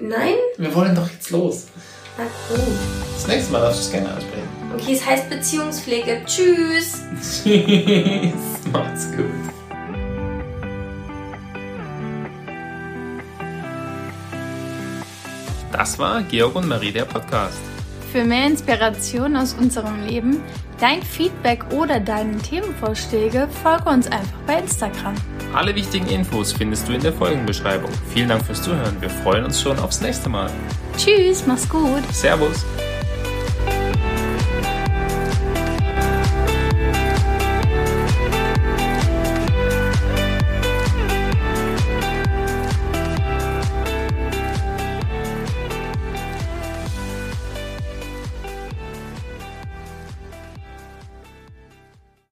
Nein? 0.00 0.34
Wir 0.56 0.74
wollen 0.74 0.96
doch 0.96 1.08
jetzt 1.08 1.30
los. 1.30 1.66
Na 2.18 2.24
gut. 2.48 2.60
Das 3.14 3.26
nächste 3.26 3.52
Mal 3.52 3.60
darfst 3.62 3.80
du 3.80 3.84
es 3.84 3.90
gerne 3.92 4.14
ansprechen. 4.14 4.48
Okay, 4.74 4.92
es 4.94 5.04
heißt 5.04 5.30
Beziehungspflege. 5.30 6.22
Tschüss. 6.26 7.02
Tschüss. 7.20 8.32
Macht's 8.72 9.10
gut. 9.16 9.26
Das 15.72 15.98
war 15.98 16.22
Georg 16.22 16.54
und 16.54 16.68
Marie, 16.68 16.92
der 16.92 17.06
Podcast. 17.06 17.58
Für 18.12 18.24
mehr 18.24 18.46
Inspiration 18.46 19.36
aus 19.36 19.54
unserem 19.54 20.06
Leben, 20.06 20.42
dein 20.82 21.00
Feedback 21.00 21.64
oder 21.72 22.00
deine 22.00 22.36
Themenvorschläge 22.38 23.48
folge 23.62 23.88
uns 23.88 24.08
einfach 24.08 24.38
bei 24.46 24.58
Instagram. 24.58 25.14
Alle 25.54 25.74
wichtigen 25.76 26.08
Infos 26.08 26.52
findest 26.52 26.88
du 26.88 26.92
in 26.92 27.00
der 27.00 27.12
Folgenbeschreibung. 27.12 27.90
Vielen 28.12 28.30
Dank 28.30 28.44
fürs 28.44 28.62
Zuhören. 28.62 29.00
Wir 29.00 29.10
freuen 29.10 29.44
uns 29.44 29.60
schon 29.60 29.78
aufs 29.78 30.00
nächste 30.00 30.28
Mal. 30.28 30.50
Tschüss, 30.96 31.46
mach's 31.46 31.68
gut. 31.68 32.02
Servus. 32.12 32.64